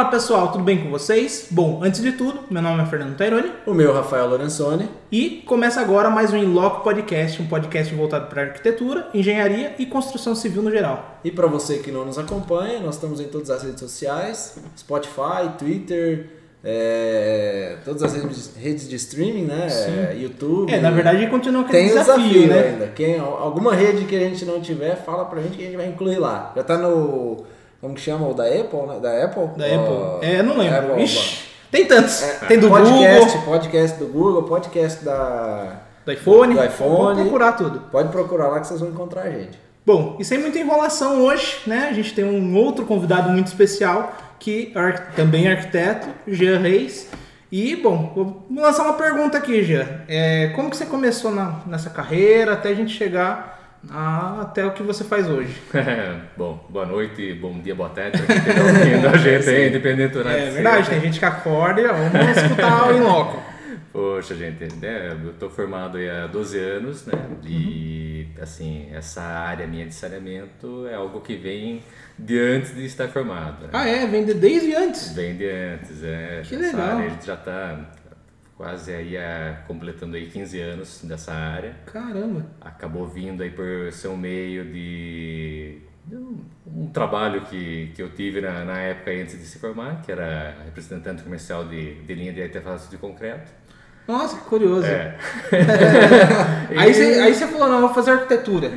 [0.00, 1.48] Fala pessoal, tudo bem com vocês?
[1.50, 3.52] Bom, antes de tudo, meu nome é Fernando Taironi.
[3.66, 4.88] O meu, Rafael Lorenzoni.
[5.12, 10.34] E começa agora mais um Inloco Podcast, um podcast voltado para arquitetura, engenharia e construção
[10.34, 11.20] civil no geral.
[11.22, 15.50] E para você que não nos acompanha, nós estamos em todas as redes sociais: Spotify,
[15.58, 16.30] Twitter,
[16.64, 19.66] é, todas as redes, redes de streaming, né?
[19.68, 20.72] É, YouTube.
[20.72, 22.68] É, na verdade continua aquele Tem desafio, desafio né?
[22.70, 22.86] ainda.
[22.86, 25.88] Quem, alguma rede que a gente não tiver, fala pra gente que a gente vai
[25.88, 26.54] incluir lá.
[26.56, 27.44] Já tá no.
[27.80, 28.28] Como que chama?
[28.28, 28.98] O da Apple, né?
[29.00, 29.46] Da Apple?
[29.56, 30.28] Da Ó, Apple.
[30.28, 30.78] É, não lembro.
[30.92, 32.22] Apple, Ixi, tem tantos.
[32.22, 35.76] É, tem do podcast, Google, podcast do Google, podcast da.
[36.04, 36.54] do iPhone.
[36.54, 36.96] do iPhone.
[36.96, 37.80] Pode procurar tudo.
[37.90, 39.58] Pode procurar lá que vocês vão encontrar a gente.
[39.86, 41.88] Bom, e sem muita enrolação hoje, né?
[41.90, 44.72] A gente tem um outro convidado muito especial, que
[45.16, 47.08] também é arquiteto, Jean Reis.
[47.50, 49.86] E, bom, vou lançar uma pergunta aqui, Jean.
[50.06, 54.82] É, como que você começou na- nessa carreira até a gente chegar até o que
[54.82, 55.56] você faz hoje?
[56.36, 60.50] Bom, boa noite, bom dia, boa tarde, esteja ouvindo a gente aí, independente do É
[60.50, 63.42] verdade, tem gente que acorda e vamos escutar o in loco.
[63.92, 67.14] Poxa, gente, né, eu tô formado há 12 anos, né,
[67.44, 71.82] e assim, essa área minha de saneamento é algo que vem
[72.18, 73.62] de antes de estar formado.
[73.64, 73.70] né?
[73.72, 74.06] Ah, é?
[74.06, 75.12] Vende desde antes.
[75.12, 76.42] Vem de antes, é.
[76.44, 76.96] Que essa legal.
[76.96, 77.80] área a gente já tá
[78.60, 81.76] quase aí a, completando aí 15 anos dessa área.
[81.86, 82.44] Caramba.
[82.60, 88.10] acabou vindo aí por ser um meio de, de um, um trabalho que, que eu
[88.10, 92.34] tive na, na época antes de se formar, que era representante comercial de, de linha
[92.34, 93.50] de artefatos de concreto.
[94.06, 94.86] Nossa, que curioso.
[94.86, 95.16] É.
[96.76, 98.70] Aí, você, aí você falou, não, vou fazer arquitetura.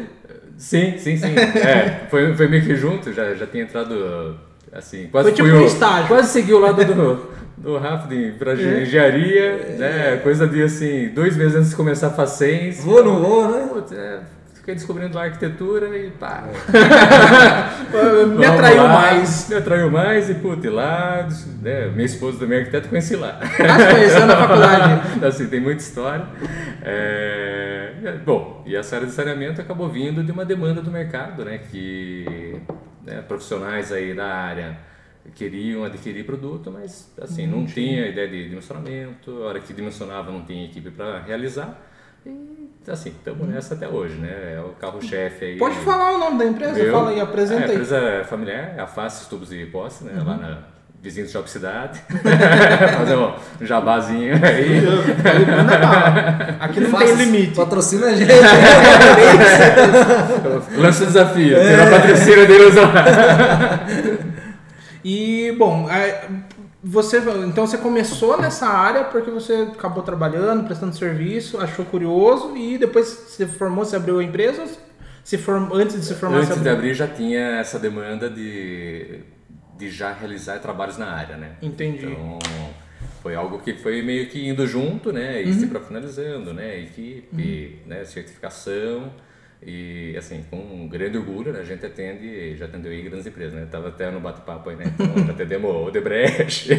[0.58, 1.36] Sim, sim, sim.
[1.60, 4.40] É, foi, foi meio que junto, já, já tinha entrado
[4.72, 6.08] assim, quase Foi tipo um estágio.
[6.08, 10.18] Quase segui o lado do, do Rafa de, pra engenharia, né?
[10.18, 12.84] Coisa de assim, dois meses antes de começar a Facens.
[12.84, 13.68] Vou, não vou, né?
[13.72, 14.22] Putz, é,
[14.56, 16.46] fiquei descobrindo a arquitetura e pá.
[17.94, 19.50] Me Vamos atraiu lá, mais.
[19.50, 21.28] Me atraiu mais e, puta, e lá,
[21.62, 23.40] né, minha esposa também é arquiteta, conheci lá.
[23.42, 25.02] Ah, você conheceu na faculdade.
[25.26, 26.26] assim, tem muita história.
[26.82, 31.46] É, é, bom, e essa área de saneamento acabou vindo de uma demanda do mercado,
[31.46, 32.60] né, que
[33.06, 34.93] né, profissionais aí da área
[35.36, 40.42] queriam adquirir produto, mas assim, não tinha ideia de dimensionamento, a hora que dimensionava não
[40.44, 41.78] tinha equipe para realizar.
[42.26, 44.54] E assim, estamos nessa até hoje, né?
[44.56, 45.58] É o carro-chefe aí.
[45.58, 46.74] Pode falar o nome da empresa?
[46.74, 47.72] Meu, Fala aí, apresenta é, a aí.
[47.74, 50.14] empresa familiar, é a Face Tubos e Posse, né?
[50.18, 50.26] Uhum.
[50.26, 50.58] Lá na
[51.02, 52.00] vizinho do Shopping Cidade.
[52.98, 54.80] Fazer um jabazinho aí.
[56.62, 57.56] Aqui não Faça- tem limite.
[57.56, 58.32] Patrocina a gente.
[60.78, 61.58] Lança o desafio.
[61.58, 61.76] É.
[62.24, 62.46] Tira a
[62.82, 62.94] lá.
[65.04, 66.30] E, bom, é,
[66.84, 72.78] você, então você começou nessa área porque você acabou trabalhando, prestando serviço, achou curioso e
[72.78, 74.66] depois você formou, você abriu a empresa?
[75.24, 76.74] Se form, antes de se formar, Antes de abriu?
[76.74, 79.22] abrir já tinha essa demanda de,
[79.78, 81.52] de já realizar trabalhos na área, né?
[81.62, 82.06] Entendi.
[82.06, 82.40] Então,
[83.22, 85.42] foi algo que foi meio que indo junto, né?
[85.42, 86.82] E se profissionalizando, né?
[86.82, 88.04] Equipe, né?
[88.04, 89.14] certificação.
[89.66, 91.60] E, assim, com um grande orgulho, né?
[91.60, 93.68] A gente atende, já atendeu aí grandes empresas, né?
[93.70, 94.86] Tava até no bate-papo aí, né?
[95.00, 96.70] Então, já atendemos o Odebrecht,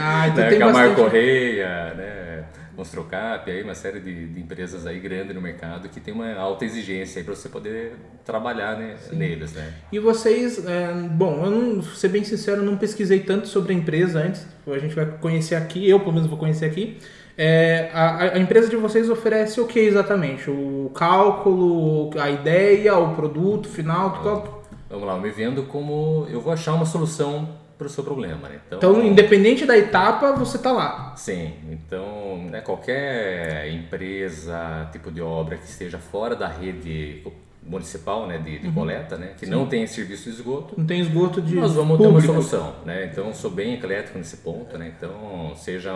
[0.00, 0.48] Ah, então né?
[0.50, 2.44] tem Camar bastante- Correia, né?
[2.76, 6.64] Monstrocap, aí uma série de, de empresas aí grandes no mercado que tem uma alta
[6.64, 7.92] exigência aí para você poder
[8.24, 9.72] trabalhar né, neles, né?
[9.92, 13.72] E vocês, é, bom, eu não, vou ser bem sincero, eu não pesquisei tanto sobre
[13.72, 14.44] a empresa antes.
[14.66, 16.98] A gente vai conhecer aqui, eu pelo menos vou conhecer aqui.
[17.36, 20.48] É, a, a empresa de vocês oferece o que exatamente?
[20.50, 24.20] O cálculo, a ideia, o produto final?
[24.22, 28.04] Qual- Vamos lá, eu me vendo como eu vou achar uma solução para o seu
[28.04, 28.60] problema, né?
[28.70, 31.12] Então, independente da etapa, você tá lá.
[31.16, 37.24] Sim, então né, qualquer empresa, tipo de obra que esteja fora da rede
[37.66, 41.40] municipal né, de, de coleta, né, que não tem serviço de esgoto, Não tem esgoto
[41.42, 42.32] de nós vamos ter uma público.
[42.34, 42.74] solução.
[42.84, 43.06] Né?
[43.10, 44.92] Então, eu sou bem eclético nesse ponto, né?
[44.96, 45.92] então seja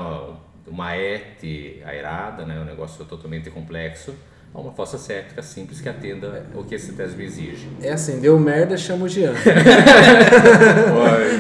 [0.71, 1.43] uma ET
[1.85, 4.15] aerada, né, um negócio totalmente complexo,
[4.55, 7.69] a uma fossa séptica simples que atenda o que esse TESB exige.
[7.83, 9.33] É assim, deu merda, chama o Jean.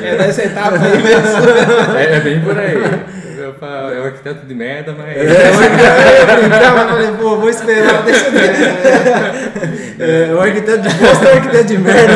[0.02, 1.96] É nessa etapa aí mesmo.
[1.98, 2.74] É, é bem por aí.
[3.38, 3.54] Eu
[3.94, 5.16] É um arquiteto de merda, mas.
[5.16, 8.50] É, eu brincava, eu falei, pô, vou esperar, deixa eu ver.
[10.00, 12.14] É, o arquiteto de bosta é o arquiteto de merda.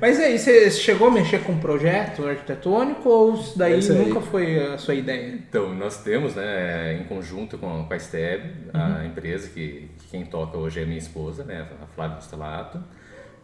[0.00, 3.88] Mas aí, você chegou a mexer com um projeto arquitetônico ou isso daí aí.
[3.88, 5.34] nunca foi a sua ideia?
[5.34, 10.24] Então, nós temos, né, em conjunto com, com a STEB, a empresa que, que quem
[10.24, 12.82] toca hoje é minha esposa, né, a Flávia Costelato.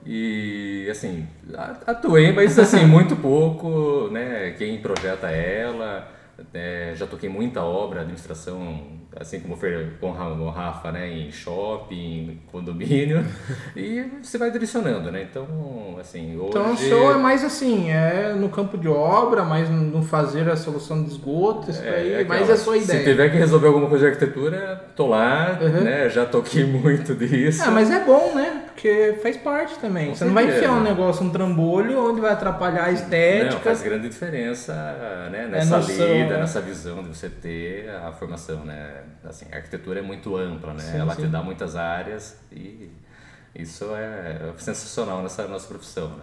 [0.07, 1.27] E, assim,
[1.87, 6.11] atuei, mas, assim, muito pouco, né, quem projeta ela,
[6.53, 9.57] é, já toquei muita obra, administração, assim como
[10.01, 13.25] com o Rafa, né, em shopping, condomínio,
[13.77, 15.23] e você vai direcionando, né?
[15.23, 16.49] Então, assim, hoje...
[16.49, 20.57] Então o seu é mais assim, é no campo de obra, mais no fazer a
[20.57, 22.99] solução de esgoto, isso é, aí, é mais a sua ideia.
[22.99, 25.83] Se tiver que resolver alguma coisa de arquitetura, tô lá, uhum.
[25.83, 26.09] né?
[26.09, 27.63] Já toquei muito disso.
[27.65, 28.65] Ah, mas é bom, né?
[28.67, 30.09] Porque faz parte também.
[30.09, 30.27] Com você certeza.
[30.27, 33.55] não vai enfiar um negócio, um trambolho, onde vai atrapalhar a estética.
[33.55, 34.75] Não, faz grande diferença
[35.31, 35.49] né?
[35.51, 36.41] nessa é noção, lida, né?
[36.41, 39.04] nessa visão de você ter a formação, né?
[39.25, 40.81] Assim, a arquitetura é muito ampla, né?
[40.81, 41.23] Sim, Ela sim.
[41.23, 42.91] te dá muitas áreas e
[43.55, 46.23] isso é sensacional nessa nossa profissão, né?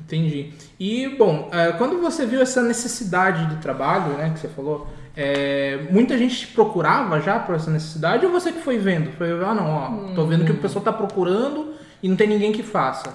[0.00, 0.54] Entendi.
[0.78, 5.78] E, bom, é, quando você viu essa necessidade de trabalho, né, que você falou, é,
[5.90, 9.12] muita gente procurava já por essa necessidade ou você que foi vendo?
[9.12, 12.52] Foi, ah, não, ó, tô vendo que o pessoal tá procurando e não tem ninguém
[12.52, 13.12] que faça.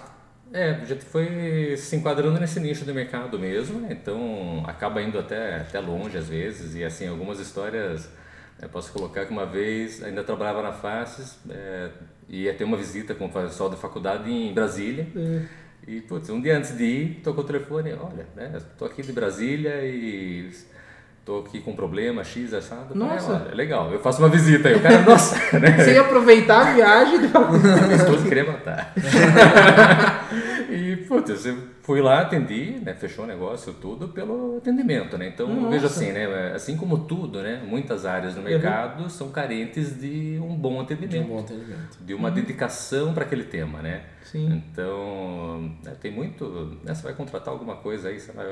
[0.53, 3.89] É, a gente foi se enquadrando nesse nicho do mercado mesmo, né?
[3.91, 8.09] então acaba indo até, até longe às vezes, e assim, algumas histórias,
[8.61, 11.89] eu posso colocar que uma vez ainda trabalhava na Faces, é,
[12.29, 15.41] ia ter uma visita com o pessoal da faculdade em Brasília, é.
[15.87, 19.11] e putz, um dia antes de ir, tocou o telefone, olha, né, tô aqui de
[19.11, 20.49] Brasília e
[21.25, 22.95] tô aqui com um problema, X, assado.
[22.95, 23.39] Nossa.
[23.39, 24.75] Falei, é legal, eu faço uma visita aí.
[24.75, 25.35] O cara, nossa.
[25.59, 25.77] Né?
[25.77, 27.19] Você ia aproveitar a viagem.
[27.83, 28.93] Minha esposa queria matar.
[30.69, 35.27] e, putz, eu fui lá, atendi, né, fechou o negócio, tudo pelo atendimento, né?
[35.27, 35.69] Então, nossa.
[35.69, 39.09] veja assim, né, assim como tudo, né, muitas áreas mercado uhum.
[39.09, 41.11] são carentes de um bom atendimento.
[41.11, 41.97] De um bom atendimento.
[42.01, 42.33] De uma uhum.
[42.33, 44.01] dedicação para aquele tema, né?
[44.23, 44.63] Sim.
[44.71, 48.47] Então, né, tem muito, né, você vai contratar alguma coisa aí, você vai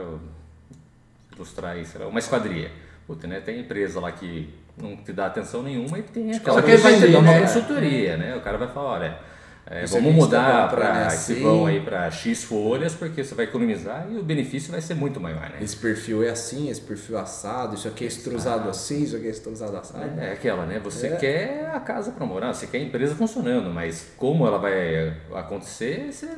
[1.36, 2.72] ilustrar isso, uma esquadria.
[3.08, 3.42] Puta, né?
[3.42, 7.08] Tem empresa lá que não te dá atenção nenhuma e tem aquela que vai te
[7.08, 7.42] dar uma né?
[7.42, 8.36] consultoria, né?
[8.38, 9.20] O cara vai falar, olha,
[9.66, 14.18] é, vamos mudar para esse vão aí para X folhas porque você vai economizar e
[14.18, 15.60] o benefício vai ser muito maior, né?
[15.62, 19.30] Esse perfil é assim, esse perfil assado, isso aqui é extrusado assim, isso aqui é
[19.30, 20.20] extrusado assado.
[20.20, 20.80] É, é aquela, né?
[20.84, 21.16] Você é.
[21.16, 26.12] quer a casa para morar, você quer a empresa funcionando, mas como ela vai acontecer,
[26.12, 26.30] você,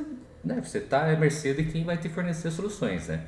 [0.44, 0.60] né?
[0.62, 3.22] Você tá à mercê de quem vai te fornecer soluções, né?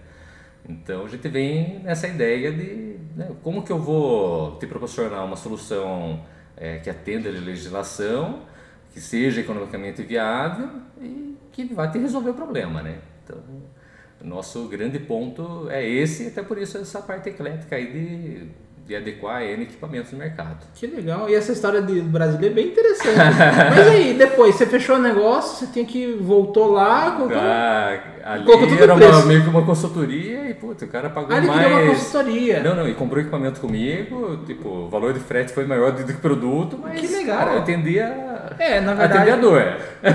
[0.68, 5.36] Então a gente vem nessa ideia de né, como que eu vou te proporcionar uma
[5.36, 6.22] solução
[6.56, 8.42] é, que atenda a legislação,
[8.98, 10.68] que seja economicamente viável
[11.00, 12.98] e que vai te resolver o problema, né?
[13.22, 13.38] Então,
[14.24, 18.48] nosso grande ponto é esse, até por isso essa parte eclética aí de
[18.88, 20.66] de adequar N equipamentos no mercado.
[20.74, 21.28] Que legal.
[21.28, 23.18] E essa história de Brasília é bem interessante.
[23.76, 28.46] Mas aí, depois, você fechou o negócio, você tem que voltou lá, colocou, ah, ali
[28.46, 31.70] colocou era uma, meio que uma consultoria e, puta, o cara pagou ah, mais...
[31.70, 32.62] uma consultoria.
[32.62, 36.12] Não, não, e comprou equipamento comigo, tipo, o valor de frete foi maior do que
[36.12, 37.40] o produto, mas, que legal.
[37.40, 38.06] cara, eu atendia...
[38.58, 39.30] É, na verdade...
[39.30, 39.64] a dor.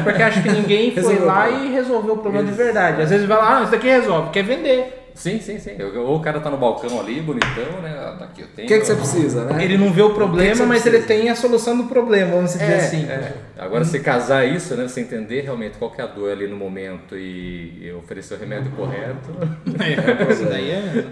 [0.03, 3.03] Porque acho que ninguém foi lá e resolveu o problema de verdade.
[3.03, 5.02] Às vezes vai lá, ah, isso daqui resolve, quer vender.
[5.15, 5.77] Sim, sim, sim.
[5.81, 7.95] Ou o cara tá no balcão ali, bonitão, né?
[7.97, 8.67] Ah, tá aqui, eu tenho.
[8.67, 9.63] O que, que você precisa, né?
[9.63, 10.97] Ele não vê o problema, que mas precisa?
[10.97, 13.05] ele tem a solução do problema, vamos dizer é, assim.
[13.05, 13.33] É.
[13.57, 14.87] Agora, você casar isso, né?
[14.87, 18.71] Você entender realmente qual que é a dor ali no momento e, oferecer o remédio
[18.71, 19.29] correto.
[19.83, 21.05] É, isso daí é.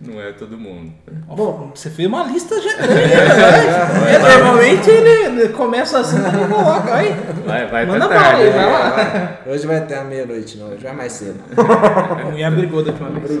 [0.00, 0.90] Não é todo mundo.
[1.26, 4.18] Bom, você fez uma lista já grande, né?
[4.18, 6.94] Normalmente ele começa assim e coloca.
[6.94, 7.14] Aí,
[7.44, 9.40] vai, vai Manda bala aí, vai lá.
[9.46, 10.68] Hoje vai até a meia-noite, não.
[10.68, 11.38] Hoje vai mais cedo.
[11.54, 13.38] A mulher brigou da última vez.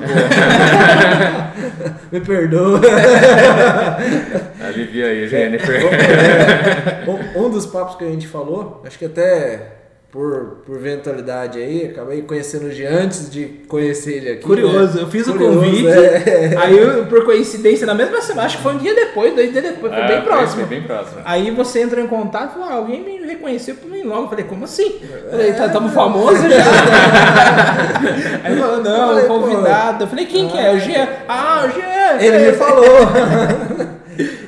[2.12, 2.80] Me perdoa.
[4.62, 5.80] Alivia aí, Jennifer.
[7.08, 9.79] Um, um dos papos que a gente falou, acho que até
[10.12, 14.42] por, por eventualidade aí, acabei conhecendo o G antes de conhecer ele aqui.
[14.42, 15.02] Curioso, né?
[15.02, 16.54] eu fiz Curioso, o convite, é.
[16.58, 19.62] aí eu, por coincidência, na mesma semana, acho que foi um dia depois, dois dias
[19.62, 20.66] depois, foi ah, bem próximo.
[20.66, 21.22] Foi bem próximo.
[21.24, 24.24] Aí você entrou em contato e falou, ah, alguém me reconheceu por mim logo.
[24.24, 25.00] Eu falei, como assim?
[25.00, 26.56] Eu falei, tá, tamo famoso já.
[28.42, 30.04] aí ele falou, não, falei, convidado.
[30.04, 30.72] Eu falei, quem que é?
[30.72, 30.92] O G?
[31.28, 32.26] Ah, o G.
[32.26, 32.84] Ele me falou.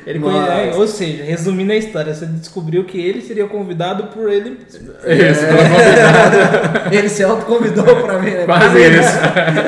[0.06, 0.32] Ele Mas...
[0.32, 4.58] conhece, ou seja, resumindo a história, você descobriu que ele seria convidado por ele.
[4.68, 6.88] Isso, é.
[6.96, 8.44] ele se autoconvidou para mim, né?
[8.44, 9.18] Quase isso.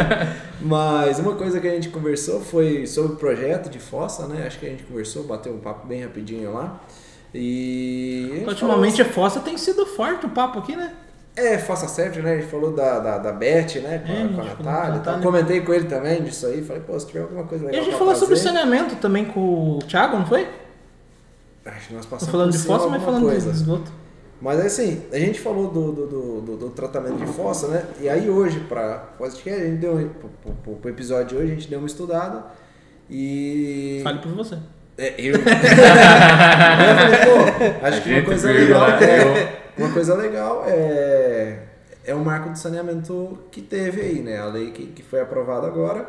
[0.61, 4.45] Mas uma coisa que a gente conversou foi sobre o projeto de Fossa, né?
[4.47, 6.81] Acho que a gente conversou, bateu um papo bem rapidinho lá.
[7.35, 8.45] E.
[8.47, 10.93] Ultimamente a Fossa tem sido forte o papo aqui, né?
[11.37, 12.35] É, faça certo, né?
[12.35, 14.03] A gente falou da, da, da Beth, né?
[14.07, 14.99] Com, é, a, com a Natália.
[15.01, 16.63] Então, comentei com ele também disso aí.
[16.63, 17.81] Falei, pô, se tiver alguma coisa legal.
[17.81, 18.21] E a gente falou fazer...
[18.21, 20.47] sobre saneamento também com o Thiago, não foi?
[21.65, 23.51] Acho que nós passamos falando de fossa, mas falando coisa.
[23.51, 23.91] de esgoto.
[24.41, 27.85] Mas assim, a gente falou do, do, do, do, do tratamento de fossa, né?
[28.01, 30.11] E aí hoje, para podcast, a gente deu.
[30.63, 32.45] Pro, pro episódio de hoje, a gente deu uma estudada.
[33.11, 34.01] E.
[34.05, 34.59] Fale por você.
[34.99, 35.35] É, eu.
[35.35, 38.89] eu falei, pô, acho a que uma coisa legal.
[38.91, 41.59] É, uma coisa legal é,
[42.05, 44.39] é o marco de saneamento que teve aí, né?
[44.39, 46.09] A lei que, que foi aprovada agora.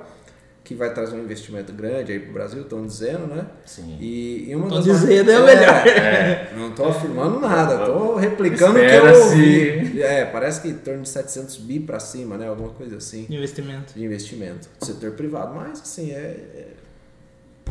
[0.64, 3.46] que vai trazer um investimento grande aí para o Brasil, estão dizendo, né?
[3.68, 3.98] Sim.
[4.02, 5.88] E, e uma Tô dizendo é o é, melhor.
[5.88, 10.02] é, não estou afirmando nada, estou replicando o que eu ouvi.
[10.02, 12.48] É, parece que em torno de 700 bi para cima, né?
[12.48, 13.94] Alguma coisa assim Investimento.
[13.94, 16.68] de investimento do setor privado, mas assim, é, é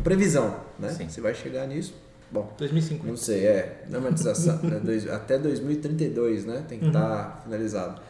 [0.01, 0.89] previsão, né?
[0.89, 1.09] Sim.
[1.09, 1.93] Se vai chegar nisso,
[2.35, 3.07] bom, 2050.
[3.07, 4.79] não sei, é normatização, né?
[4.83, 6.63] Dois- até 2032, né?
[6.67, 6.91] Tem que Uhum.
[6.91, 8.01] estar finalizado.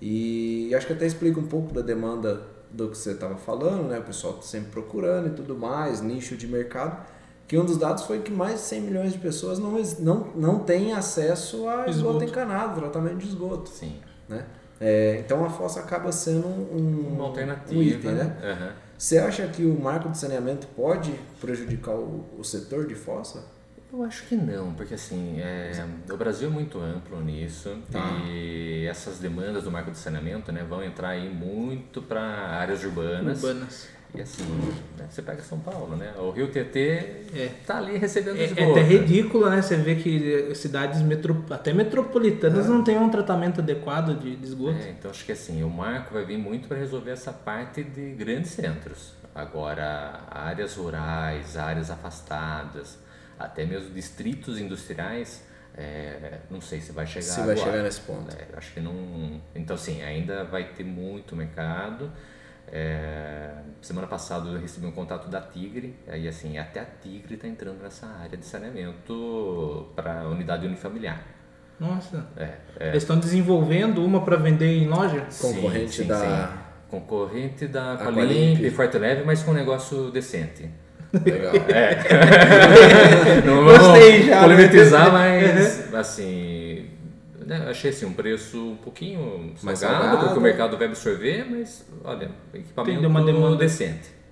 [0.00, 3.98] E acho que até explica um pouco da demanda do que você estava falando, né?
[3.98, 7.04] O pessoal tá sempre procurando e tudo mais, nicho de mercado.
[7.46, 10.58] Que um dos dados foi que mais de 100 milhões de pessoas não, não, não
[10.60, 12.24] têm acesso a esgoto, Esgoto.
[12.24, 13.96] encanado, tratamento de esgoto, Sim.
[14.28, 14.46] né?
[14.80, 17.78] É, então a fossa acaba sendo um, Uma alternativa.
[17.78, 18.36] um item, né?
[18.42, 18.72] Aham.
[18.98, 23.44] Você acha que o marco de saneamento pode prejudicar o, o setor de fossa?
[23.92, 28.00] Eu acho que não, porque assim, é, o Brasil é muito amplo nisso Tá.
[28.26, 33.42] e essas demandas do marco de saneamento né, vão entrar aí muito para áreas urbanas.
[33.42, 33.88] Urbanas.
[34.14, 34.44] E assim,
[34.98, 36.12] né, você pega São Paulo, né?
[36.18, 37.50] O Rio Tietê É.
[37.66, 38.70] tá ali recebendo É, é esgoto.
[38.72, 39.60] até ridículo, né?
[39.62, 44.76] Você vê que cidades metro, até metropolitanas não têm um tratamento adequado de, de esgoto.
[44.78, 48.10] É, então acho que assim, o marco vai vir muito para resolver essa parte de
[48.12, 49.12] grandes centros.
[49.34, 52.98] Agora, áreas rurais, áreas afastadas,
[53.44, 55.44] até mesmo distritos industriais,
[55.76, 57.70] é, não sei se vai chegar Se vai agora.
[57.70, 58.34] chegar nesse ponto.
[58.36, 59.40] É, acho que não.
[59.54, 62.10] Então, assim, ainda vai ter muito mercado.
[62.74, 63.50] É,
[63.82, 67.82] semana passada eu recebi um contato da Tigre, aí assim, até a Tigre está entrando
[67.82, 71.22] nessa área de saneamento para unidade unifamiliar.
[71.78, 72.24] Nossa.
[72.36, 75.26] É, Eles estão desenvolvendo uma para vender em loja?
[75.40, 77.94] Concorrente da- Concorrente da.
[77.94, 80.70] Aqualimp e Forte Leve, mas com um negócio decente.
[81.12, 81.52] Legal.
[83.44, 84.56] Não Gostei vamos já, né?
[84.56, 86.86] polemizar, mas assim,
[87.46, 91.86] né, achei assim, um preço um pouquinho Mais salgado, porque o mercado vai absorver, mas
[92.04, 93.56] olha, equipamento Tem uma demanda.
[93.56, 94.22] decente.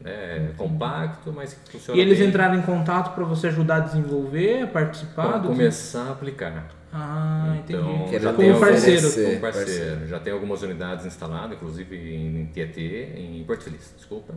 [0.00, 3.80] Né, compacto, mas que funciona E eles bem entraram em contato para você ajudar a
[3.80, 6.68] desenvolver, a participar para do começar a aplicar.
[6.90, 7.78] Ah, entendi.
[7.78, 9.02] Então, Querendo já Como tem parceiro.
[9.12, 9.40] Como Parceiro.
[9.40, 10.06] parceiro.
[10.06, 14.32] Já tem algumas unidades instaladas, inclusive em Tietê, em Porto Feliz, desculpa.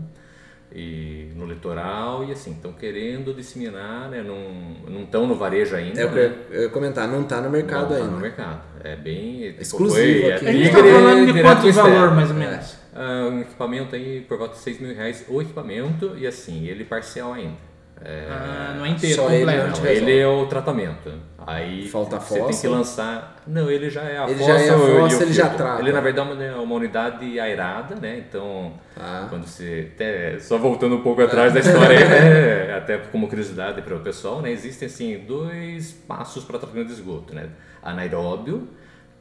[0.76, 4.24] E no litoral, e assim, estão querendo disseminar, né?
[4.24, 6.02] Não estão no varejo ainda.
[6.02, 6.36] É o que né?
[6.50, 8.08] eu ia comentar, não está no mercado Não tá ainda.
[8.08, 8.62] no mercado.
[8.84, 9.50] É bem.
[9.52, 10.48] tipo, Exclusivo foi aqui.
[10.48, 12.16] A gente Tigre tá falando de quanto valor, externo.
[12.16, 12.76] mais ou menos?
[12.96, 16.84] Ah, um equipamento aí por volta de 6 mil reais o equipamento e assim, ele
[16.84, 17.58] parcial ainda.
[18.02, 19.66] É, Ah, não é inteiro, Só ele completo.
[19.68, 20.12] não te não, resolve.
[20.12, 21.12] ele é o tratamento.
[21.46, 22.62] Aí Falta você tem fossa.
[22.62, 23.36] que lançar.
[23.46, 24.46] Não, ele já é a Ele fossa.
[24.60, 25.82] já é a fossa, ele já trata.
[25.82, 28.24] Ele na verdade é uma, uma unidade aerada, né?
[28.28, 29.28] Então, Tá.
[29.30, 29.92] quando você.
[29.94, 32.74] Até, só voltando um pouco atrás da história né?
[32.78, 34.52] Até como curiosidade para o pessoal, né?
[34.52, 37.48] Existem assim dois passos para tratamento de esgoto, né?
[37.82, 38.68] Anaeróbio,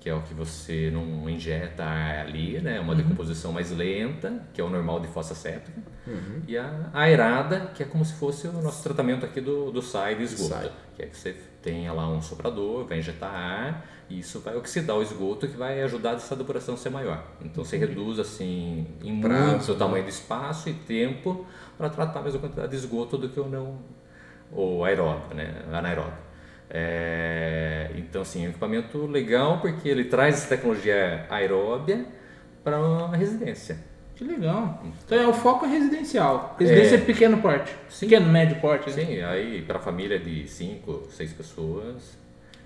[0.03, 2.81] que é o que você não injeta ar ali, né?
[2.81, 5.81] Uma decomposição mais lenta, que é o normal de fossa séptica.
[6.49, 10.17] E a aerada, que é como se fosse o nosso tratamento aqui do, do SAI
[10.17, 10.49] de esgoto.
[10.49, 10.73] SAI.
[10.97, 14.97] Que é que você tenha lá um soprador, vai injetar ar, e isso vai oxidar
[14.97, 17.25] o esgoto, que vai ajudar essa depuração a ser maior.
[17.41, 19.79] Então você reduz assim em Prazo, muito o né?
[19.79, 21.47] tamanho de espaço e tempo
[21.79, 23.79] para tratar a mesma quantidade de esgoto do que o não
[24.51, 25.63] o aeróbio, né?
[25.73, 26.32] Anaeróbio.
[26.75, 32.07] É, então, assim, é um equipamento legal porque ele traz essa tecnologia aeróbia
[32.65, 33.77] para uma residência.
[34.17, 34.83] Que legal.
[35.05, 36.57] Então é, o foco é residencial.
[36.59, 36.99] Residência É.
[36.99, 37.75] é pequeno porte.
[37.89, 38.07] Sim.
[38.07, 38.89] Pequeno, médio porte.
[38.91, 39.05] né?
[39.05, 42.17] Sim, aí para família de 5, 6 pessoas.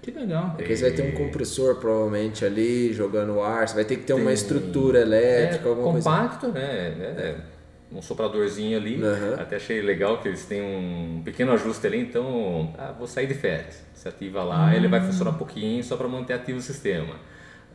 [0.02, 0.52] Que legal.
[0.56, 4.12] Porque você vai ter um compressor provavelmente ali jogando ar, você vai ter que ter
[4.12, 6.08] uma Tem- estrutura elétrica, é alguma coisa.
[6.10, 6.62] compacto, né?
[6.62, 7.34] É,
[7.92, 9.02] um sopradorzinho ali.
[9.02, 9.34] Aham.
[9.38, 12.00] Até achei legal que eles têm um pequeno ajuste ali.
[12.00, 13.84] Então, ah, vou sair de férias.
[13.94, 17.14] Você ativa lá, ele vai funcionar um pouquinho só para manter ativo o sistema.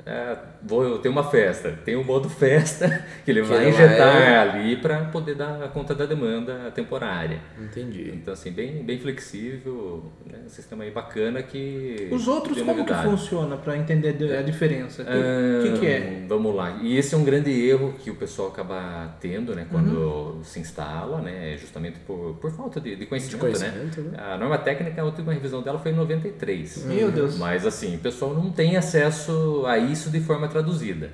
[0.05, 2.87] Ah, vou ter uma festa, tem o modo festa
[3.23, 7.39] que ele Que vai injetar vai- ali para poder dar conta da demanda temporária.
[7.59, 8.11] Entendi.
[8.13, 10.39] Então, assim, bem, bem flexível, né?
[10.45, 12.07] um sistema aí bacana que.
[12.11, 13.03] Os outros, como que novidade.
[13.09, 15.03] funciona para entender de- a diferença?
[15.03, 16.25] O Ah, que, que é?
[16.27, 16.79] Vamos lá.
[16.81, 20.43] E esse é um grande erro que o pessoal acaba tendo, né, quando Uhum.
[20.43, 24.11] se instala, né, justamente por, por falta de, de conhecimento, conhecimento, né?
[24.17, 24.23] né?
[24.33, 26.85] A norma técnica, a última revisão dela foi em 93.
[26.85, 27.37] Meu Deus.
[27.37, 31.09] Mas assim, o pessoal não tem acesso a isso de forma traduzida,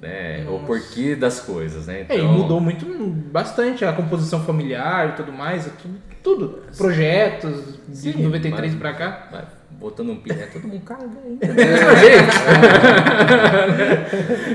[0.00, 0.46] né?
[0.48, 2.06] O porquê das coisas, né?
[2.08, 2.84] É, e mudou muito,
[3.30, 6.62] bastante a composição familiar e tudo mais, tudo, tudo.
[6.76, 9.28] Projetos de Sim, 93 mas- pra cá.
[9.30, 9.44] Vai
[9.78, 11.46] botando um piné, todo mundo caga ainda.
[11.52, 12.32] mesmo jeito.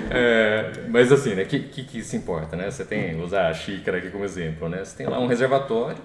[0.10, 1.44] É, mas assim, né?
[1.44, 2.70] O que, que, que se importa, né?
[2.70, 4.84] Você tem, vou usar a xícara aqui como exemplo, né?
[4.84, 6.02] Você tem lá um reservatório,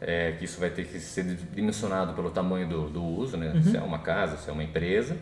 [0.00, 1.24] é, que isso vai ter que ser
[1.54, 3.60] dimensionado pelo tamanho do, do uso, né?
[3.62, 5.16] Se é uma casa, se é uma empresa.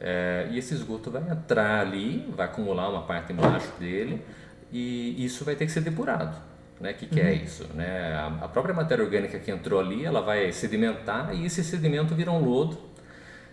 [0.00, 4.22] É, e esse esgoto vai entrar ali, vai acumular uma parte embaixo dele
[4.70, 6.36] e isso vai ter que ser depurado.
[6.80, 6.90] Né?
[6.90, 7.66] O que, que é isso?
[7.74, 8.12] Né?
[8.14, 12.30] A, a própria matéria orgânica que entrou ali, ela vai sedimentar e esse sedimento vira
[12.30, 12.78] um lodo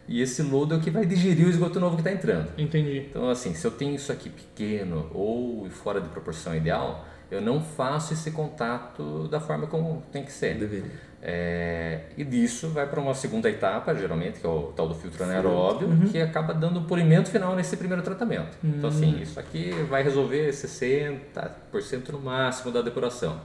[0.07, 2.49] e esse lodo é o que vai digerir o esgoto novo que está entrando.
[2.57, 3.07] Entendi.
[3.09, 7.61] Então, assim, se eu tenho isso aqui pequeno ou fora de proporção ideal, eu não
[7.61, 10.55] faço esse contato da forma como tem que ser.
[10.55, 10.91] Deveria.
[11.25, 15.23] É, e disso vai para uma segunda etapa, geralmente, que é o tal do filtro
[15.23, 18.57] anaeróbio, que acaba dando o polimento final nesse primeiro tratamento.
[18.61, 23.39] Então, assim, isso aqui vai resolver 60% no máximo da depuração.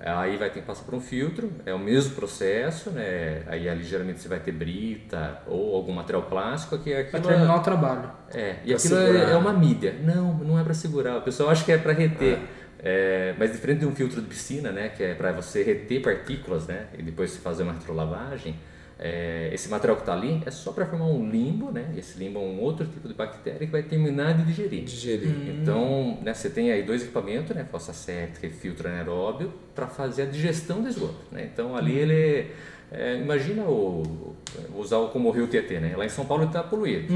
[0.00, 3.42] Aí vai ter que passar por um filtro, é o mesmo processo, né?
[3.48, 7.20] Aí ali geralmente você vai ter brita ou algum material plástico que é aquilo.
[7.22, 8.08] terminar o trabalho.
[8.32, 9.30] É, e Pra aquilo é, segurar.
[9.30, 9.96] é uma mídia.
[10.04, 11.16] Não, não é para segurar.
[11.18, 12.38] O pessoal acha que é para reter.
[12.80, 16.66] É, mas diferente de um filtro de piscina, né, que é para você reter partículas,
[16.66, 18.54] né, e depois você fazer uma retrolavagem,
[19.00, 22.18] é, esse material que está ali é só para formar um limbo, né, e esse
[22.18, 24.84] limbo é um outro tipo de bactéria que vai terminar de digerir.
[24.84, 25.28] Digerir.
[25.60, 30.22] Então, né, você tem aí dois equipamentos, né, fossa séptica e filtro anaeróbio, para fazer
[30.22, 31.16] a digestão do esgoto.
[31.32, 31.48] Né?
[31.52, 32.50] Então, ali ele,
[32.92, 34.34] é, imagina o,
[34.76, 35.94] usar o- como o rio Tietê, né?
[35.96, 37.12] lá em São Paulo ele está poluído.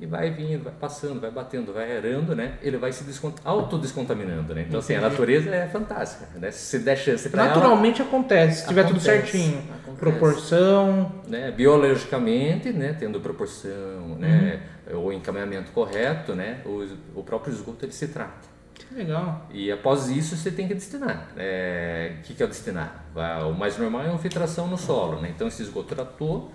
[0.00, 2.54] E vai vindo, vai passando, vai batendo, vai aerando, né?
[2.62, 3.34] ele vai se descont...
[3.44, 4.54] autodescontaminando.
[4.54, 4.64] Né?
[4.66, 6.26] Então, assim, a natureza é fantástica.
[6.38, 6.50] Né?
[6.50, 9.58] Se der chance para ela, Naturalmente acontece, se tiver tudo Acontece, certinho.
[9.58, 9.96] acontece.
[9.98, 11.12] Proporção.
[11.28, 14.62] né, biologicamente, né, tendo proporção, né,
[14.94, 18.48] o encaminhamento correto, né, o, o próprio esgoto ele se trata.
[18.72, 19.46] Que legal.
[19.52, 21.28] E após isso você tem que destinar.
[21.36, 23.04] É, O que, que é o destinar?
[23.48, 25.20] O mais normal é uma filtração no solo.
[25.20, 25.30] Né?
[25.34, 26.50] Então esse esgoto tratou,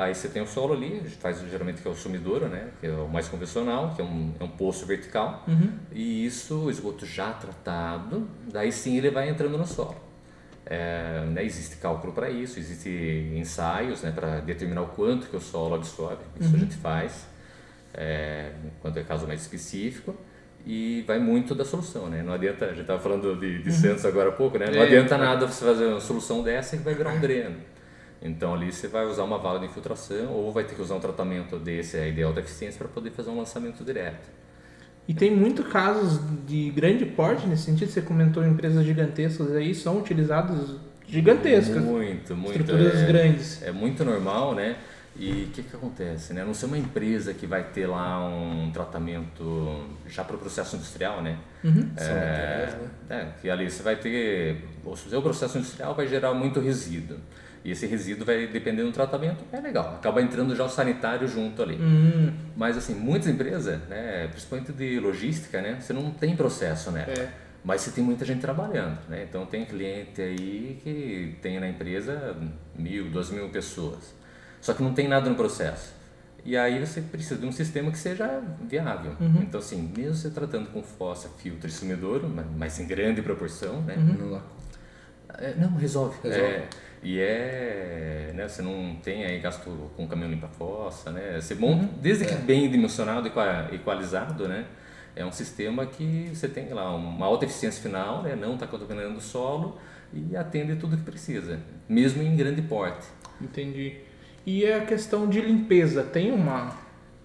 [0.00, 2.68] aí você tem o solo ali, faz geralmente que é o sumidouro, né?
[2.80, 5.44] que é o mais convencional, que é um, é um poço vertical.
[5.92, 9.96] E isso, o esgoto já tratado, daí sim ele vai entrando no solo.
[10.64, 15.40] É, né, existe cálculo para isso, existem ensaios né, para determinar o quanto que o
[15.40, 17.26] solo absorve, isso a gente faz,
[17.94, 18.52] é,
[18.82, 20.14] quando é caso mais específico,
[20.66, 22.22] e vai muito da solução, né?
[22.22, 24.66] Não adianta, a gente estava falando de, de Santos agora há pouco, né?
[24.70, 24.84] Não É.
[24.84, 27.56] adianta nada você fazer uma solução dessa que vai virar um dreno.
[28.20, 31.00] Então ali você vai usar uma vala de infiltração ou vai ter que usar um
[31.00, 34.28] tratamento desse aí de alta eficiência para poder fazer um lançamento direto.
[35.06, 37.90] E tem muitos casos de grande porte nesse sentido.
[37.90, 40.76] Você comentou empresas gigantescas aí, são utilizados
[41.06, 41.82] gigantescas.
[41.82, 42.60] Muito, muito.
[42.60, 43.62] Estruturas é- grandes.
[43.62, 44.76] É muito normal, né?
[45.16, 46.32] E o que, que acontece?
[46.32, 46.42] Né?
[46.42, 50.76] A não ser uma empresa que vai ter lá um tratamento já para o processo
[50.76, 51.38] industrial, né?
[51.62, 51.72] São
[52.06, 52.88] É, materiais, né?
[53.08, 54.62] é, que ali você vai ter.
[54.84, 57.16] O seu processo industrial vai gerar muito resíduo.
[57.68, 59.96] E esse resíduo vai dependendo do tratamento, é legal.
[59.96, 61.76] Acaba entrando já o sanitário junto ali.
[61.76, 67.04] Hum, Mas assim, muitas empresas, né, principalmente de logística, né, você não tem processo, né?
[67.08, 67.28] É.
[67.62, 69.26] Mas você tem muita gente trabalhando, né?
[69.28, 72.34] Então tem cliente aí que tem na empresa
[72.74, 74.14] mil, duas mil pessoas.
[74.62, 75.92] Só que não tem nada no processo.
[76.46, 79.12] E aí você precisa de um sistema que seja viável.
[79.42, 83.94] Então assim, mesmo você tratando com fossa, filtro e sumidouro, mas- em grande proporção, né?
[84.18, 84.40] Não dá.
[85.38, 86.16] É, não, resolve.
[86.22, 86.46] Resolve.
[86.46, 86.68] É,
[87.02, 91.40] e é, né, você não tem aí gasto com caminhão limpa-fossa, né?
[91.40, 94.64] Você monta, desde que bem dimensionado e equa- equalizado, né?
[95.16, 98.34] É um sistema que você tem lá uma alta eficiência final, né?
[98.36, 99.78] Não está contaminando o solo
[100.12, 103.06] e atende tudo que precisa, mesmo em grande porte.
[103.40, 103.96] entendi.
[104.46, 106.74] E a questão de limpeza, tem uma,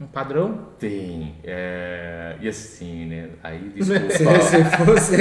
[0.04, 0.70] um padrão?
[0.80, 3.30] Tem, é, e assim, né?
[3.44, 5.16] Aí, Se, desculpa, se fosse,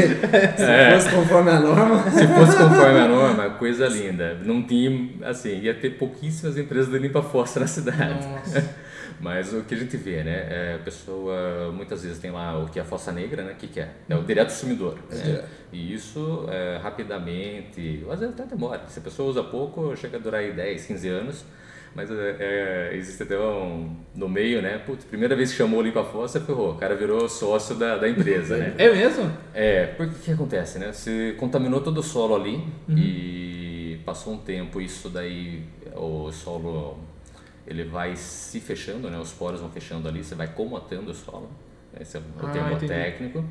[0.57, 0.95] se É.
[0.99, 4.35] fosse conforme a norma, Se fosse conforme a norma, coisa linda.
[4.45, 8.27] Não tinha, assim, ia ter pouquíssimas empresas de limpa-fossa na cidade.
[8.27, 8.83] Nossa.
[9.21, 10.47] Mas o que a gente vê, né?
[10.51, 13.53] É, a pessoa muitas vezes tem lá o que é a fossa negra, né?
[13.53, 13.88] O que, que é?
[14.09, 14.97] É o direto sumidor.
[15.09, 15.45] né?
[15.73, 18.81] E isso é, rapidamente, às vezes até demora.
[18.88, 21.45] Se a pessoa usa pouco, chega a durar aí 10, 15 anos.
[21.95, 24.79] Mas é, é, existe até um, no meio, né?
[24.79, 26.73] Putz, primeira vez que chamou o limpa-fossa, ferrou.
[26.73, 28.75] O cara virou sócio da, da empresa, né?
[28.79, 29.31] É mesmo?
[29.53, 30.91] É, porque o que acontece, né?
[30.93, 35.63] Você contaminou todo o solo ali e passou um tempo, isso daí,
[35.95, 36.99] o solo,
[37.67, 39.19] ele vai se fechando, né?
[39.19, 41.51] Os poros vão fechando ali, você vai comatando o solo.
[42.01, 42.89] Esse é o Ah, termo entendi.
[42.89, 43.45] técnico.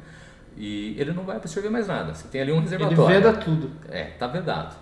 [0.57, 2.13] E ele não vai absorver mais nada.
[2.13, 3.05] Você tem ali um Ele reservatório.
[3.21, 3.71] veda tudo.
[3.89, 4.75] É, tá vedado.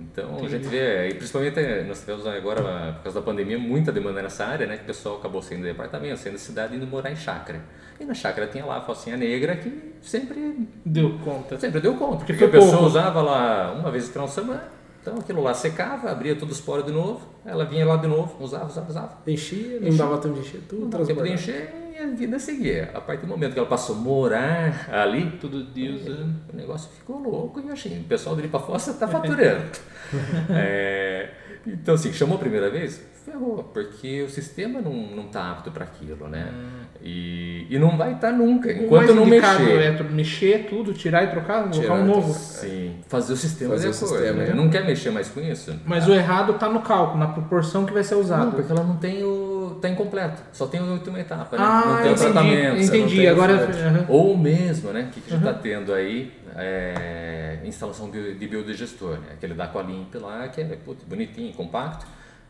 [0.00, 0.46] Então Entendi.
[0.46, 4.22] a gente vê, e principalmente eh, nós tivemos agora, por causa da pandemia, muita demanda
[4.22, 4.76] nessa área, né?
[4.76, 7.60] Que o pessoal acabou saindo de apartamento, saindo da cidade e indo morar em chácara.
[8.00, 11.58] E na chácara tinha lá a focinha negra que sempre, Deu conta.
[11.58, 12.16] sempre deu conta.
[12.18, 12.86] Porque Porque, a pessoa pouco.
[12.86, 14.64] usava lá uma vez no final de semana,
[15.00, 18.36] então aquilo lá secava, abria todos os poros de novo, ela vinha lá de novo,
[18.42, 19.18] usava, usava, usava.
[19.26, 21.72] enchia, não dava tempo de encher tudo, Não dava tempo de encher
[22.02, 22.90] a vida seguia.
[22.94, 26.34] A partir do momento que ela passou a morar ali, Todo dia usando.
[26.52, 29.64] o negócio ficou louco e eu achei, o pessoal dele para fossa tá faturando.
[30.50, 31.30] É,
[31.66, 33.02] Então, assim, chamou a primeira vez?
[33.24, 36.48] Ferrou, porque o sistema não, não tá apto para aquilo, né?
[36.52, 36.80] Hum.
[37.00, 39.80] E, e não vai estar tá nunca, O enquanto mais não mexer.
[39.80, 42.32] É mexer tudo, tirar e trocar, colocar um novo.
[42.34, 44.46] Sim, fazer o sistema Fazer de o sistema, né?
[44.48, 44.54] né?
[44.54, 45.72] Não quer mexer mais com isso?
[45.86, 48.56] Mas o errado tá no cálculo, na proporção que vai ser Não, usado.
[48.56, 49.51] porque ela não tem o.
[49.74, 50.42] tá incompleto.
[50.52, 51.62] Só tem a última etapa, né?
[51.64, 52.80] Ah, não tem o tratamento.
[52.82, 53.26] entendi.
[53.26, 54.06] Agora- aham.
[54.08, 55.02] Ou mesmo, né?
[55.02, 56.32] O que, que a gente está tendo aí?
[56.56, 59.28] É, instalação bio- de biodigestor, né?
[59.32, 62.06] Aquele da Aqualimp lá, que é putz, bonitinho, compacto,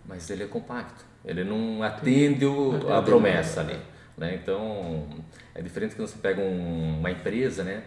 [0.06, 1.04] mas ele é compacto.
[1.24, 3.78] Ele não atende o- a promessa ali.
[4.18, 4.38] Né?
[4.42, 5.06] Então,
[5.54, 7.82] é diferente quando você pega um- uma empresa, né?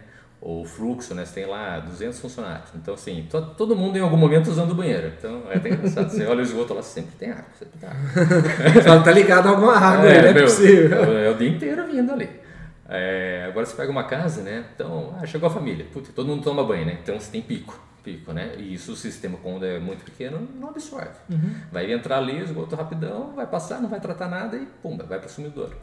[0.48, 1.26] Ou fluxo, né?
[1.26, 2.70] Você tem lá 200 funcionários.
[2.76, 5.12] Então, assim, to- todo mundo em algum momento usando o banheiro.
[5.18, 6.08] Então, é até engraçado.
[6.12, 8.82] Você olha o esgoto lá, sempre tem água, sempre tem água.
[8.84, 11.18] Só tá ligado a alguma água, aí, não é meu, possível.
[11.18, 12.30] É, o dia inteiro vindo ali.
[12.88, 14.66] É, agora você pega uma casa, né?
[14.76, 15.88] Então, ah, chegou a família.
[15.92, 17.00] Putz, todo mundo toma banho, né?
[17.02, 18.52] Então você tem pico, pico, né?
[18.60, 21.10] E isso o sistema, quando é muito pequeno, não absorve.
[21.72, 25.26] Vai entrar ali, esgoto rapidão, vai passar, não vai tratar nada e pumba, vai para
[25.28, 25.76] o sumidouro.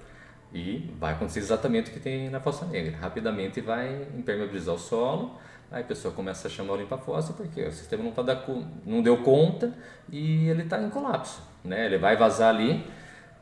[0.55, 2.97] E vai acontecer exatamente o que tem na fossa negra.
[2.99, 5.39] Rapidamente vai impermeabilizar o solo,
[5.71, 8.45] aí a pessoa começa a chamar o limpa-fossa porque o sistema não, tá da,
[8.85, 9.73] não deu conta
[10.11, 11.43] e ele está em colapso.
[11.65, 11.87] Né?
[11.87, 12.85] Ele vai vazar ali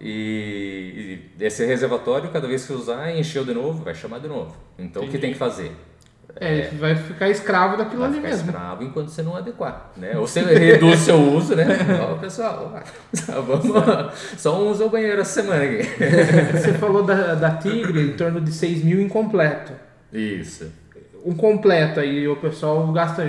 [0.00, 4.56] e, e esse reservatório, cada vez que usar, encheu de novo, vai chamar de novo.
[4.78, 5.76] Então o que tem que fazer?
[6.36, 8.50] É, vai ficar escravo daquilo Vai ali ficar mesmo.
[8.50, 10.16] escravo enquanto você não adequar, né?
[10.18, 11.66] Ou você reduz seu uso, né?
[12.02, 15.82] Ó, pessoal, ó, vamos, só um usa o banheiro essa semana aqui.
[16.52, 19.72] Você falou da, da Tigre em torno de 6 mil incompleto.
[20.12, 20.70] Isso.
[21.24, 23.24] Um completo aí o pessoal gasta.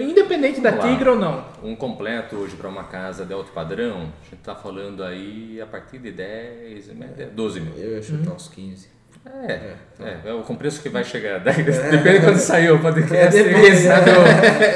[0.00, 0.72] Independente da.
[0.72, 1.44] Tigre ou não.
[1.62, 5.66] Um completo hoje para uma casa de alto padrão, a gente está falando aí a
[5.66, 7.72] partir de 10, média, 12 mil.
[7.76, 8.99] Eu ia chutar uns 15.
[9.26, 11.40] É, é, é, o com preço que vai chegar.
[11.44, 14.10] Depende de quando sair o podcast, É, depois, sabe?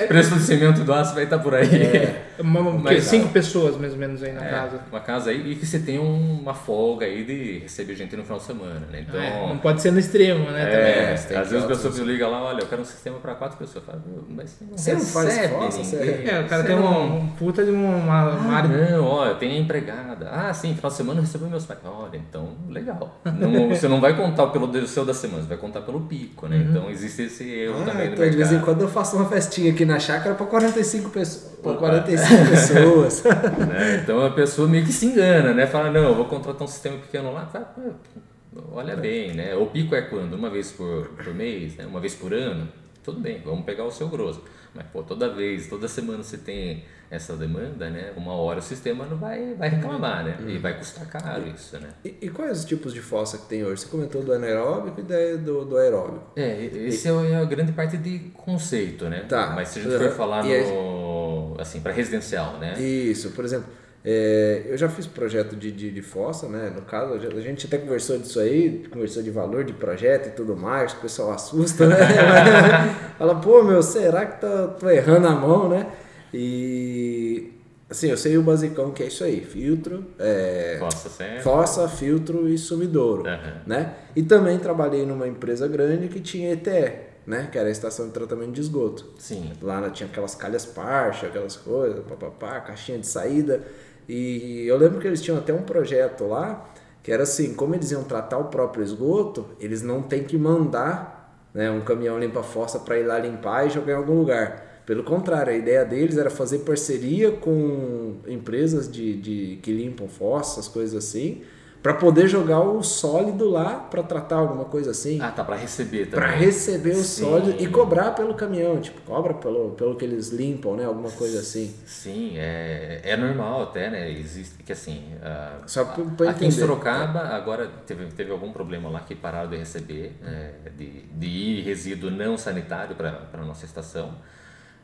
[0.04, 2.14] o preço do cimento do aço vai estar por aí.
[2.38, 2.78] Uma, o?
[2.78, 4.80] Mas- cinco pessoas mais ou menos aí na É, casa.
[4.90, 8.38] Uma casa aí e que você tem uma folga aí de receber gente no final
[8.38, 9.04] de semana, né?
[9.08, 10.64] Então, É, não pode ser no extremo, né?
[10.66, 10.76] também.
[10.78, 13.18] É, tem às vezes a auto- pessoa me liga lá, olha, eu quero um sistema
[13.18, 13.84] para quatro pessoas.
[13.86, 15.84] Eu falo, "Meu, mas você não, Você não faz fossa, ninguém.
[15.84, 15.96] você-
[16.30, 18.68] É, o cara Você tem não- uma, um puta de uma, uma, uma área.
[18.90, 20.28] Não, olha, tem a empregada.
[20.30, 21.80] Ah, sim, final de semana eu recebo meus pais.
[21.84, 23.20] Olha, então, legal.
[23.24, 26.46] Não- você não vai contar pelo do seu da semana, você vai contar pelo pico,
[26.48, 26.56] né?
[26.68, 29.26] Então existe esse erro Ah, também no então de vez em quando eu faço uma
[29.28, 31.54] festinha aqui na chácara pra 45 pessoas.
[31.62, 33.22] Pra 45 pessoas.
[33.68, 34.00] né?
[34.02, 35.66] Então a pessoa meio que se engana, né?
[35.66, 37.46] Fala, não, vou contratar um sistema pequeno lá.
[37.46, 39.54] "Pô, olha bem, né?
[39.54, 40.34] O pico é quando?
[40.34, 41.86] Uma vez por, por mês, né?
[41.86, 42.68] uma vez por ano?
[43.04, 44.42] Tudo bem, vamos pegar o seu grosso.
[44.74, 48.12] Mas, pô, toda vez, toda semana você tem essa demanda, né?
[48.16, 50.36] Uma hora o sistema não vai, vai reclamar, né?
[50.48, 51.90] E vai custar caro isso, né?
[52.04, 53.82] E, e quais os tipos de fossa que tem hoje?
[53.82, 56.32] Você comentou do anaeróbico e da- do, do aeróbico.
[56.34, 59.26] É, esse é a grande parte de conceito, né?
[59.28, 59.52] Tá.
[59.54, 60.00] Mas se a gente Uhum.
[60.08, 62.72] for falar E no, assim, para residencial, né?
[62.80, 63.68] Isso, por exemplo,
[64.06, 66.70] é, eu já fiz projeto de, de, de fossa, né?
[66.74, 70.54] No caso, a gente até conversou disso aí, conversou de valor de projeto e tudo
[70.54, 71.96] mais, o pessoal assusta, né?
[73.16, 75.86] Fala, pô, meu, será que tô, tô errando a mão, né?
[76.34, 77.52] E
[77.88, 81.08] assim, eu sei o basicão que é isso aí, filtro, é, Fossa
[81.42, 83.62] fossa, filtro e sumidouro, Aham.
[83.66, 83.94] né?
[84.14, 86.92] E também trabalhei numa empresa grande que tinha ETE,
[87.26, 87.48] né?
[87.50, 89.12] Que era a estação de tratamento de esgoto.
[89.18, 89.52] Sim.
[89.62, 93.62] Lá tinha aquelas calhas parcha, aquelas coisas, papapá, caixinha de saída.
[94.08, 96.70] E eu lembro que eles tinham até um projeto lá,
[97.02, 101.48] que era assim, como eles iam tratar o próprio esgoto, eles não têm que mandar
[101.52, 104.82] né, um caminhão limpa-fossa para ir lá limpar e jogar em algum lugar.
[104.84, 110.68] Pelo contrário, a ideia deles era fazer parceria com empresas de, de que limpam fossas,
[110.68, 111.42] coisas assim,
[111.84, 115.20] para poder jogar o sólido lá para tratar alguma coisa assim.
[115.20, 116.26] Ah, tá, para receber também.
[116.26, 117.24] Para receber o Sim.
[117.26, 120.86] sólido e cobrar pelo caminhão, tipo, cobra pelo, pelo que eles limpam, né?
[120.86, 121.74] Alguma coisa assim.
[121.84, 124.10] Sim, é, é normal até, né?
[124.10, 125.12] Existe que assim.
[125.22, 126.62] ah, Só pra- pra aqui em entender.
[126.62, 131.64] Sorocaba, agora teve, teve algum problema lá que pararam de receber, é, de, de ir
[131.64, 134.14] resíduo não sanitário para a nossa estação.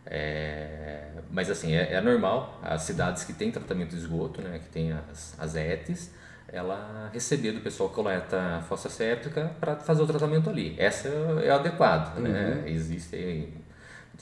[0.05, 4.69] É, mas assim, é, é normal, as cidades que têm tratamento de esgoto, né, que
[4.69, 6.11] tem as, as ETs,
[6.53, 10.75] ela receber do pessoal que coleta fossa séptica para fazer o tratamento ali.
[10.79, 11.09] Essa
[11.43, 12.65] é, adequado, né?
[12.67, 13.49] Existe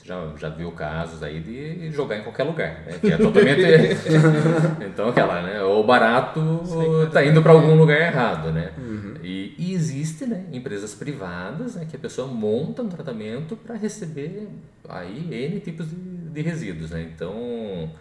[0.03, 2.97] já, já viu casos aí de jogar em qualquer lugar, né?
[2.99, 3.61] Que é totalmente.
[4.87, 5.61] então, aquela, né?
[5.61, 6.63] O barato
[7.11, 8.71] tá indo para algum lugar errado, né?
[9.21, 10.45] E, e existe, né?
[10.51, 11.85] Empresas privadas, né?
[11.89, 14.47] Que a pessoa monta um tratamento para receber
[14.87, 17.01] aí N tipos de, de resíduos, né?
[17.13, 17.91] Então,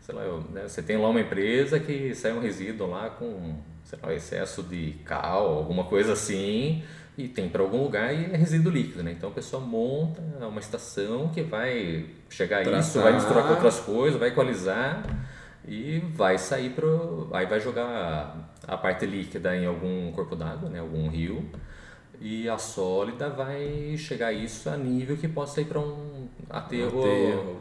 [0.00, 0.22] sei lá,
[0.52, 4.62] né, você tem lá uma empresa que sai um resíduo lá com, sei lá, excesso
[4.64, 6.82] de cal, alguma coisa assim,
[7.16, 9.12] e tem para algum lugar e é resíduo líquido, né?
[9.12, 13.04] Então a pessoa monta uma estação que vai chegar a isso, Tratar.
[13.04, 15.02] vai misturar com outras coisas, vai equalizar
[15.66, 17.28] e vai sair pro.
[17.32, 20.80] Aí vai jogar a parte líquida em algum corpo d'água, né?
[20.80, 21.48] Algum rio.
[22.20, 27.60] E a sólida vai chegar isso a nível que possa ir para um aterro, Aterro,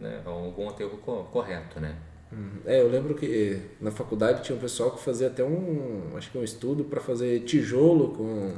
[0.00, 0.20] né?
[0.26, 1.94] algum aterro co- correto, né?
[2.34, 2.50] Uhum.
[2.66, 6.38] É, eu lembro que na faculdade tinha um pessoal que fazia até um, acho que
[6.38, 8.54] um estudo para fazer tijolo com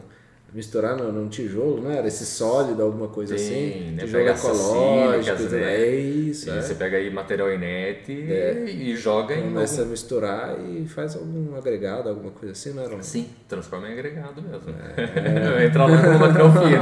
[0.52, 4.38] misturar no, num tijolo, não era esse sólido, alguma coisa Tem, assim, né, tijolo pega
[4.38, 5.56] ecológico, tudo.
[5.56, 5.74] né?
[5.74, 6.62] é isso, E é.
[6.62, 9.88] você pega aí material inerte e joga em começa algum...
[9.88, 13.02] a misturar e faz algum agregado, alguma coisa assim, não era um...
[13.02, 14.74] Sim, transforma em agregado mesmo.
[14.96, 15.66] É.
[15.66, 16.80] Entra lá no material fino.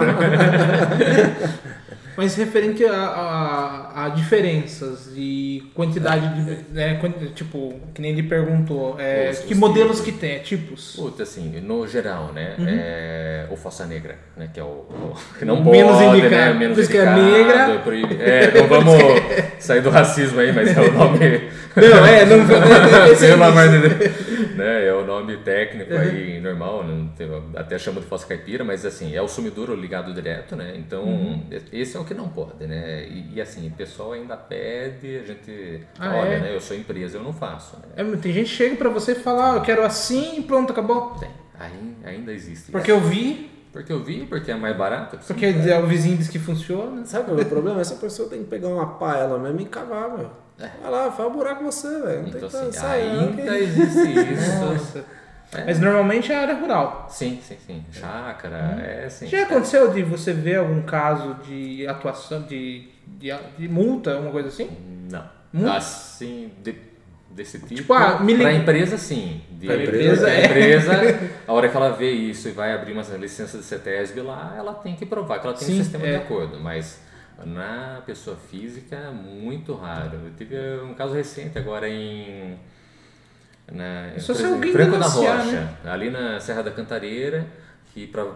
[2.16, 5.10] Mas referente a, a, a diferenças
[5.56, 6.56] e quantidade de.
[6.72, 7.00] Né,
[7.34, 10.12] tipo, que nem ele perguntou, é, Os- que os modelos tipos.
[10.12, 10.38] que tem?
[10.40, 10.94] Tipos?
[10.96, 12.54] Puta, assim, no geral, né?
[12.58, 14.48] É, o fossa negra, né?
[14.52, 16.06] Que é o, o que não O pode, menos né?
[16.06, 16.58] indicado.
[16.58, 18.24] Menos Por que é indicado, negra.
[18.24, 18.94] É, não vamos
[19.58, 21.18] sair do racismo aí, mas é o nome...
[21.76, 22.36] Não, é, não.
[22.42, 24.12] é Pelo amor de Deus.
[24.56, 28.84] Né, é o nome técnico aí, normal, não tem- até chama de fossa caipira, mas
[28.86, 30.74] assim, é o sumidouro ligado direto, né?
[30.76, 31.46] Então, Uhum.
[31.72, 33.06] esse é o que não pode, né?
[33.08, 35.80] E, e, assim, o pessoal ainda pede, a gente...
[35.98, 36.40] Ah, olha, é?
[36.40, 36.54] né?
[36.54, 37.82] Eu sou empresa, eu não faço, né?
[37.96, 40.72] É, tem gente que chega pra você e fala, ah, eu quero assim e pronto,
[40.72, 41.10] acabou.
[41.18, 45.18] Tem, aí, ainda existe Porque eu vi, Porque eu vi, porque é mais barato.
[45.26, 47.04] porque o vizinho disse que funciona.
[47.04, 47.80] Sabe é o problema?
[47.80, 50.30] Essa pessoa tem que pegar uma pá ela mesmo e cavar, meu.
[50.58, 52.22] Vai lá, faz um buraco você, velho.
[52.22, 53.10] Não Então, tem que assim, sair.
[53.18, 55.04] ainda existe isso.
[55.52, 55.64] É.
[55.66, 57.06] Mas normalmente é área rural.
[57.10, 57.84] Sim, sim, sim.
[57.92, 59.26] Chácara, é assim.
[59.26, 64.48] Já aconteceu de você ver algum caso de atuação, de, de, de multa, uma coisa
[64.48, 64.68] assim?
[65.10, 65.24] Não.
[65.54, 65.68] Hum?
[65.70, 66.74] Assim, de-
[67.30, 67.74] desse tipo.
[67.74, 69.42] Tipo, ah, me Pra empresa, sim.
[69.52, 70.44] De, Pra empresa, a é.
[70.46, 70.92] empresa,
[71.46, 74.74] a hora que ela vê isso e vai abrir uma licença de CETESB lá, ela
[74.74, 76.10] tem que provar que ela tem Sim, um sistema é.
[76.10, 76.58] de acordo.
[76.60, 77.00] Mas
[77.46, 80.18] na pessoa física, é muito raro.
[80.24, 82.58] Eu tive um caso recente agora em.
[83.70, 85.76] Na, só se alguém Franco da Rocha, né?
[85.84, 87.46] ali na Serra da Cantareira,
[87.94, 88.26] que para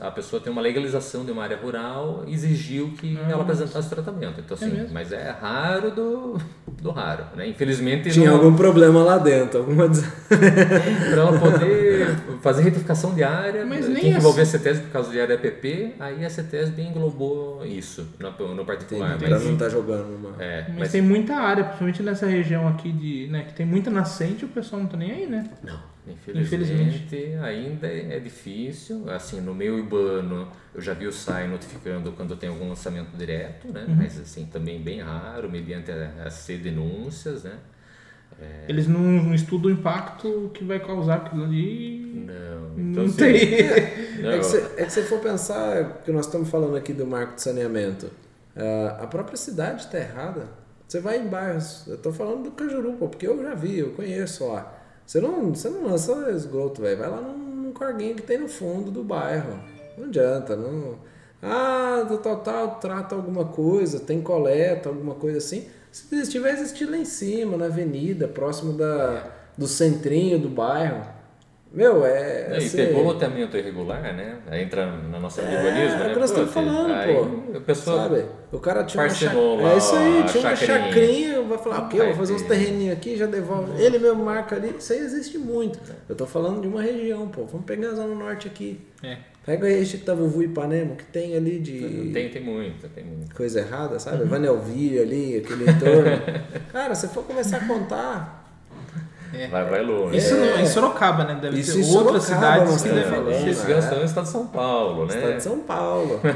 [0.00, 4.40] a pessoa ter uma legalização de uma área rural exigiu que ela apresentasse tratamento.
[4.40, 4.92] Então, assim, Ah, mesmo?
[4.92, 6.36] mas é raro do,
[6.82, 7.46] do raro, né?
[7.46, 9.88] Infelizmente, Tinha não- algum problema lá dentro, alguma
[10.28, 12.08] para ela poder
[12.42, 14.18] fazer retificação de área, Mas tinha nem que assim.
[14.18, 18.64] envolver a CETESB por causa de área EPP, aí a CETESB englobou isso no, no
[18.64, 19.16] particular.
[19.20, 20.42] Mas, não estar jogando numa...
[20.42, 23.90] é, Mas, mas tem muita área, principalmente nessa região aqui de, né, que tem muita
[23.90, 25.48] nascente, o pessoal não tá nem aí, né?
[25.62, 27.36] Não, infelizmente, Infelizmente.
[27.42, 29.10] ainda é difícil.
[29.10, 33.68] Assim, no meio urbano, eu já vi o SAI notificando quando tem algum lançamento direto,
[33.68, 33.84] né?
[33.88, 33.94] Uhum.
[33.96, 37.58] Mas assim, também bem raro, mediante a, a ser denúncias, né?
[38.40, 38.64] É.
[38.68, 42.26] Eles não, não estudam o impacto que vai causar aquilo ali.
[42.26, 44.20] Não, Não então assim, tem.
[44.22, 47.06] não, É que, se, é que se for pensar que nós estamos falando aqui do
[47.06, 48.10] marco de saneamento,
[48.56, 50.48] ah, a própria cidade está errada.
[50.86, 53.92] Você vai em bairros, eu estou falando do Cajuru, pô, porque eu já vi, eu
[53.92, 54.83] conheço lá.
[55.06, 56.98] Você não, você não lança esgoto, velho.
[56.98, 59.58] Vai lá num, num que tem no fundo do bairro.
[59.96, 60.96] Não adianta, não.
[61.42, 65.68] Ah, do tal, tal, trata alguma coisa, tem coleta, alguma coisa assim.
[65.92, 71.13] Se estiver existindo lá em cima, na avenida, próximo da, do centrinho do bairro.
[71.74, 72.50] Meu, é.
[72.52, 74.38] E assim, pegou loteamento irregular, né?
[74.46, 76.06] Aí entra na nossa lei do urbanismo, é né?
[76.06, 77.56] o que nós estamos falando, aí pô.
[77.58, 78.24] A pessoa Sabe?
[78.52, 79.72] O cara tinha uma chacrinha.
[79.72, 81.42] É isso aí, tinha uma chacrinha.
[81.42, 82.48] vai falar, o Vai vou fazer uns ter.
[82.48, 83.82] terreninhos aqui, já devolve.
[83.82, 85.80] Ele mesmo marca ali, isso aí existe muito.
[86.08, 87.44] Eu tô falando de uma região, pô.
[87.44, 88.80] Vamos pegar a Zona Norte aqui.
[89.02, 89.16] É.
[89.44, 93.34] Pega aí Itavuvu e Ipanema, que tem ali de tem, tem muito, tem muito.
[93.34, 94.24] coisa errada, sabe?
[94.24, 96.22] Vanelville ali, aquele entorno.
[96.72, 98.43] cara, se for começar a contar,
[99.50, 100.16] Vai, vai longe.
[100.16, 100.38] Isso É.
[100.38, 101.38] não, em Sorocaba, né?
[101.40, 103.50] Deve Isso ter outras Sorocaba, cidades que devem.
[103.50, 103.74] Isso né?
[103.74, 105.14] gastando no estado de São Paulo, né?
[105.14, 106.20] estado de São Paulo.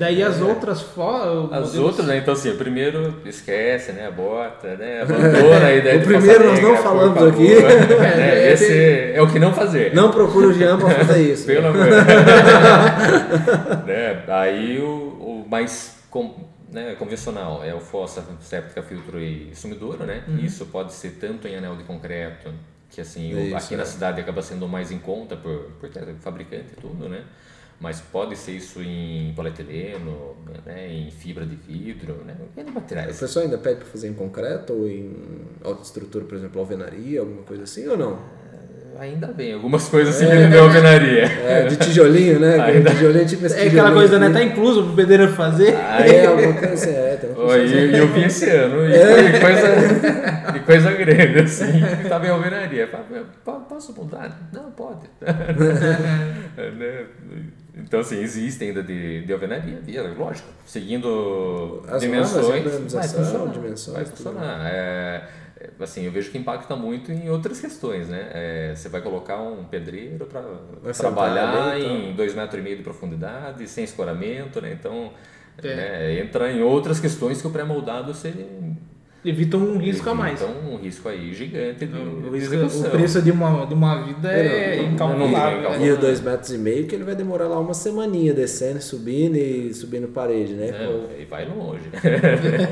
[0.00, 1.48] Daí as outras fora.
[1.56, 2.16] As outras, né?
[2.16, 4.10] Então, assim, o primeiro esquece, né?
[4.10, 5.02] Bota, né?
[5.06, 7.54] Abandona a ideia O primeiro nós não Negra, falamos aqui.
[8.02, 9.94] É, esse é o que não fazer.
[9.94, 11.46] Não procura o Jean pra fazer isso.
[11.46, 11.86] Pelo amor.
[13.86, 14.22] né?
[14.28, 16.34] Aí o, o mais com-
[16.76, 20.22] né, convencional é o fossa séptica, filtro e sumidouro, né?
[20.42, 22.52] Isso pode ser tanto em anel de concreto,
[22.90, 23.86] que assim, o- Isso, aqui na é.
[23.86, 27.24] cidade acaba sendo mais em conta por, por ter fabricante e tudo, né?
[27.78, 30.34] Mas pode ser isso em polietileno,
[30.64, 33.18] né, em fibra de vidro, né, em O materiais.
[33.20, 35.14] pessoal ainda pede para fazer em concreto ou em
[35.62, 38.18] autoestrutura, por exemplo, alvenaria, alguma coisa assim, ou não?
[38.98, 41.24] Ainda bem, algumas coisas seguindo de alvenaria.
[41.24, 42.58] É, de tijolinho, né?
[42.64, 44.26] Ainda- tijolinho tipo esse É aquela coisa, né?
[44.26, 44.34] aqui.
[44.34, 45.74] Tá incluso pro pedreiro fazer.
[45.76, 47.18] Aí, É, alguma coisa assim, é.
[47.34, 52.26] Função e, eu vi esse ano, e, e coisa, e coisa grande, assim, que tava
[52.26, 52.88] em alvenaria.
[52.88, 54.48] Falei, "Po- Posso mudar?
[54.52, 55.06] Não, pode.
[56.56, 57.04] Né?
[57.78, 63.52] Então, assim, existe ainda de, de alvenaria, via, lógico, seguindo As dimensões, normas, vai funcionar.
[63.52, 64.66] dimensões, vai funcionar.
[64.66, 65.22] É, é,
[65.80, 68.30] assim, eu vejo que impacta muito em outras questões, né?
[68.32, 70.42] É, você vai colocar um pedreiro para
[70.92, 71.96] trabalhar ali, então.
[71.96, 74.72] em dois metros e meio de profundidade, sem escoramento, né?
[74.72, 75.12] Então,
[75.62, 75.74] É.
[75.74, 78.32] né, entra em outras questões que o pré-moldado você
[79.26, 80.40] Evita um risco a mais.
[80.40, 84.30] Então, um risco aí gigante de, O, risco- o preço de uma, de uma vida
[84.30, 85.84] é não, incalculável.
[85.84, 89.36] E o dois metros e meio que ele vai demorar lá uma semaninha descendo, subindo
[89.36, 90.68] e subindo parede, né?
[90.68, 91.82] É, e vai longe.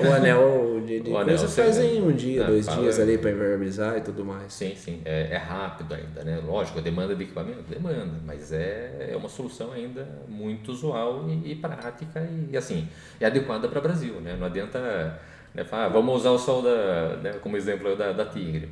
[0.08, 2.66] O, anel de, de O coisa anel, você você- faz em um dia, É, dois
[2.66, 4.52] fala- dias ali para impermeabilizar e tudo mais.
[4.52, 5.00] Sim, sim.
[5.04, 6.40] É, é rápido ainda, né?
[6.46, 11.52] Lógico, a demanda de equipamento, demanda, mas é, é uma solução ainda muito usual e,
[11.52, 12.88] e prática e, assim,
[13.20, 14.36] é adequada para o Brasil, né?
[14.38, 15.18] Não adianta
[15.54, 18.70] né, ah, vamos usar o sol da, né, como exemplo da, da Tigre.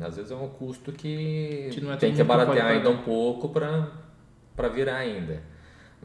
[0.00, 2.66] Às vezes é um custo que, Que é tem que pagar.
[2.66, 5.42] ainda um pouco para virar ainda.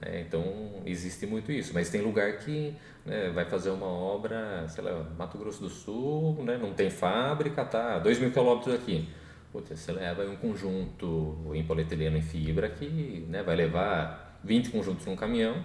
[0.02, 0.22] né?
[0.22, 1.72] Então, existe muito isso.
[1.74, 2.74] Mas tem lugar que
[3.06, 7.64] né, vai fazer uma obra, sei lá, Mato Grosso do Sul, né, não tem fábrica,
[7.64, 9.08] tá, 2 mil quilômetros aqui.
[9.52, 15.06] Putz, você leva um conjunto em polietileno em fibra que né, vai levar 20 conjuntos
[15.06, 15.64] num caminhão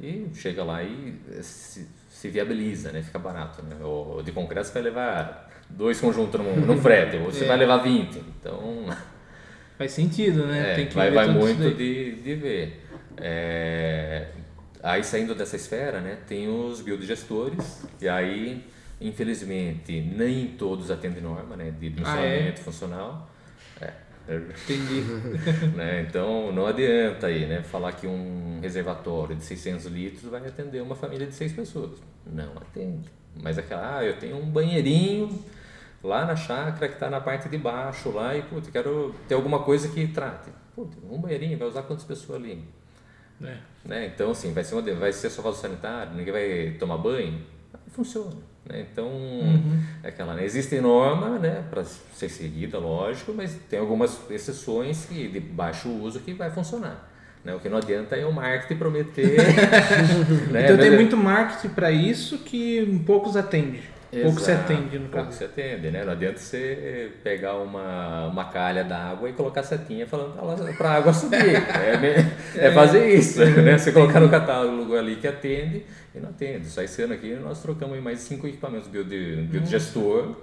[0.00, 1.86] e chega lá e se,
[2.18, 3.62] se viabiliza, né, fica barato.
[3.62, 3.76] Né?
[3.80, 7.46] O de concreto você vai levar dois conjuntos num, num frete, ou você É.
[7.46, 8.16] vai levar 20.
[8.40, 8.86] Então,
[9.76, 10.72] Faz sentido, né?
[10.72, 12.84] é, Tem que vai, ver vai muito de, de ver.
[13.18, 14.26] É,
[14.82, 18.64] aí saindo dessa esfera, né, tem os biodigestores, e aí,
[19.00, 23.30] infelizmente, nem todos atendem norma né, de dimensionamento funcional.
[24.34, 25.02] Entendi.
[25.74, 30.82] né, então não adianta aí, né, falar que um reservatório de 600 litros vai atender
[30.82, 31.98] uma família de seis pessoas.
[32.26, 33.08] Não atende.
[33.42, 35.42] Mas aquela, ah, eu tenho um banheirinho
[36.02, 39.60] lá na chácara que está na parte de baixo lá e, putz, quero ter alguma
[39.60, 40.50] coisa que trate.
[40.74, 42.64] Putz, um banheirinho, vai usar quantas pessoas ali?
[43.42, 43.56] É.
[43.84, 44.06] Né?
[44.06, 47.40] Então, assim, vai ser, uma, vai ser só vaso sanitário, ninguém vai tomar banho?
[47.98, 48.36] Funciona.
[48.64, 48.86] Né?
[48.92, 49.10] Então,
[50.04, 50.44] é aquela, né?
[50.44, 56.20] existe norma né, para ser seguida, lógico, mas tem algumas exceções que, de baixo uso
[56.20, 57.10] que vai funcionar.
[57.44, 57.52] Né?
[57.52, 59.36] O que não adianta é o marketing prometer.
[60.52, 60.62] né?
[60.62, 60.96] Então tem Né?
[60.96, 63.82] muito marketing para isso que poucos atende.
[64.22, 65.36] Pouco se atende, no pouco caso.
[65.38, 66.02] se atende, né?
[66.02, 70.32] Não adianta você pegar uma, uma calha d'água e colocar setinha falando
[70.78, 71.38] para a água subir.
[72.56, 73.76] É, é fazer isso, né?
[73.76, 76.66] Você colocar no catálogo ali que atende e não atende.
[76.66, 80.36] Só esse ano aqui nós trocamos mais cinco equipamentos biodi- biodigestor.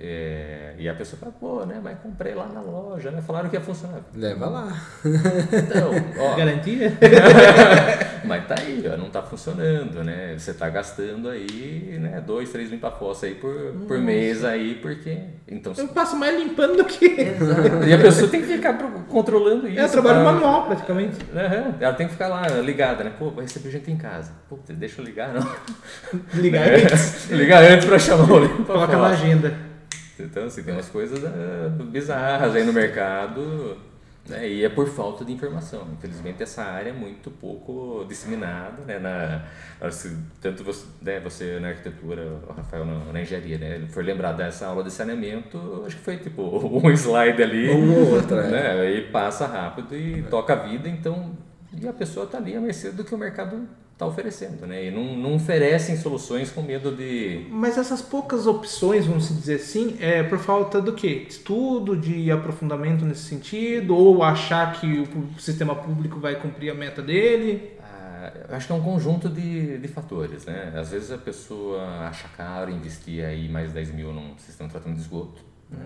[0.00, 1.80] É, e a pessoa fala, pô, né?
[1.82, 3.20] Mas comprei lá na loja, né?
[3.20, 4.00] Falaram que ia funcionar.
[4.14, 4.80] Leva lá.
[5.04, 6.92] Então, ó, Garantia?
[8.28, 10.34] mas tá aí, ó, não tá funcionando, né?
[10.38, 12.22] Você tá gastando aí, né?
[12.24, 13.54] Dois, três limpa-fossa aí por,
[13.86, 15.18] por mês aí, porque.
[15.48, 17.06] Então, Eu passo mais limpando do que.
[17.88, 18.74] e a pessoa tem que ficar
[19.08, 19.80] controlando isso.
[19.80, 21.16] É trabalho pra- manual, praticamente.
[21.34, 23.12] Aham, Ela tem que ficar lá ligada, né?
[23.18, 24.32] Pô, vai receber gente em casa.
[24.48, 25.48] Pô, deixa eu ligar, não.
[26.34, 27.30] Ligar antes.
[27.32, 29.54] ligar antes pra chamar o limpa Coloca na agenda.
[30.20, 33.76] Então, assim, tem umas coisas ah, bizarras aí no mercado,
[34.28, 34.48] né?
[34.48, 35.86] E é por falta de informação.
[35.92, 38.98] Infelizmente, essa área é muito pouco disseminada, né?
[38.98, 39.44] Na,
[40.40, 43.86] tanto você, né, você na arquitetura, o Rafael na, na engenharia, né?
[43.88, 46.42] For lembrar dessa aula de saneamento, acho que foi tipo
[46.84, 48.48] um slide ali, Um ou outro, é.
[48.48, 48.90] né?
[48.90, 51.36] E passa rápido e toca a vida, então...
[51.80, 54.86] E a pessoa está ali a mercê do que o mercado está oferecendo, né?
[54.86, 57.48] E não, não oferecem soluções com medo de...
[57.50, 61.26] Mas essas poucas opções, vamos dizer assim, é por falta do quê?
[61.28, 63.96] Estudo, de aprofundamento nesse sentido?
[63.96, 67.72] Ou achar que o sistema público vai cumprir a meta dele?
[67.82, 70.72] Ah, acho que é um conjunto de, de fatores, né?
[70.76, 74.98] Às vezes a pessoa acha caro investir aí mais 10 mil num sistema de tratamento
[74.98, 75.42] de esgoto.
[75.70, 75.84] né?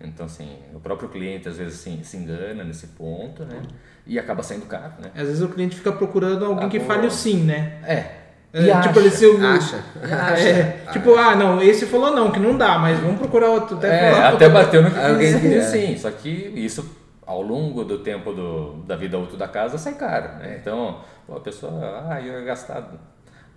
[0.00, 3.60] Então, assim, o próprio cliente às vezes se, se engana nesse ponto, né?
[4.06, 5.10] E acaba saindo caro, né?
[5.14, 7.74] Às vezes o cliente fica procurando alguém Ah, que fale o sim, né?
[7.86, 8.22] É.
[8.54, 8.98] É, E tipo, acha.
[9.00, 9.76] ele se o- Acha.
[10.02, 10.62] É,
[10.92, 13.76] tipo, ah, não, esse falou não, que não dá, mas vamos procurar outro.
[13.78, 14.28] Até É, falar.
[14.34, 15.96] até bateu no que Alguém que- sim.
[15.96, 16.84] Só que isso,
[17.26, 20.58] ao longo do tempo do, da vida útil da casa, sai caro, né?
[20.60, 20.98] Então,
[21.34, 22.90] a pessoa, ah, eu ia gastar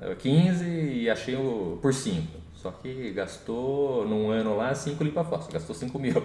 [0.01, 2.27] eh, 15 e achei o, por 5.
[2.65, 6.17] Só que gastou num ano lá 5 limpa-fósforo, gastou 5 mil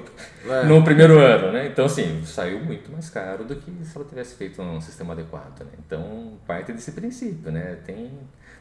[0.49, 0.65] É.
[0.65, 1.67] no primeiro ano, né?
[1.67, 5.61] Então, assim, saiu muito mais caro do que se ela tivesse feito um sistema adequado,
[5.61, 5.73] né?
[5.87, 7.77] Então, parte desse princípio, né?
[7.85, 8.11] Tem,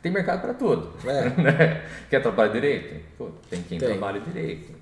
[0.02, 0.92] tem mercado para tudo.
[1.08, 1.30] É.
[1.42, 1.86] né?
[2.10, 3.02] Quer trabalhar direito?
[3.18, 3.88] Pô, tem quem Tem.
[3.88, 4.74] trabalha direito.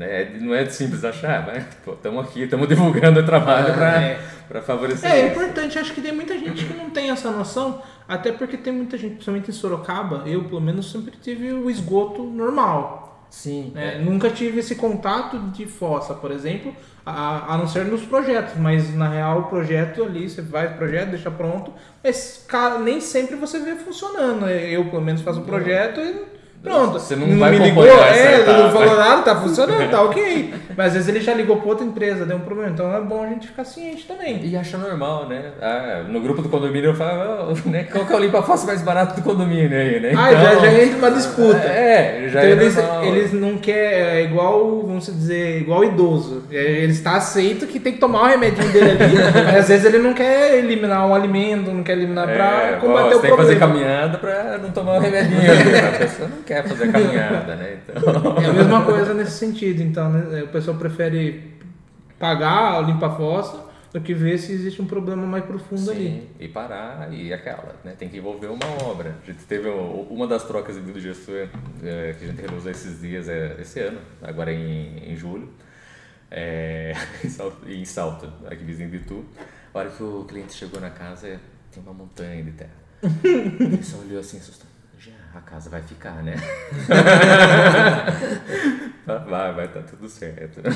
[0.00, 0.30] Né?
[0.40, 4.20] Não é simples achar, mas estamos aqui, estamos divulgando o trabalho para É.
[4.48, 7.82] para favorecer É, é importante, acho que tem muita gente que não tem essa noção,
[8.08, 12.22] até porque tem muita gente, principalmente em Sorocaba, eu pelo menos sempre tive o esgoto
[12.22, 13.26] normal.
[13.28, 13.72] Sim.
[13.74, 13.96] né?
[13.96, 13.98] é.
[13.98, 16.74] Nunca tive esse contato de fossa, por exemplo,
[17.04, 20.74] a, a não ser nos projetos, mas na real o projeto ali, você faz o
[20.76, 24.48] projeto, deixa pronto, mas cara, nem sempre você vê funcionando.
[24.48, 26.92] Eu pelo menos faço o projeto e pronto.
[26.94, 28.70] Você não vai me ligou, é, não etapa.
[28.70, 30.54] falou nada, tá funcionando, tá ok.
[30.76, 33.22] Mas às vezes ele já ligou pra outra empresa, deu um problema, então é bom
[33.24, 34.40] a gente ficar ciente também.
[34.44, 35.42] E acha normal, né?
[35.60, 38.80] Ah, no grupo do condomínio eu falo, ah, né, qual que é o limpa-fossa mais
[38.82, 40.12] barato do condomínio aí, né?
[40.16, 41.58] Ah, já, já entra uma disputa.
[41.66, 43.04] É, já Então é eles, normal.
[43.04, 46.44] eles não querem, é igual, vamos dizer, igual idoso.
[46.50, 49.84] É, Ele está aceito que tem que tomar o remedinho dele ali, mas às vezes
[49.86, 53.20] ele não quer eliminar um alimento, não quer eliminar pra É, combater ó, o você
[53.22, 53.84] tem que fazer problema.
[53.84, 55.40] caminhada pra não tomar o remedinho.
[55.42, 55.90] né?
[55.94, 57.80] A pessoa não quer fazer a caminhada, né?
[57.82, 58.38] Então...
[58.38, 60.42] É a mesma coisa nesse sentido, então, né?
[60.42, 61.58] O pessoal prefere
[62.18, 66.08] pagar o limpa-fossa do que ver se existe um problema mais profundo ali.
[66.08, 67.94] Sim, e parar e aquela, né?
[67.98, 69.16] Tem que envolver uma obra.
[69.22, 71.48] A gente teve uma das trocas do gestor
[71.82, 75.48] é, que a gente realizou esses dias, é, esse ano, agora em, em julho,
[76.30, 76.94] é,
[77.24, 79.24] em Salto, em Salto, aqui vizinho de Itu.
[79.74, 81.38] A hora que o cliente chegou na casa, é,
[81.72, 82.80] tem uma montanha de terra.
[83.24, 84.69] Ele só olhou assim, assustado.
[85.32, 86.34] A casa vai ficar, né?
[89.06, 90.60] vai, vai, tá tudo certo.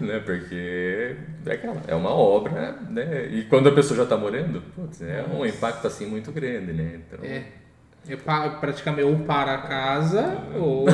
[0.00, 0.18] né?
[0.24, 1.16] Porque
[1.46, 3.26] é, aquela, é uma obra, né?
[3.30, 7.00] E quando a pessoa já está morando, putz, é um impacto assim muito grande, né?
[7.06, 7.42] Então, É.
[8.08, 10.86] É pa- praticamente ou para a casa, ou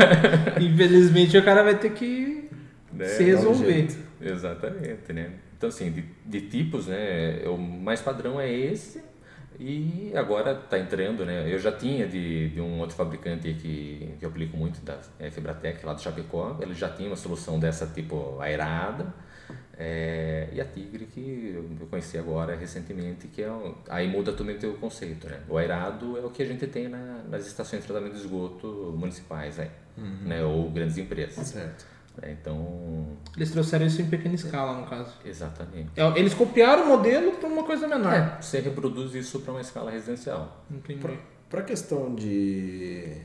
[0.58, 2.48] infelizmente o cara vai ter que
[2.90, 3.88] né, se resolver.
[4.18, 5.32] Exatamente, né?
[5.56, 7.42] Então, assim, de, de tipos, né?
[7.44, 9.02] O mais padrão é esse.
[9.58, 11.52] E agora está entrando, né?
[11.52, 15.30] Eu já tinha de, de um outro fabricante que, que eu aplico muito, da é,
[15.30, 16.56] Fibratec, lá do Chapecó.
[16.60, 19.14] Ele já tinha uma solução dessa tipo aerada.
[19.78, 24.66] É, e a Tigre, que eu conheci agora recentemente, que é um, aí muda totalmente
[24.66, 25.40] o conceito, né?
[25.48, 28.94] O aerado é o que a gente tem na, nas estações de tratamento de esgoto
[28.96, 29.70] municipais aí,
[30.22, 30.42] né?
[30.42, 31.48] Ou grandes empresas.
[31.48, 31.95] Certo.
[32.20, 32.36] Né?
[32.40, 33.06] Então,
[33.36, 35.10] Eles trouxeram isso em pequena escala, no caso.
[35.24, 35.90] exatamente.
[35.96, 38.12] É, Eles copiaram o modelo para uma coisa menor.
[38.14, 40.64] É, você reproduz isso para uma escala residencial.
[40.70, 41.00] Entendi.
[41.00, 41.12] Pra,
[41.50, 43.16] pra questão de.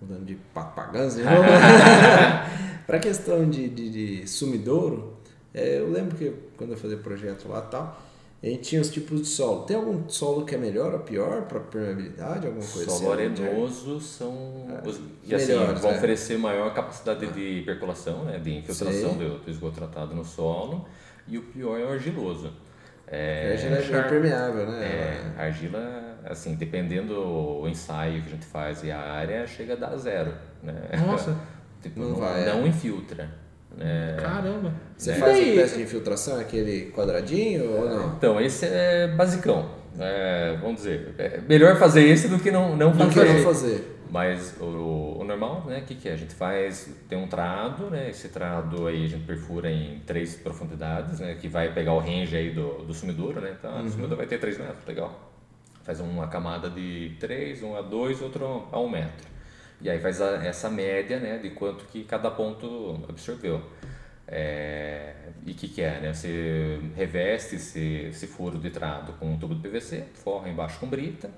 [0.00, 1.24] mudando de papagãs, né?
[2.86, 3.90] pra questão de, de,
[4.20, 5.16] de sumidouro,
[5.52, 8.02] é, eu lembro que quando eu fazia projeto lá e tal,
[8.42, 9.64] a gente tinha os tipos de solo.
[9.64, 12.46] Tem algum solo que é melhor ou pior para permeabilidade?
[12.46, 13.22] Alguma coisa Solo assim?
[13.24, 15.96] arenoso são os e assim, melhores, vão é.
[15.96, 20.86] oferecer maior capacidade de percolação, né, de infiltração do, do esgoto tratado no solo.
[21.26, 22.52] E o pior é o argiloso.
[23.10, 24.84] É, É, já é char- impermeável, né?
[24.84, 29.72] é, a argila, assim, dependendo do ensaio que a gente faz e a área, chega
[29.72, 30.32] a dar zero.
[30.62, 30.74] Né?
[31.06, 31.36] Nossa,
[31.82, 33.30] tipo, Não não, vai, não infiltra.
[33.78, 34.16] Né?
[34.20, 34.72] caramba.
[34.96, 35.52] Você faz daí?
[35.52, 38.16] o teste de infiltração, aquele quadradinho ou não?
[38.16, 39.70] Então, esse é basicão.
[39.98, 43.26] É, vamos dizer, é melhor fazer esse do que não, não Não fazer.
[43.26, 43.94] quero fazer.
[44.10, 46.12] Mas o, o normal, né, o que, que é?
[46.12, 50.34] A gente faz, tem um trado, né, esse trado aí a gente perfura em três
[50.34, 54.16] profundidades, né, que vai pegar o range aí do, do sumidouro, né, então o sumidouro
[54.16, 55.30] vai ter 3 metros, legal.
[55.82, 59.26] Faz uma camada de 3, um a 2, outro a 1 metro.
[59.80, 63.62] E aí faz a- essa média, né, de quanto que cada ponto absorveu.
[64.26, 65.14] É,
[65.46, 66.12] e o que, que é, né?
[66.12, 70.86] Você reveste esse, esse furo de trado com um tubo de PVC, forra embaixo com
[70.86, 71.30] brita,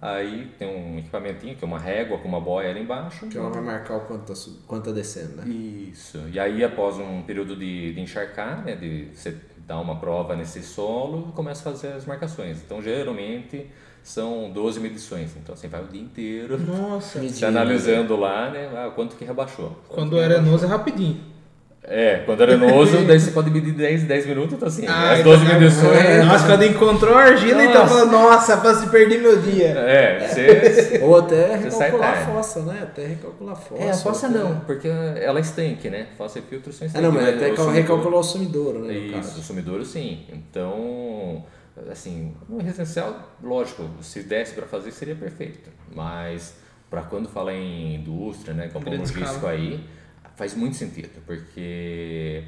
[0.00, 3.28] aí tem um equipamentinho que é uma régua com uma boia ali embaixo.
[3.28, 5.48] Que ela vai marcar o quanto tá, sub- quanto tá descendo, né?
[5.48, 6.18] Isso.
[6.32, 10.62] E aí, após um período de, de encharcar, né, de você dar uma prova nesse
[10.62, 12.60] solo, começa a fazer as marcações.
[12.60, 13.70] Então, geralmente,
[14.02, 15.30] são 12 medições.
[15.42, 17.20] Então, você vai o dia inteiro Nossa.
[17.28, 19.76] Se analisando lá, né, ah, quanto que rebaixou.
[19.88, 21.32] Quanto Quando que é arenoso é rapidinho.
[21.84, 25.24] É, quando é arenoso, daí você pode medir 10, 10 minutos, então assim, Ah, as
[25.24, 26.24] 12 então- medições...
[26.26, 27.94] Nossa, quando encontrou a argila, então Nossa.
[28.06, 29.66] falou, nossa, quase perdi meu dia.
[29.70, 31.00] É, você...
[31.02, 32.78] Ou até recalcular a fossa, né?
[32.84, 33.82] Até recalcular a fossa.
[33.82, 34.60] É, a fossa até- não.
[34.60, 36.06] Porque ela é estanque, né?
[36.16, 37.04] Fossa e filtro são Ah, estanque.
[37.04, 38.92] não, mas mas até cal- sumidouro- recalcular o sumidouro, né?
[38.92, 39.40] no Isso, caso.
[39.40, 40.20] o sumidouro sim.
[40.32, 41.44] Então,
[41.90, 45.70] assim, no residencial, lógico, se desse para fazer seria perfeito.
[45.94, 46.54] Mas
[46.90, 49.52] para quando fala em indústria, né, campo Grande logístico escala.
[49.52, 49.82] aí,
[50.36, 52.44] faz muito sentido, porque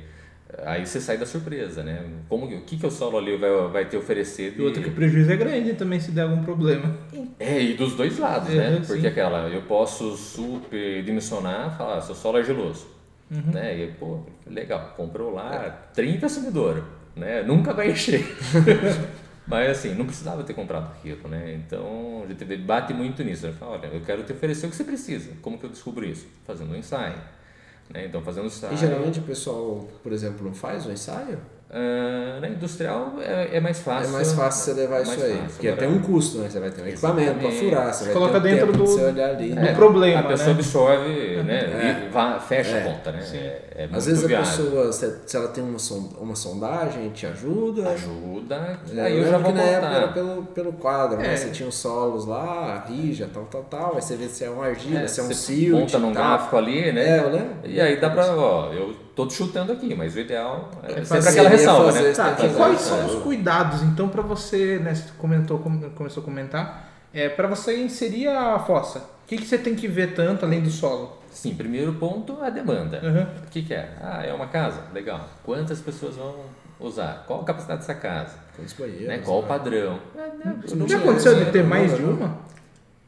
[0.65, 2.05] aí você sai da surpresa, né?
[2.29, 4.61] Como, o que, que o solo ali vai, vai te oferecer de...
[4.61, 6.95] E outro que o prejuízo é grande também se der algum problema.
[7.41, 8.81] É, e dos dois lados, É, né?
[8.83, 8.87] sim.
[8.87, 12.87] Porque aquela, eu posso superdimensionar, falar, seu solo é geloso.
[13.31, 13.53] Uhum.
[13.53, 13.79] Né?
[13.85, 16.85] E, pô, legal, comprou lá 30 sumidouro,
[17.17, 17.43] né?
[17.43, 18.25] Nunca vai encher.
[19.47, 21.55] Mas assim, não precisava ter comprado aquilo, né?
[21.55, 23.47] Então, a gente bate muito nisso.
[23.47, 23.53] Né?
[23.53, 25.33] Fala, olha, eu quero te oferecer o que você precisa.
[25.43, 26.27] Como que eu descubro isso?
[26.47, 27.17] Fazendo um ensaio.
[27.91, 28.07] Né?
[28.07, 28.73] Então, fazendo um ensaio...
[28.73, 31.39] E geralmente o pessoal, por exemplo, não faz o ensaio?
[31.71, 34.11] Uh, na industrial é, é, mais fácil.
[34.11, 35.43] É mais fácil você levar é isso aí.
[35.49, 36.49] porque agora, tem um custo, né?
[36.49, 38.79] Você vai ter um equipamento para furar, você, Você vai coloca ter um dentro tempo
[38.79, 39.49] do- você olhar ali.
[39.49, 39.75] do né?
[39.75, 40.55] problema, A pessoa né?
[40.55, 42.07] absorve, né?
[42.07, 42.81] E va- fecha É.
[42.81, 43.25] a conta, né?
[43.33, 44.65] É, é muito Às vezes a viável.
[44.65, 47.89] pessoa, se, se ela tem uma, son- uma sondagem, te ajuda.
[47.89, 51.27] Ajuda, É, aí eu eu já vou que na época era pelo, pelo quadro, É.
[51.29, 51.37] né?
[51.37, 53.93] Você tinha os solos lá, rija, tal, tal, tal.
[53.97, 56.13] Aí você vê se é uma argila, É, se é um você silt monta num
[56.13, 56.23] tal.
[56.23, 57.19] gráfico ali, né?
[57.19, 57.49] É, eu lembro.
[57.65, 61.29] E aí dá pra, ó, eu tô chutando aqui, mas o ideal é, sempre fazer-
[61.31, 62.13] aquela ressalva, fazer né?
[62.15, 63.05] Tá, tem que e fazer quais isso, são né?
[63.07, 67.79] os cuidados, então, para você, né, você comentou, come- começou a comentar, é, para você
[67.81, 71.19] inserir a fossa, o que, que você tem que ver tanto além do solo?
[71.31, 73.01] Sim, primeiro ponto, a demanda.
[73.03, 73.23] Uhum.
[73.45, 73.89] O que, que é?
[74.01, 74.81] Ah, é uma casa?
[74.93, 75.29] Legal.
[75.43, 76.35] Quantas pessoas vão
[76.79, 77.25] usar?
[77.27, 78.37] Qual a capacidade dessa casa?
[78.55, 79.19] Quantos banheiros, Né?
[79.19, 79.49] Qual o né?
[79.49, 79.99] padrão?
[80.17, 80.57] É, né?
[80.77, 82.37] não Já tinha aconteceu de ter mais de uma?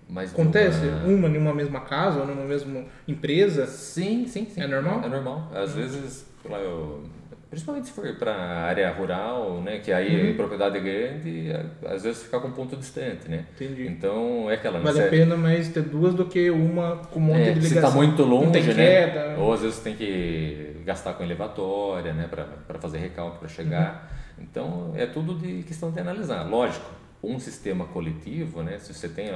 [0.08, 0.86] Mas Acontece?
[0.86, 3.66] uma- Uma em uma mesma casa ou numa mesma empresa?
[3.66, 4.60] Sim, sim, sim.
[4.62, 5.02] É normal?
[5.04, 5.50] É normal.
[5.54, 7.02] Às vezes, sei lá, eu-
[7.50, 11.48] principalmente se for para área rural, né, que aí a propriedade é grande,
[11.84, 13.46] às vezes fica com um ponto distante, né?
[13.54, 13.86] Entendi.
[13.88, 14.78] Então é aquela.
[14.78, 17.62] Vale né, a pena mais ter duas do que uma com um monte É, de
[17.62, 17.88] se ligação.
[17.88, 18.74] está muito longe, né?
[18.74, 19.34] queda.
[19.40, 22.28] Ou às vezes tem que gastar com elevatória, né?
[22.30, 24.08] Para fazer recalque para chegar.
[24.38, 24.44] Uhum.
[24.44, 26.44] Então é tudo de questão de analisar.
[26.48, 26.88] Lógico,
[27.24, 28.78] um sistema coletivo, né?
[28.78, 29.26] Se você tem.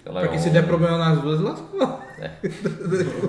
[0.00, 2.00] É, sei lá, Porque se um- der problema nas duas, lascou.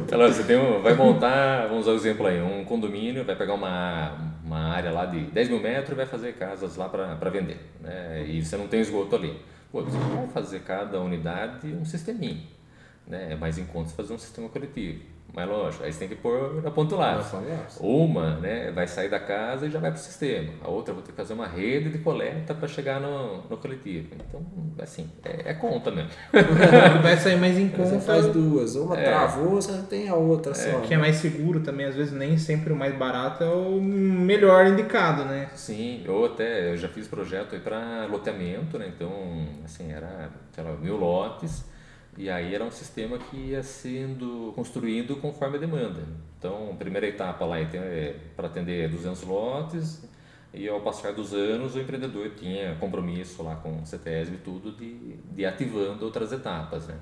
[0.08, 3.36] Sei lá, você tem um, vai montar, vamos usar o exemplo aí, um condomínio, vai
[3.36, 7.30] pegar uma, uma área lá de 10 mil metros e vai fazer casas lá para
[7.30, 7.58] vender.
[7.80, 8.26] Né?
[8.28, 9.40] E você não tem esgoto ali.
[9.72, 12.42] Pô, você vai fazer cada unidade um sisteminha.
[13.08, 13.30] Né?
[13.32, 15.02] É mais em conta você fazer um sistema coletivo.
[15.34, 17.68] Mas lógico, aí você tem que pôr na Vai falar?
[17.80, 20.52] Uma né, vai sair da casa e já vai para o sistema.
[20.62, 24.10] A outra vou ter que fazer uma rede de coleta para chegar no, no coletivo.
[24.28, 24.42] Então,
[24.80, 26.10] assim, é, é conta mesmo.
[27.02, 28.00] Vai sair mais em Aí Você conta.
[28.02, 28.76] faz duas.
[28.76, 29.04] Uma É.
[29.04, 30.82] travou, você tem a outra só.
[30.82, 34.68] Que é mais seguro também, às vezes nem sempre o mais barato é o melhor
[34.68, 35.50] indicado, né?
[35.56, 38.92] Sim, eu até eu já fiz projeto para loteamento, né?
[38.94, 39.12] Então,
[39.64, 41.71] assim, era, sei lá, mil lotes.
[42.18, 46.02] E aí era um sistema que ia sendo construído conforme a demanda.
[46.38, 50.04] Então, a primeira etapa lá é para atender 200 lotes.
[50.54, 54.74] E ao passar dos anos, o empreendedor tinha compromisso lá com o CETESB e tudo
[54.74, 57.00] de, de ativando outras etapas, né?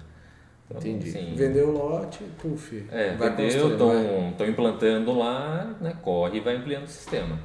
[0.70, 1.10] Então, Entendi.
[1.10, 2.86] assim, Vendeu o lote, puf.
[2.91, 3.72] é, vai vendeu,
[4.30, 7.39] estão implantando lá, né, corre e vai ampliando o sistema.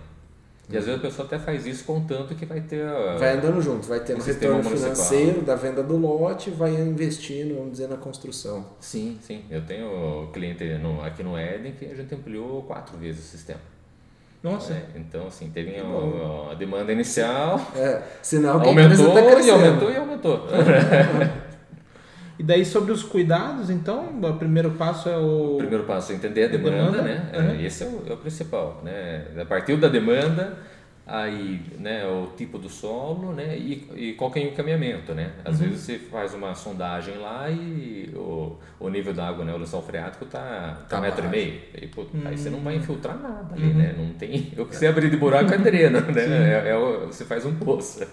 [0.70, 2.82] E às vezes a pessoa até faz isso contando que vai ter...
[2.86, 4.94] a- Vai andando junto, vai tendo o sistema retorno municipal.
[4.94, 8.64] financeiro da venda do lote, vai investindo, vamos dizer, na construção.
[8.80, 9.42] Sim, sim.
[9.50, 13.60] Eu tenho cliente no, aqui no Eden que a gente ampliou quatro vezes o sistema.
[14.42, 14.72] Nossa.
[14.74, 19.30] É, então, assim, teve a, a demanda inicial, É, sinal que a aumentou está e
[19.30, 19.52] crescendo.
[19.64, 20.40] aumentou e aumentou.
[22.38, 25.54] E daí sobre os cuidados, então, o primeiro passo é o.
[25.54, 27.30] O primeiro passo é entender a demanda, Demanda, né?
[27.32, 27.60] É, uhum.
[27.60, 29.24] Esse é o, é o principal, né?
[29.40, 30.58] A partir da demanda,
[31.06, 35.32] aí, né, o tipo do solo, né, e, e qual que é o encaminhamento, né?
[35.44, 35.66] Às Uhum.
[35.68, 39.82] vezes você faz uma sondagem lá e o, o nível da água, né, o lençol
[39.82, 41.60] freático tá, tá Tá um metro e meio.
[41.80, 43.74] E, pô, Aí você não vai infiltrar nada ali, Uhum.
[43.74, 43.94] né?
[43.96, 44.50] Não tem...
[44.58, 46.22] O que você abrir de buraco é dreno, né?
[46.66, 48.04] É, é você faz um poço.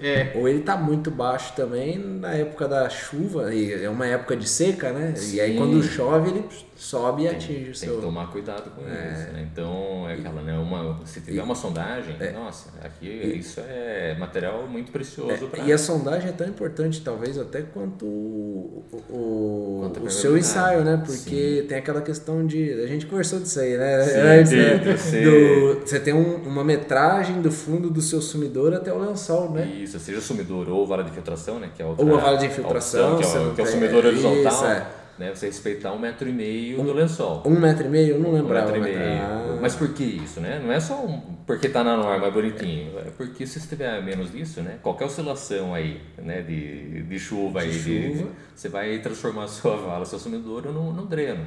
[0.00, 0.32] É.
[0.34, 4.48] Ou ele tá muito baixo também na época da chuva, e é uma época de
[4.48, 5.14] seca, né?
[5.32, 5.58] E aí Sim.
[5.58, 6.44] quando chove ele
[6.76, 8.00] sobe e Tem, atinge o tem que seu.
[8.00, 9.48] tomar cuidado com isso, né?
[9.50, 10.58] Então, é aquela, né?
[10.58, 13.06] Uma, se tiver uma sondagem, nossa, aqui
[13.38, 18.04] isso é material muito precioso É, E a sondagem é tão importante, talvez, até quanto
[18.04, 20.38] o, o, o seu permeabilidade.
[20.38, 21.02] ensaio, né?
[21.06, 22.72] Porque tem aquela questão de.
[22.82, 24.02] A gente conversou disso aí, né?
[24.02, 24.96] Sim, Antes, sim, né?
[24.96, 29.50] você- Do- você tem um- uma metragem do fundo do seu sumidor até o lençol,
[29.50, 29.66] né?
[29.82, 31.68] Isso, seja sumidor ou vara de infiltração, né?
[31.74, 33.66] Que é outra Ou a vara de infiltração, opção, que é o, que é o
[33.66, 34.52] sumidor horizontal.
[34.52, 34.86] Isso, é.
[35.16, 35.30] Né?
[35.32, 37.40] Você respeitar um metro e meio do lençol.
[37.46, 38.14] Um metro e meio?
[38.14, 38.72] Eu não Um lembrava.
[38.72, 38.98] metro e meio.
[39.22, 39.43] Ah.
[39.64, 40.60] Mas por que isso, né?
[40.62, 42.98] Não é só um, porque tá na norma, é bonitinho.
[42.98, 44.78] É porque se você tiver menos disso, né?
[44.82, 46.42] Qualquer oscilação aí, né?
[46.42, 48.28] De, de chuva aí, De de- chuva.
[48.54, 51.44] você vai transformar a sua vala, seu sumidouro num, num dreno.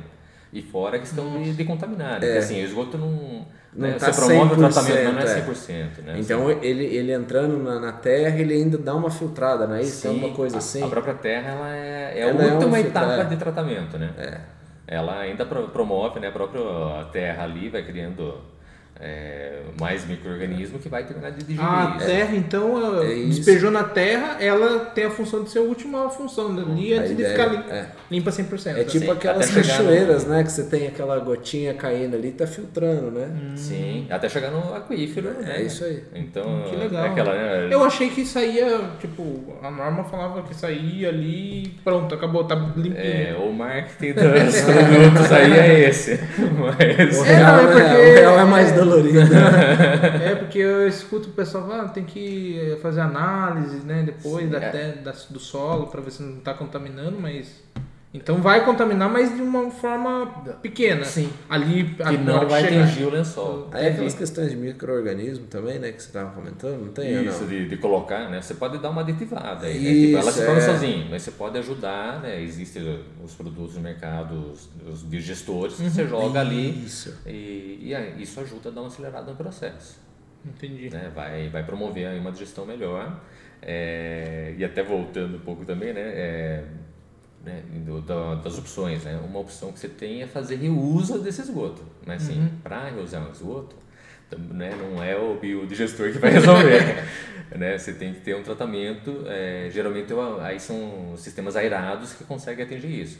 [0.51, 2.25] E fora a questão de, de contaminar, né?
[2.25, 3.45] Porque assim, o esgoto não...
[3.73, 3.93] Não né?
[3.99, 5.45] tá você promove o 100%, tratamento, mas não é é.
[5.45, 6.15] 100%, né?
[6.19, 10.07] Então ele, ele entrando na, na terra, ele ainda dá uma filtrada, não é isso?
[10.07, 10.81] É Sim, uma coisa a- assim.
[10.83, 13.97] A própria terra ela é, é a Ela é última uma etapa filtra- de tratamento,
[13.99, 14.09] né?
[14.17, 14.56] É.
[14.87, 16.27] Ela ainda pro- promove, né?
[16.27, 18.45] A própria terra ali vai criando
[18.99, 22.05] é, mais micro-organismo que vai terminar de digerir A isso.
[22.07, 23.37] terra, então, É isso.
[23.37, 27.15] despejou na terra, ela tem a função de ser a última função ali A antes
[27.15, 27.85] de ideia, ficar lim- é.
[28.09, 28.77] limpa 100%.
[28.79, 30.43] É tipo Sim, aquelas chegar no- cachoeiras, né?
[30.43, 33.29] Que você tem aquela gotinha caindo ali, tá filtrando, né?
[33.55, 35.57] Sim, até chegar no aquífero, né?
[35.57, 36.03] É isso aí.
[36.15, 37.05] Então, Que legal.
[37.05, 37.67] é aquela, né?
[37.71, 42.55] Eu achei que saía, tipo, a norma falava que saía ali e pronto, acabou, tá
[42.55, 42.95] limpinho.
[42.97, 44.23] É, o marketing dos
[44.61, 46.19] produtos aí é esse.
[46.57, 47.19] Mas...
[47.19, 47.71] O É, real, é né?
[47.71, 49.19] porque- o real é mais é, dolorido.
[50.23, 54.49] É, porque eu escuto o pessoal falar, ah, tem que fazer análise, né, depois Sim,
[54.51, 54.91] da, é.
[54.93, 57.63] da- do solo para ver se não está contaminando, mas
[58.13, 60.25] então vai contaminar, mas de uma forma
[60.61, 61.03] pequena.
[61.03, 61.29] Sim.
[61.49, 62.83] Ali a- Que não vai chegar.
[62.85, 63.67] atingir o lençol.
[63.71, 67.25] Aí aquelas questões de micro-organismo também, né, que você estava comentando, não tem?
[67.25, 67.47] Isso, não?
[67.49, 68.41] de, de colocar, né?
[68.41, 69.89] Você pode dar uma aditivada aí, né?
[69.91, 70.65] Isso, Tipo, ela se forma é.
[70.65, 72.41] sozinha, mas você pode ajudar, né?
[72.41, 77.13] Existem os produtos no mercado, os, os digestores, que você joga ali Isso.
[77.25, 79.99] e, e aí isso ajuda a dar uma acelerada no processo.
[80.45, 80.89] Entendi.
[80.89, 81.11] né?
[81.13, 83.19] Vai, vai promover aí uma digestão melhor.
[83.61, 86.01] É, e até voltando um pouco também, né?
[86.01, 86.63] É,
[87.47, 89.19] né, do- da- das opções, né?
[89.27, 91.81] Uma opção que você tem é fazer reuso desse esgoto.
[92.05, 93.75] Mas assim, para reusar um esgoto,
[94.51, 97.03] né, não é o biodigestor que vai resolver.
[97.55, 97.77] né?
[97.77, 102.65] Você tem que ter um tratamento, é, geralmente eu- aí são sistemas aerados que conseguem
[102.65, 103.17] atingir isso.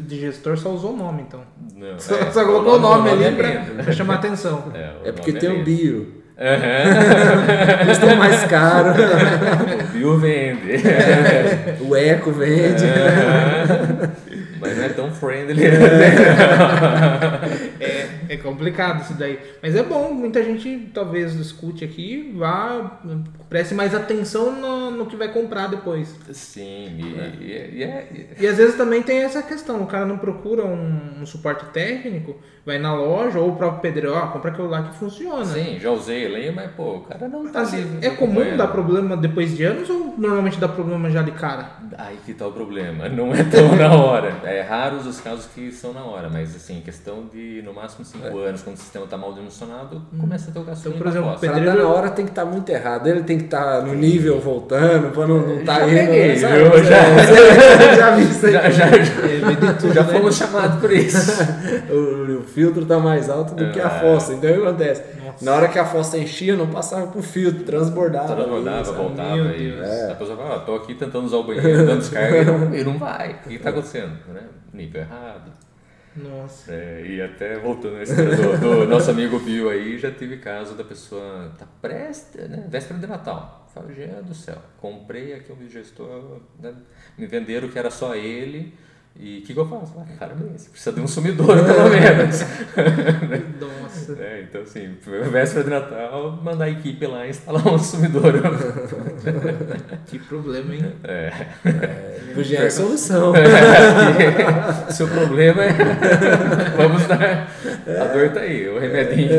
[0.00, 1.42] Digestor só usou o nome, então.
[1.74, 4.70] Não, Só, é, só colocou o nome, é ali pra, pra chamar atenção.
[4.76, 6.15] É, É porque nome tem o bio.
[6.38, 7.86] Aham.
[7.86, 8.90] Custa mais caro.
[8.90, 10.82] o bio vende.
[11.80, 12.84] o eco vende.
[14.60, 15.62] Mas não é tão friendly.
[18.28, 19.38] É, é complicado isso daí.
[19.62, 22.98] Mas é bom, muita gente talvez escute aqui, vá,
[23.48, 26.14] preste mais atenção no, no que vai comprar depois.
[26.32, 28.08] Sim, e, e- e é.
[28.38, 31.64] e- E às vezes também tem essa questão, o cara não procura um, um suporte
[31.66, 35.44] técnico, vai na loja ou o próprio pedreiro, ó, compra aquilo lá que funciona.
[35.44, 39.16] Sim, já usei lenha, mas pô, o cara não tá Assim, é comum dar problema
[39.16, 41.70] depois de anos ou normalmente dá problema já de cara?
[41.96, 44.34] Aí que tá o problema, não é tão na hora.
[44.44, 48.38] É raros os casos que são na hora, mas assim, questão de no máximo 5
[48.38, 50.88] anos, quando o sistema tá mal dimensionado, começa a ter o gasto É.
[50.88, 51.30] Então, por exemplo.
[51.38, 53.06] Pra Pedreiro- na hora tem que estar muito errado.
[53.06, 55.94] Ele tem que estar no nível voltando, pra não, não tá Já indo.
[55.96, 56.54] peguei, sabe?
[56.58, 56.84] viu?
[56.84, 58.52] Já, já vi isso aí.
[58.52, 60.12] Já, já, É, tudo, já né?
[60.12, 61.16] fomos chamados por isso.
[61.90, 64.34] O, o filtro tá mais alto do que a fossa.
[64.34, 65.02] Então o que acontece?
[65.24, 65.44] Nossa.
[65.44, 68.34] Na hora que a fossa enchia, não passava pro filtro, transbordava.
[68.34, 68.96] Transbordava, sabe?
[68.98, 70.10] voltava Meu e Deus.
[70.10, 72.84] a pessoa fala, ó, tô aqui tentando usar o banheiro, dando descarga e não, e
[72.84, 73.36] não vai.
[73.44, 74.12] O que tá acontecendo?
[74.32, 74.40] Né?
[74.72, 75.50] Nível errado.
[76.16, 76.72] Nossa.
[76.72, 80.84] É, e até voltando nesse do, do nosso amigo Bill aí, já teve caso da
[80.84, 83.68] pessoa tá prestes, né, véspera de Natal.
[83.72, 83.88] Fala,
[84.22, 86.74] do céu, comprei aqui um gestor, né,
[87.18, 88.74] me venderam que era só ele.
[89.18, 89.94] E o que, que eu faço?
[89.98, 92.44] Ah, parabéns, precisa de um sumidor pelo menos.
[93.58, 94.12] Nossa.
[94.20, 94.94] É, então assim,
[95.32, 98.34] véspera de Natal, mandar a equipe lá instalar um sumidor.
[100.06, 100.92] Que problema, hein?
[101.02, 101.32] É.
[102.34, 103.32] Podia é a solução.
[104.90, 105.72] Seu problema é.
[106.76, 107.50] Vamos dar.
[108.00, 109.30] A dor tá aí, o remedinho.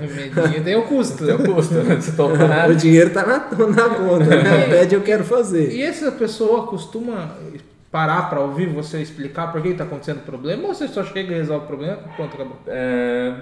[0.00, 1.26] Remedinho tem o custo.
[1.26, 1.74] Tem o custo.
[2.00, 2.70] Se tomar.
[2.70, 4.68] O dinheiro tá na, na conta, né?
[4.70, 5.70] Pede, eu quero fazer.
[5.70, 7.36] E essa pessoa costuma
[7.92, 11.30] parar para ouvir você explicar por que está acontecendo o problema ou você só chega
[11.30, 12.58] e resolve o problema e pronto, acabou?
[12.66, 13.34] É,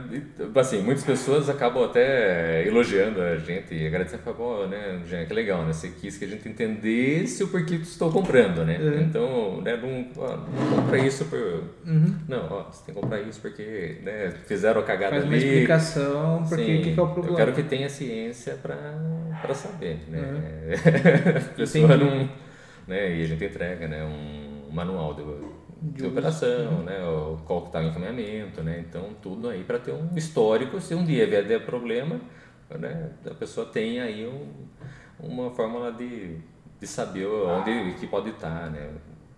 [0.57, 5.65] assim, muitas pessoas acabam até elogiando a gente e agradecendo, falam, né, Jean, que legal,
[5.65, 5.73] né?
[5.73, 8.77] Você quis que a gente entendesse o porquê que estou comprando, né?
[8.79, 9.01] Uhum.
[9.03, 11.39] Então, né, não, ó, não compra isso por...
[11.87, 12.17] Uhum.
[12.29, 15.47] Não, ó, você tem que comprar isso porque né, fizeram a cagada Faz uma ali.
[15.47, 17.31] explicação porque Sim, que, que é o problema.
[17.31, 20.19] Eu quero que tenha ciência para saber, né?
[20.19, 21.39] Uhum.
[21.39, 22.05] a pessoa Entendi.
[22.05, 22.50] não...
[22.91, 26.11] Né, e a gente entrega né, um manual de, de De uso.
[26.11, 28.81] operação, né, o, qual que está o encaminhamento, né?
[28.81, 30.81] Então, tudo aí para ter um histórico.
[30.81, 32.21] Se um dia vier ter problema,
[32.69, 34.49] né, a pessoa tem aí um,
[35.21, 36.37] uma fórmula de,
[36.81, 38.91] de saber onde que pode estar, né?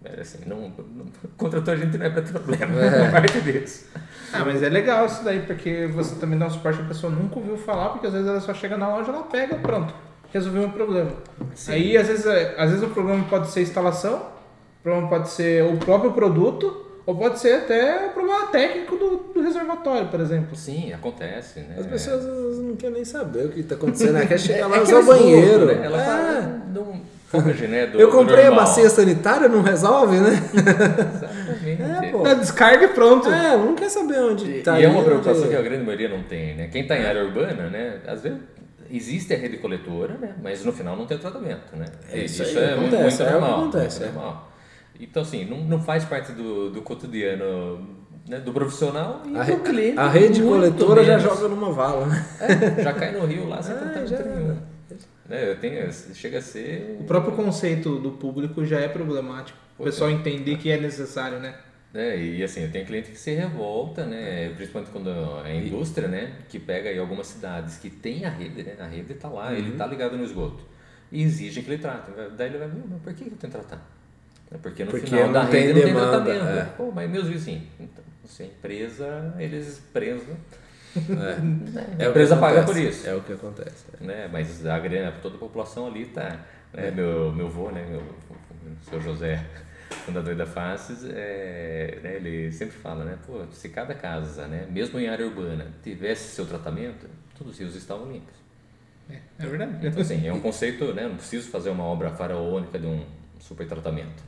[0.03, 3.11] É assim, não, não, contratou a gente não é para ter problema, é.
[3.11, 3.87] parte disso.
[4.33, 7.13] Ah, mas é legal isso daí, porque você também dá um suporte que a pessoa
[7.13, 9.95] nunca ouviu falar, porque às vezes ela só chega na loja, ela pega, pronto,
[10.33, 11.11] resolveu um problema.
[11.55, 11.73] Sim.
[11.73, 14.17] Aí às vezes, é- às vezes o problema pode ser instalação,
[14.81, 19.17] o problema pode ser o próprio produto, ou pode ser até o problema técnico do,
[19.35, 20.55] do reservatório, por exemplo.
[20.55, 21.77] Sim, acontece, né?
[21.79, 22.25] As pessoas
[22.59, 24.17] não querem nem saber o que tá acontecendo.
[24.17, 25.59] Ela quer chegar lá É e usar o banheiro.
[25.67, 25.87] voltam, né?
[25.87, 26.05] Ela É.
[26.05, 27.87] fala, não foge, né?
[27.87, 30.31] Do, Eu comprei a bacia sanitária, não resolve, né?
[30.55, 31.53] Exatamente.
[31.83, 32.19] É, pô.
[32.23, 33.29] Dá descarga e pronto.
[33.31, 34.79] É, não quer saber onde E, tá.
[34.81, 36.69] e é uma preocupação onde- que a grande maioria não tem, né?
[36.71, 37.99] Quem está em área urbana, né?
[38.07, 38.39] Às vezes
[38.93, 40.37] existe a rede coletora, né?
[40.43, 41.87] Mas no final não tem o tratamento, né?
[42.11, 43.61] É isso isso, aí, é muito, acontece, muito é normal.
[43.61, 44.07] acontece, é.
[44.07, 44.53] normal.
[45.01, 49.57] Então, assim, não, não faz parte do, do cotidiano né, do profissional e A, do
[49.59, 49.99] cliente.
[49.99, 51.33] a rede coletora já menos.
[51.35, 52.27] joga numa vala, né?
[52.41, 54.57] É, já cai no rio lá sem Ah, tratamento já nenhum.
[55.29, 56.99] Né, eu tenho, chega a ser...
[57.01, 59.59] O próprio conceito do público já é problemático.
[59.79, 61.55] O pessoal entender que é necessário, né?
[61.95, 64.51] É, e assim, tem cliente que se revolta, né?
[64.57, 65.11] Principalmente quando
[65.45, 66.33] é indústria, né?
[66.49, 68.77] Que pega aí algumas cidades que tem a rede, né?
[68.81, 69.57] A rede tá lá, Uhum.
[69.57, 70.65] ele tá ligado no esgoto.
[71.11, 72.11] E exigem que ele trate.
[72.37, 73.87] Daí ele vai, meu, mas por que eu tenho que tratar?
[74.51, 76.59] É Porque no Porque final da rede não tem demanda, tratamento.
[76.59, 76.65] é.
[76.77, 77.65] Pô, mas meus vizinhos.
[77.79, 80.29] Então, você é empresa, eles presos.
[80.97, 82.03] É.
[82.05, 83.07] A empresa o que paga por isso.
[83.07, 83.85] É o que acontece.
[84.01, 84.29] né?
[84.33, 86.39] Mas a grana, toda a população ali tá,
[86.73, 86.91] né?
[86.91, 87.85] Meu meu avô, né?
[87.89, 89.43] Meu, o seu José,
[89.93, 92.17] fundador da Faces, é, né?
[92.17, 93.19] ele sempre fala, né?
[93.27, 94.67] Pô, se cada casa, né?
[94.71, 98.35] Mesmo em área urbana, tivesse seu tratamento, todos os rios estavam limpos.
[99.39, 99.87] É verdade.
[99.87, 101.07] Então assim, é um conceito, né?
[101.07, 103.05] Não preciso fazer uma obra faraônica de um
[103.41, 104.23] super tratamento.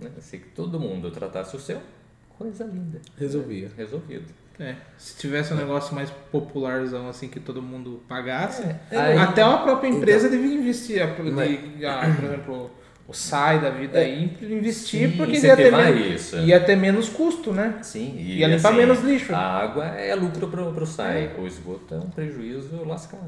[0.00, 0.10] Né?
[0.20, 1.80] Se todo mundo tratasse o seu,
[2.38, 3.70] coisa linda, Resolvia.
[3.76, 4.26] resolvido.
[4.58, 9.62] É, se tivesse um negócio mais popularzão assim que todo mundo pagasse, Aí- até uma
[9.62, 10.38] própria empresa Então.
[10.40, 12.70] devia investir, a- de- Mas- a- por exemplo,
[13.14, 16.36] SAI da vida aí, investir Sim, porque ia ter, menos, isso.
[16.38, 17.74] ia ter menos custo, né?
[17.82, 19.34] Sim, e Ia limpar assim, menos lixo.
[19.34, 23.22] A água é lucro pro, pro SAI, o esgoto é um prejuízo lascado.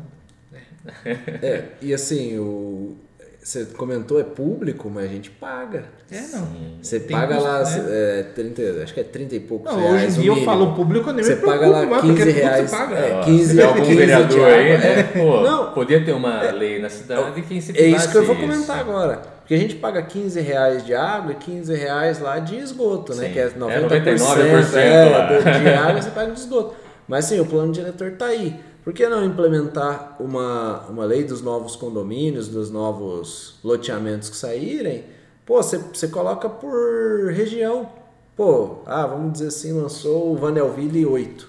[1.04, 2.96] É, e assim, o,
[3.42, 5.84] você comentou é público, mas a gente paga.
[6.10, 6.46] É, não.
[6.46, 6.78] Sim.
[6.82, 7.84] Você Tem paga custo, lá, né?
[7.88, 9.94] é, 30, acho que é 30 e poucos Não, reais.
[9.94, 12.02] hoje em o dia eu falo público, eu nem Você me paga preocupo lá mais,
[12.02, 12.70] 15 porque tudo reais.
[12.70, 12.96] você paga.
[12.96, 14.98] É, Ó, 15 se tem algum 15 de vereador água, aí, né?
[15.00, 15.02] é.
[15.04, 15.72] Pô, Não.
[15.72, 18.44] podia ter uma lei na cidade que É incentivasse isso que eu vou isso.
[18.46, 19.37] comentar agora.
[19.48, 23.28] Porque a gente paga 15 reais de água e 15 reais lá de esgoto, né?
[23.28, 23.32] Sim.
[23.32, 25.24] Que é É 90% 99% é, lá.
[25.26, 26.74] do- de água você paga de esgoto.
[27.08, 28.60] Mas sim, o plano diretor tá aí.
[28.84, 35.04] Por que não implementar uma, uma lei dos novos condomínios, dos novos loteamentos que saírem?
[35.46, 37.88] Pô, você, você coloca por região.
[38.36, 41.48] Pô, ah, vamos dizer assim, lançou o Vanelville 8.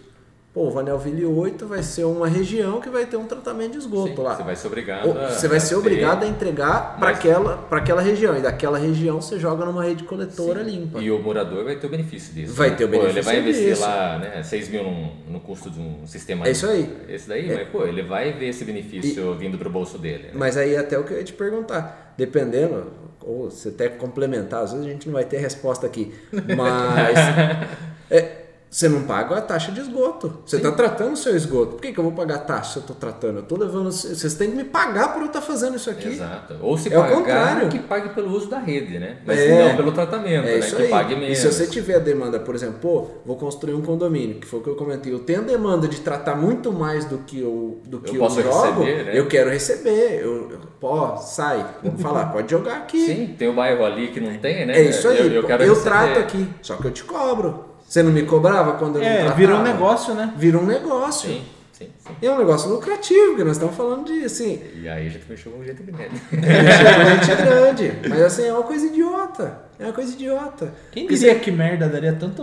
[0.59, 4.13] Pô, o Vanelville 8 vai ser uma região que vai ter um tratamento de esgoto
[4.13, 4.35] Sim, lá.
[4.35, 8.01] Você vai ser obrigado Ou Você vai ser obrigado a entregar para aquela, pra aquela
[8.01, 8.37] região.
[8.37, 10.71] E daquela região você joga numa rede coletora Sim.
[10.71, 10.99] limpa.
[10.99, 12.51] E o morador vai ter o benefício disso.
[12.51, 12.75] Vai né?
[12.75, 13.81] ter o Pô, ele benefício vai investir disso.
[13.83, 16.45] lá né, 6 mil no, no custo de um sistema.
[16.45, 16.93] É isso aí.
[17.07, 20.23] Esse daí, mas pô, ele vai ver esse benefício vindo pro bolso dele.
[20.23, 20.31] né?
[20.33, 22.13] Mas aí até o que eu ia te perguntar.
[22.17, 22.91] Dependendo,
[23.21, 26.13] ou você até complementar, às vezes a gente não vai ter resposta aqui.
[26.33, 27.17] Mas
[28.11, 30.39] é, você não paga a taxa de esgoto.
[30.45, 31.71] Você está tratando o seu esgoto.
[31.73, 33.37] Por que, que eu vou pagar a taxa se eu estou tratando?
[33.37, 33.91] Eu estou levando.
[33.91, 36.09] Vocês têm que me pagar por eu estar fazendo isso aqui.
[36.09, 36.55] Exato.
[36.61, 37.69] Ou se É o pagar, contrário.
[37.69, 39.17] que pague pelo uso da rede, né?
[39.25, 39.69] Mas É.
[39.69, 40.59] não pelo tratamento, É né?
[40.59, 40.89] isso Que aí.
[40.89, 41.37] pague E menos.
[41.39, 44.63] se você tiver a demanda, por exemplo, pô, vou construir um condomínio, que foi o
[44.63, 47.99] que eu comentei, eu tenho a demanda de tratar muito mais do que eu, do
[47.99, 49.11] que eu, posso jogo, receber, né?
[49.19, 50.19] eu quero receber.
[50.21, 53.03] Eu, eu- pô, sai, vamos falar, pode jogar aqui.
[53.05, 54.77] Sim, tem o bairro ali que não tem, né?
[54.77, 57.68] É isso aí, Eu, eu eu trato aqui, só que eu te cobro.
[57.89, 60.31] Você não me cobrava quando eu É, virou um negócio, né?
[60.37, 61.27] Virou um negócio.
[61.27, 62.13] Sim, sim, sim.
[62.21, 65.25] E é um negócio lucrativo, porque nós estamos falando de, assim, E aí a gente
[65.27, 66.21] mexeu com um jeito grande.
[66.29, 67.93] relativamente grande.
[68.07, 69.68] Mas assim, é uma coisa idiota.
[69.79, 70.73] É uma coisa idiota.
[70.91, 72.41] Quem Porque diria que merda daria tanto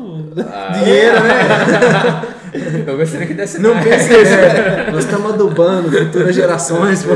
[0.50, 2.84] Ah, dinheiro, né?
[2.88, 3.84] Eu gostaria que desse Não mais.
[3.86, 4.32] pense nisso.
[4.90, 7.02] Nós estamos adubando futuras gerações.
[7.04, 7.10] pô.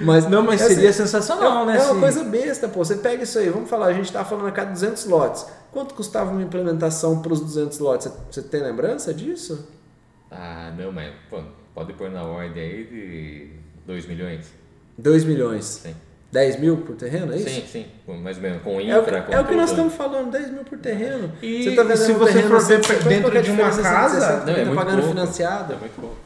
[0.00, 1.78] Mas, Não, mas é assim, seria sensacional, é, né?
[1.78, 2.84] É uma coisa besta, pô.
[2.84, 5.44] Você pega isso aí, vamos falar, a gente tá falando a cada 200 lotes.
[5.72, 8.06] Quanto custava uma implementação para os 200 lotes?
[8.06, 9.66] Você- Você tem lembrança disso?
[10.30, 11.40] Ah, não, mas pô,
[11.74, 13.50] pode pôr na ordem aí de
[13.86, 14.46] 2 milhões.
[14.96, 15.64] 2 milhões.
[15.82, 15.94] Sim.
[16.30, 17.48] 10 mil por terreno, é isso?
[17.48, 17.86] Sim, sim.
[18.22, 18.62] Mais ou menos.
[18.62, 20.78] Com É o, infra, que- com é o que nós estamos falando, 10 mil por
[20.78, 21.32] terreno.
[21.42, 24.44] E você tá vendendo se você terreno for ver dentro é de uma casa- 160,
[24.44, 25.08] Não, é tá muito pagando pouco.
[25.14, 25.72] financiado.
[25.72, 26.16] É muito pouco.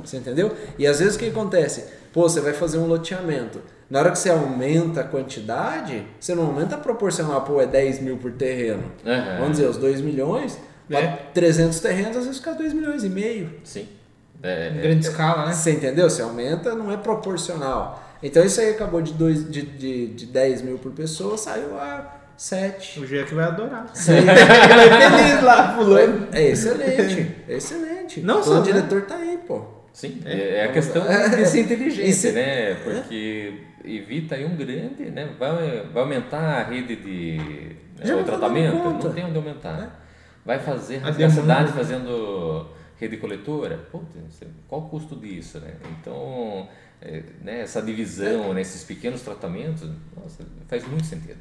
[0.00, 0.52] Você entendeu?
[0.76, 1.84] E às vezes o que acontece?
[2.12, 3.60] Pô, você vai fazer um loteamento.
[3.88, 8.16] Na hora que você aumenta a quantidade, você não aumenta proporcional, pô, é 10 mil
[8.16, 8.82] por terreno.
[9.06, 9.36] Aham.
[9.38, 10.58] Vamos dizer, os 2 milhões,
[10.90, 11.00] É.
[11.00, 13.50] pra 300 terrenos, às vezes fica 2 milhões e meio.
[13.62, 13.86] Sim.
[14.42, 15.52] É, Em é, grande escala, né?
[15.52, 16.10] Você entendeu?
[16.10, 18.02] Você aumenta, não é proporcional.
[18.22, 22.20] Então isso aí acabou de, dois, de, de, de 10 mil por pessoa, saiu a
[22.36, 23.00] 7.
[23.00, 23.90] O Gia que vai adorar.
[23.94, 24.20] Sim.
[24.20, 24.36] Vai
[25.10, 26.28] feliz lá, pulando.
[26.32, 28.20] É excelente, é excelente.
[28.20, 28.62] Não o só, né?
[28.62, 29.64] diretor tá aí, pô.
[29.92, 31.02] Sim, é, é a questão
[31.36, 32.74] de ser inteligente, Esse- né?
[32.76, 33.54] Porque
[33.84, 35.28] evita aí um grande, né?
[35.38, 37.36] Vai, vai aumentar a rede de
[37.98, 40.00] né, Já o tratamento, não tem onde aumentar.
[40.44, 42.66] Vai fazer A a, cidade fazendo
[42.98, 45.74] rede coletora, Putz, qual o custo disso, né?
[46.00, 46.68] Então,
[47.04, 51.40] é, né, essa divisão, né, esses pequenos tratamentos, nossa, faz muito sentido.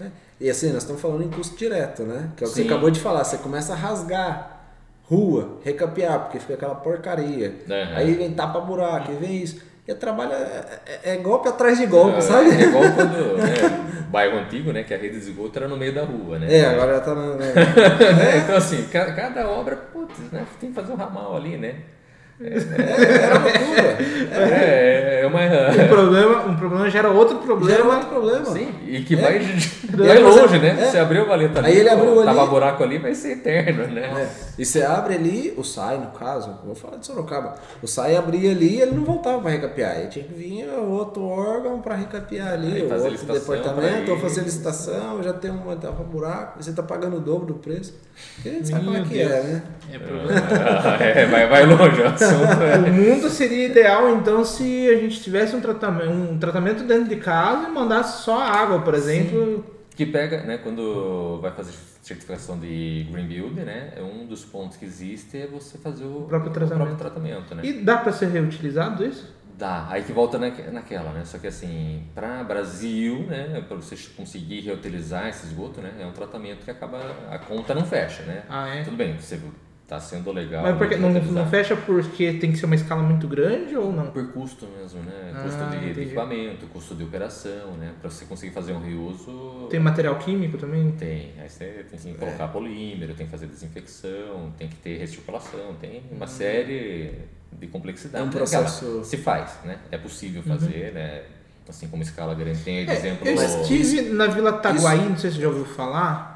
[0.00, 0.10] né?
[0.40, 2.30] E assim, nós estamos falando em custo direto, né?
[2.36, 3.22] Que é o que você acabou de falar.
[3.24, 4.60] Você começa a rasgar
[5.04, 7.54] rua, recapear, porque fica aquela porcaria.
[7.68, 7.96] Aham.
[7.96, 9.60] Aí vem tapa-buraco, aí vem isso.
[9.86, 12.50] E trabalha é, é- é golpe atrás de golpe, sabe?
[12.50, 15.92] É igual quando, né, bairro antigo, né, que a rede de esgoto era no meio
[15.94, 16.52] da rua, né?
[16.54, 17.34] É, agora já tá na.
[17.34, 17.44] na-
[18.24, 21.76] É, então assim, ca- cada obra, putz, né, tem que fazer um ramal ali, né?
[22.44, 23.98] Era loucura.
[24.32, 25.40] É, é uma.
[25.42, 27.70] Um problema, um problema gera outro problema.
[27.76, 28.44] Gera outro problema.
[28.46, 29.38] Sim, e que É, vai
[30.22, 30.76] longe, é- né?
[30.80, 30.84] é.
[30.86, 33.86] Você abriu a valeta ali, Aí ele abriu ali- tava buraco ali, vai ser eterno,
[33.88, 34.02] né?
[34.02, 34.28] É.
[34.58, 38.50] E você abre ali, o SAI no caso, vou falar de Sorocaba, o SAI abria
[38.50, 39.92] ali e ele não voltava para recapear.
[39.92, 44.18] Aí tinha que vir outro órgão para recapear ali, Aí o fazer outro departamento, ou
[44.18, 47.94] fazer licitação, já tem uma tapa buraco, e você tá pagando o dobro do preço.
[48.44, 49.62] E gente sabe como é Meu que é, né?
[49.92, 50.40] É problema.
[51.00, 52.06] é, vai, vai longe é.
[52.88, 57.16] O mundo seria ideal então se a gente tivesse um tratamento, um tratamento dentro de
[57.16, 59.64] casa e mandasse só água, por exemplo.
[59.94, 61.72] Que pega, né, quando vai fazer
[62.02, 66.22] certificação de Green Build, né, é um dos pontos que existe é você fazer o,
[66.22, 66.96] próprio tratamento.
[66.96, 67.62] tratamento, né?
[67.64, 69.30] E dá para ser reutilizado isso?
[69.56, 71.22] Dá, aí que volta naque- naquela, né?
[71.24, 76.12] Só que assim, para Brasil, né, para você conseguir reutilizar esse esgoto, né, é um
[76.12, 76.98] tratamento que acaba
[77.30, 78.42] a conta não fecha, né?
[78.48, 78.82] Ah, é?
[78.82, 79.38] Tudo bem, você
[79.92, 80.62] tá sendo legal.
[80.62, 83.92] Mas porque de não, não fecha porque tem que ser uma escala muito grande ou
[83.92, 84.06] não?
[84.06, 85.32] Por custo mesmo, né?
[85.34, 86.00] Ah, Custo de, entendi.
[86.00, 87.92] equipamento, custo de operação, né?
[88.00, 89.66] Para você conseguir fazer um reuso.
[89.68, 90.92] Tem material químico também?
[90.92, 91.32] Tem.
[91.38, 96.02] Aí você tem que colocar polímero, tem que fazer desinfecção, tem que ter recirculação, tem
[96.10, 97.12] uma série
[97.52, 98.20] de complexidades.
[98.20, 98.32] É um né?
[98.32, 99.78] processo- Aquela, se faz, né?
[99.90, 101.22] É possível fazer, né?
[101.68, 103.26] Assim como escala grande tem É, exemplo.
[103.28, 106.31] eu estive na Vila Taguaí, não sei se você já ouviu falar.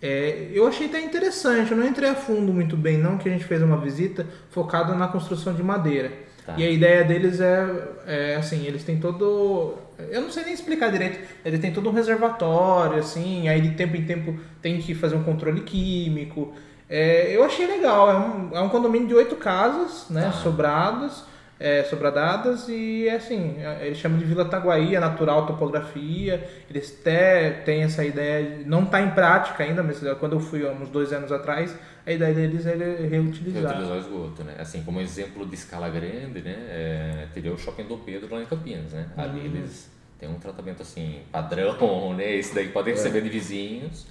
[0.00, 3.32] É, eu achei até interessante, eu não entrei a fundo muito bem, não, que a
[3.32, 6.12] gente fez uma visita focada na construção de madeira.
[6.44, 6.54] Tá.
[6.56, 7.66] E a ideia deles é,
[8.06, 9.74] é, assim, eles têm todo.
[10.10, 13.96] Eu não sei nem explicar direito, ele tem todo um reservatório, assim, aí de tempo
[13.96, 16.52] em tempo tem que fazer um controle químico.
[16.88, 20.32] É, eu achei legal, é um, é um condomínio de oito casas, né, Tá.
[20.32, 21.24] sobradas,
[21.58, 26.94] é, sobradadas, e é assim, é, eles chamam de Vila Taguaí, é natural topografia, eles
[27.00, 30.70] até têm essa ideia, de- não está em prática ainda, mas quando eu fui há
[30.70, 31.74] uns dois anos atrás,
[32.06, 33.62] a ideia deles é reutilizar.
[33.62, 34.54] Reutilizar o esgoto, né?
[34.58, 36.56] Assim, como exemplo de escala grande, né?
[36.68, 39.08] é, teria o Shopping Dom Pedro lá em Campinas, né?
[39.16, 39.46] Ali Uhum.
[39.46, 42.36] eles têm um tratamento assim, padrão, né?
[42.36, 44.06] Esse daí pode receber de vizinhos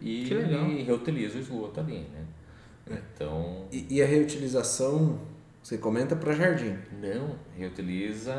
[0.00, 0.64] e, Que legal.
[0.66, 2.98] e reutiliza o esgoto ali, né?
[3.14, 5.18] Então, E, e a reutilização,
[5.66, 6.78] você comenta para jardim.
[7.02, 8.32] não, reutiliza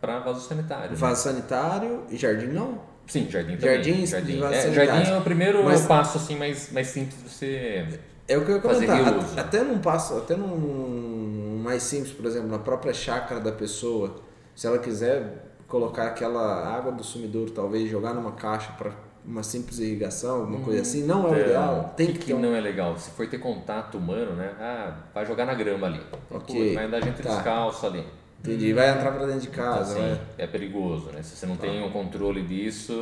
[0.00, 0.90] para vaso sanitário.
[0.90, 0.96] né?
[0.96, 2.80] Vaso sanitário e jardim não?
[3.06, 3.76] Sim, jardim também.
[3.76, 4.40] Jardim jardim.
[4.40, 8.36] vaso É, jardim é o primeiro Mas- passo assim mais, mais simples de você É
[8.36, 9.04] o que eu ia comentar.
[9.04, 9.38] reuso.
[9.38, 14.16] Até num passo, até num mais simples, por exemplo, na própria chácara da pessoa,
[14.56, 18.90] se ela quiser colocar aquela água do sumidouro, talvez jogar numa caixa para
[19.26, 21.94] uma simples irrigação, alguma coisa assim, não é o Então, ideal.
[21.96, 22.40] Tem o que que, um...
[22.40, 22.96] não é legal.
[22.96, 24.52] Se for ter contato humano, né?
[24.60, 26.00] Ah, vai jogar na grama ali.
[26.30, 26.38] Pô,
[26.74, 27.30] vai andar gente tá.
[27.34, 28.04] descalço ali.
[28.40, 28.72] Entendi.
[28.72, 30.20] Vai entrar para dentro de Então, casa, assim, né?
[30.38, 31.22] é perigoso, né?
[31.22, 32.92] Se você não tem um controle disso,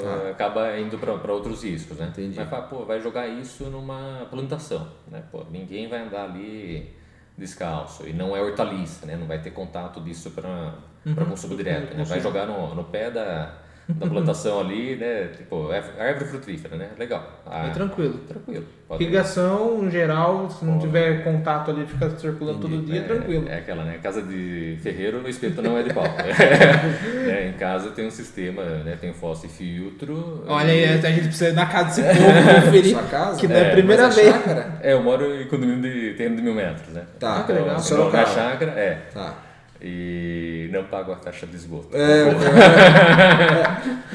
[0.00, 0.30] Tá.
[0.30, 2.06] acaba indo para outros riscos, né?
[2.08, 2.36] Entendi.
[2.38, 5.22] Mas pô, vai jogar isso numa plantação, né?
[5.30, 6.94] Pô, ninguém vai andar ali
[7.36, 8.06] descalço.
[8.08, 9.16] E não é hortaliça, né?
[9.16, 10.74] Não vai ter contato disso para
[11.04, 11.14] Uhum.
[11.26, 12.02] consumo direto, né?
[12.04, 13.52] Vai jogar no, no pé da,
[13.94, 15.28] da plantação ali, né?
[15.36, 16.88] Tipo, é árvore frutífera, né?
[16.98, 17.40] Legal.
[17.46, 18.18] Ah, É tranquilo.
[18.26, 18.64] Tranquilo.
[18.88, 20.86] Pode- Irrigação, em geral, se não Pode.
[20.86, 23.48] tiver contato ali, fica circulando todo dia, é, tranquilo.
[23.48, 23.98] É aquela, né?
[24.02, 26.04] Casa de ferreiro, o espeto não é de pau.
[27.26, 28.96] É, em casa tem um sistema, né?
[29.00, 30.44] Tem fossa e filtro.
[30.46, 32.90] Olha aí, a gente precisa ir na casa desse povo conferir.
[32.92, 33.40] Sua casa?
[33.40, 34.28] Que não é a É, primeira a vez.
[34.28, 34.78] chácara?
[34.82, 37.02] É, eu moro em condomínio de terreno de mil metros, né?
[37.18, 37.68] Tá, que legal.
[37.70, 38.18] Então, Sorocaba.
[38.18, 38.98] na chácara, é.
[39.12, 39.34] Tá.
[39.80, 41.88] E não pago a taxa de esgoto.
[41.96, 42.24] É,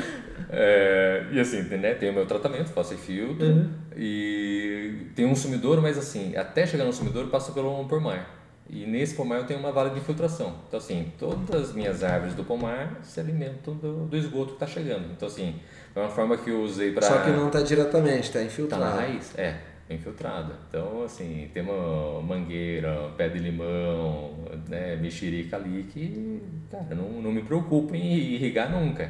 [0.54, 3.70] É, e assim, né, tem o meu tratamento, faço filtro Uhum.
[3.96, 8.38] e tem um sumidouro, mas assim, até chegar no sumidouro passa pelo um pomar.
[8.70, 10.56] E nesse pomar eu tenho uma vala de infiltração.
[10.68, 14.68] Então assim, todas as minhas árvores do pomar se alimentam do, do esgoto que está
[14.68, 15.06] chegando.
[15.16, 15.56] Então assim,
[15.96, 17.08] é uma forma que eu usei para...
[17.08, 18.84] Só que não tá diretamente, tá Tá infiltrado.
[18.84, 19.32] na raiz?
[19.38, 19.58] É, é
[19.94, 20.54] infiltrada.
[20.70, 24.36] Então, assim, tem uma mangueira, pé de limão,
[24.68, 29.10] né, mexerica ali que, cara, não, não me preocupo em irrigar nunca.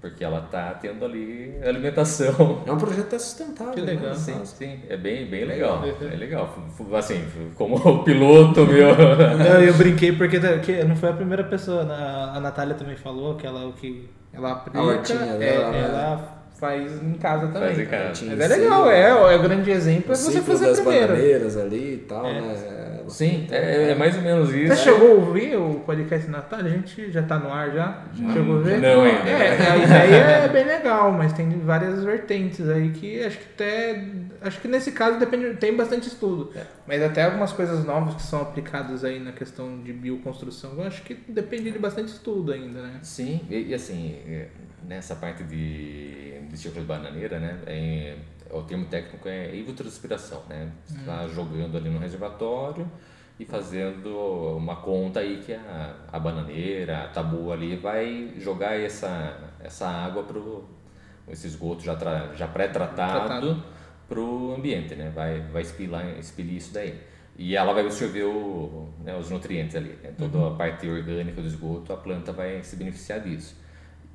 [0.00, 2.62] Porque ela tá tendo ali alimentação.
[2.66, 3.74] É um projeto sustentável.
[3.74, 4.10] Que legal.
[4.10, 4.14] Né?
[4.14, 5.82] Sim, sim, é bem, bem legal.
[6.00, 6.56] É legal.
[6.96, 7.22] Assim,
[7.54, 8.96] como o piloto meu.
[9.36, 11.84] Não, eu brinquei porque tá- que não foi a primeira pessoa.
[11.84, 11.94] né?
[11.94, 15.80] A, a Natália também falou que ela o que ela aplica, hortinha é, dela, né?
[15.84, 17.74] ela faz em casa também.
[17.74, 18.24] Faz em casa.
[18.26, 21.08] Mas é legal, é, é o grande exemplo é você fazer das primeiro.
[21.08, 22.79] bananeiras ali e tal, né?
[23.10, 24.74] Sim, é, é mais ou menos isso.
[24.74, 26.72] Você chegou a ouvir o podcast Natália?
[26.72, 28.04] A gente já tá no ar já?
[28.14, 28.80] Chegou a ver?
[28.80, 29.28] Não ainda.
[29.28, 34.04] É, a ideia é bem legal, mas tem várias vertentes aí que acho que até.
[34.42, 36.52] Acho que nesse caso depende, tem bastante estudo.
[36.86, 41.02] Mas até algumas coisas novas que são aplicadas aí na questão de bioconstrução, eu acho
[41.02, 42.98] que depende de bastante estudo ainda, né?
[43.02, 44.46] Sim, e, e assim, é,
[44.88, 48.14] nessa parte de, de de bananeira, né, é,
[48.52, 50.70] o termo técnico é evitranspiração, né?
[50.84, 52.90] Você está jogando ali no reservatório
[53.38, 54.08] e fazendo
[54.56, 60.22] uma conta aí que a, a bananeira, a tabu ali vai jogar essa, essa água
[60.24, 60.38] para
[61.28, 63.62] esse esgoto já, tra, já pré-tratado
[64.08, 65.10] para o ambiente, né?
[65.14, 67.00] Vai, vai expilar, expilir isso daí.
[67.38, 70.12] E ela vai absorver o, né, os nutrientes ali, né?
[70.18, 70.52] toda uhum.
[70.52, 73.56] a parte orgânica do esgoto, a planta vai se beneficiar disso.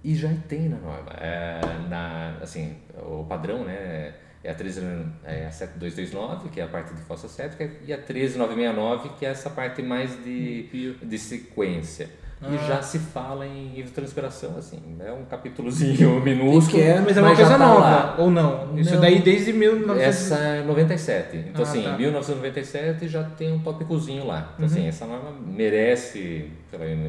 [0.04, 1.60] E já tem na norma, é,
[1.90, 4.14] na, assim, o padrão, né?
[4.46, 4.82] É a 13,
[5.24, 9.30] é a 7229, que é a parte de fossa séptica, e a 13969, que é
[9.30, 12.10] essa parte mais de, de sequência.
[12.48, 12.54] Ah.
[12.54, 16.78] E já se fala em evitranspiração, assim, é um capítulozinho minúsculo.
[16.78, 18.16] Que é, mas é uma coisa tá nova, lá.
[18.20, 18.78] ou não?
[18.78, 20.10] Isso não, daí desde 1997.
[20.10, 21.38] Essa é 97.
[21.38, 21.98] Então, ah, assim, tá.
[21.98, 24.54] 1997 já tem um tópicozinho lá.
[24.56, 24.88] Então, assim, uhum.
[24.88, 26.50] assim, essa norma merece,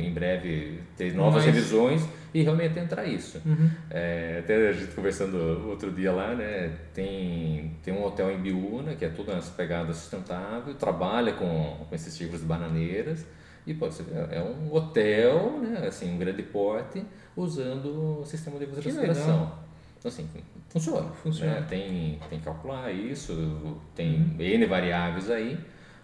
[0.01, 1.55] em breve, ter novas mas...
[1.55, 2.03] revisões
[2.37, 3.41] e realmente entrar isso.
[3.47, 3.71] Uhum.
[3.91, 8.95] É, até a gente conversando outro dia lá, né, tem, tem um hotel em Biúna,
[8.95, 13.25] que é toda essa pegada sustentável, trabalha com, com esses tipos de bananeiras,
[13.67, 17.05] e pode ser, é um hotel, né, assim, um grande porte,
[17.37, 19.53] usando o sistema de refrigeração.
[19.99, 20.29] Então, assim,
[20.69, 21.09] funciona.
[21.23, 21.55] funciona.
[21.55, 21.67] Né?
[21.69, 24.37] Tem, tem que calcular isso, tem uhum.
[24.39, 25.59] N variáveis aí,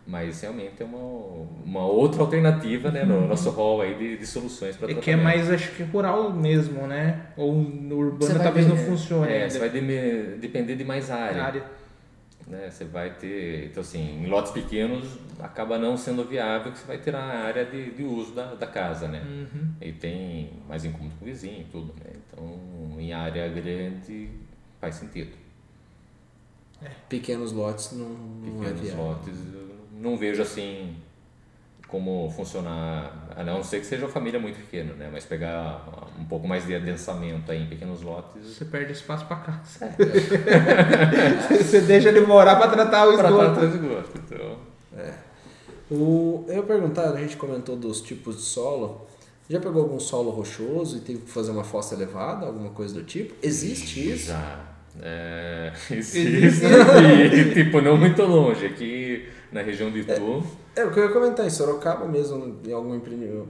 [0.05, 3.29] mas realmente é uma, uma outra alternativa né, no uhum.
[3.29, 6.89] nosso rol aí de, de soluções para É que é mais, acho que rural mesmo,
[6.89, 7.29] né?
[7.37, 9.31] Ou no urbano talvez não funcione.
[9.31, 11.45] É, você vai de, depender de mais área.
[11.45, 11.82] área
[12.47, 12.71] né?
[12.71, 16.99] Você vai ter, então assim, em lotes pequenos acaba não sendo viável que você vai
[16.99, 19.23] ter a área de, de uso da, da casa, né?
[19.27, 19.73] Uhum.
[19.81, 22.13] E tem mais incômodo com o vizinho tudo, né?
[22.15, 24.29] Então, em área grande
[24.81, 25.33] faz sentido.
[26.83, 26.91] É.
[27.09, 29.05] Pequenos lotes não, não é Pequenos é viável.
[29.05, 29.35] lotes
[29.93, 30.97] não vejo assim
[31.87, 35.11] como funcionar, a não ser que seja uma família muito pequena, né?
[35.13, 35.87] Mas pegar
[36.23, 38.47] um pouco mais de adensamento aí em pequenos lotes.
[38.47, 39.85] Você perde espaço para casa.
[39.85, 41.55] É.
[41.59, 43.35] Você deixa ele morar para tratar o esgoto.
[43.35, 44.57] Para tratar o esgoto, então.
[44.97, 45.13] É.
[45.91, 49.07] O, eu perguntar, a gente comentou dos tipos de solo.
[49.51, 53.03] Já pegou algum solo rochoso e teve que fazer uma fossa elevada, alguma coisa do
[53.03, 53.35] tipo?
[53.43, 54.29] Existe isso?
[54.29, 54.61] Já.
[55.01, 56.65] É, existe.
[56.65, 58.65] e, tipo, não muito longe.
[58.65, 60.45] Aqui na região de Itu.
[60.77, 63.49] É, é, o que eu ia comentar, em Sorocaba mesmo, em algum empreendimento,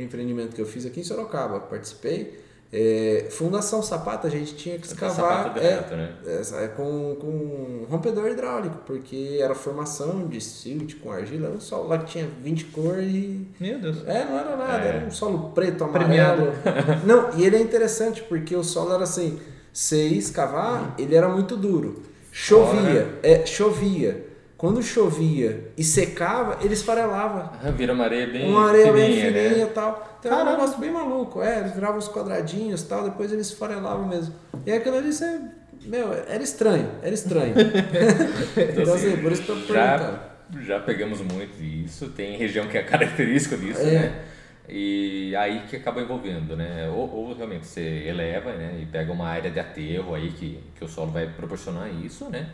[0.00, 2.42] empreendimento que eu fiz aqui em Sorocaba, participei.
[2.74, 6.16] É, Fundação Sapata a gente tinha que escavar direto, é, né?
[6.24, 11.88] é, com, com rompedor hidráulico, porque era formação de silt com argila, era um solo
[11.88, 13.46] lá que tinha 20 cores e.
[13.60, 13.98] Meu Deus.
[14.06, 14.88] É, não era nada, é.
[14.88, 16.52] era um solo preto, amarelo.
[17.04, 19.38] não, e ele é interessante porque o solo era assim,
[19.70, 22.02] você ia escavar, ele era muito duro.
[22.30, 24.31] Chovia, é, chovia.
[24.62, 27.50] Quando chovia e secava, ele esfarelava.
[27.60, 29.70] Ah, vira uma areia bem Uma areia fininha, bem fininha e né?
[29.74, 30.18] tal.
[30.20, 31.42] Então era um negócio bem maluco.
[31.42, 34.32] É, eles viravam os quadradinhos e tal, depois eles esfarelavam mesmo.
[34.64, 35.40] E aquilo ali, você...
[35.84, 37.54] Meu, era estranho, era estranho.
[38.56, 42.10] então, então assim, por isso que eu já, já pegamos muito disso.
[42.10, 43.90] Tem região que é característica disso, é.
[43.90, 44.22] né?
[44.68, 46.88] E aí que acaba envolvendo, né?
[46.88, 48.78] Ou, ou, realmente você eleva né?
[48.80, 52.46] e pega uma área de aterro aí que, que o solo vai proporcionar isso, né?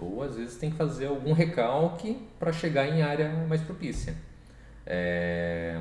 [0.00, 4.14] Ou às vezes tem que fazer algum recalque para chegar em área mais propícia.
[4.86, 5.78] É...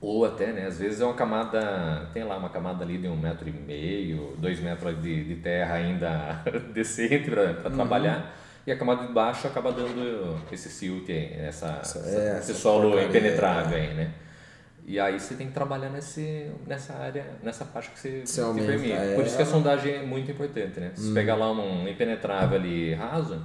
[0.00, 3.16] Ou até, né, às vezes é uma camada, tem lá uma camada ali de um
[3.16, 6.42] metro e meio, dois metros de, de terra ainda
[6.74, 7.74] decente para uhum.
[7.74, 13.00] trabalhar, e a camada de baixo acaba dando esse silt, essa, essa, é, esse solo
[13.00, 14.10] impenetrável aí, né?
[14.88, 18.92] E aí você tem que trabalhar nesse, nessa área, nessa faixa que você, aumenta, permite.
[18.92, 19.16] É...
[19.16, 20.92] Por isso que a sondagem é muito importante, né?
[20.94, 21.08] Se hum.
[21.08, 23.42] você pegar lá um impenetrável ali raso,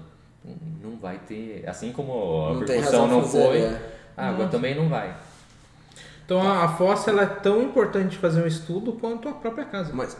[0.83, 1.67] não vai ter.
[1.67, 3.81] Assim como a não percussão não fazer, foi, é.
[4.15, 4.51] a água Nossa.
[4.51, 5.15] também não vai.
[6.23, 9.91] Então a, a fossa ela é tão importante fazer um estudo quanto a própria casa.
[9.93, 10.15] Mas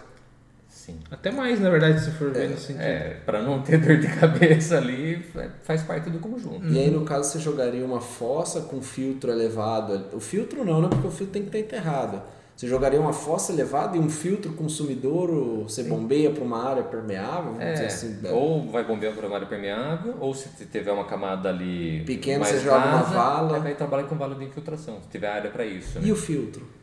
[0.82, 0.98] Sim.
[1.12, 2.82] Até mais, na verdade, se for ver é, nesse sentido.
[2.82, 5.24] É, para não ter dor de cabeça ali,
[5.62, 6.66] faz parte do conjunto.
[6.66, 10.08] E aí, no caso, você jogaria uma fossa com filtro elevado.
[10.12, 10.88] O filtro não, né?
[10.90, 12.20] Porque o filtro tem que estar enterrado.
[12.56, 17.56] Você jogaria uma fossa elevada e um filtro consumidor, você bombeia para uma área permeável?
[17.60, 18.32] É, assim, né?
[18.32, 22.60] ou vai bombear para uma área permeável, ou se tiver uma camada ali pequena, você
[22.60, 23.56] joga uma vala.
[23.56, 26.00] Aí vai trabalhar com vala de infiltração, se tiver área para isso.
[26.00, 26.08] Né?
[26.08, 26.81] E o filtro?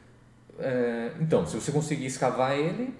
[0.58, 2.92] É, então, se você conseguir escavar ele,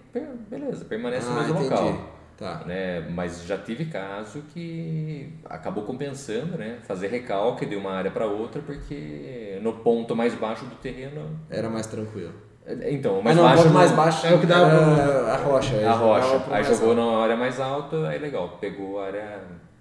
[0.49, 1.71] beleza, permanece ah, no mesmo entendi.
[1.71, 2.19] local.
[2.37, 2.63] Tá.
[2.65, 3.01] Né?
[3.11, 6.79] Mas já tive caso que acabou compensando, né?
[6.87, 11.37] Fazer recalque de uma área para outra, porque no ponto mais baixo do terreno.
[11.51, 12.33] Era mais tranquilo.
[12.65, 13.71] É, então, mais não, baixo.
[13.71, 15.89] mais baixo é o que dá a rocha.
[15.89, 16.45] A rocha.
[16.49, 19.41] Aí jogou na área mais alta, aí legal, pegou a área,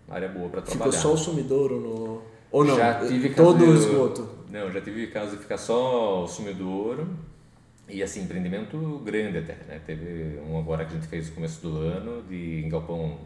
[0.09, 0.91] área boa para trabalhar.
[0.91, 2.21] Ficou só o sumidouro no.
[2.51, 2.75] Ou não?
[2.75, 4.28] Já tive todo o esgoto.
[4.49, 7.07] Não, já tive caso de ficar só o sumidouro
[7.89, 9.81] e assim, empreendimento grande até, né?
[9.85, 13.19] Teve um agora que a gente fez no começo do ano de em galpão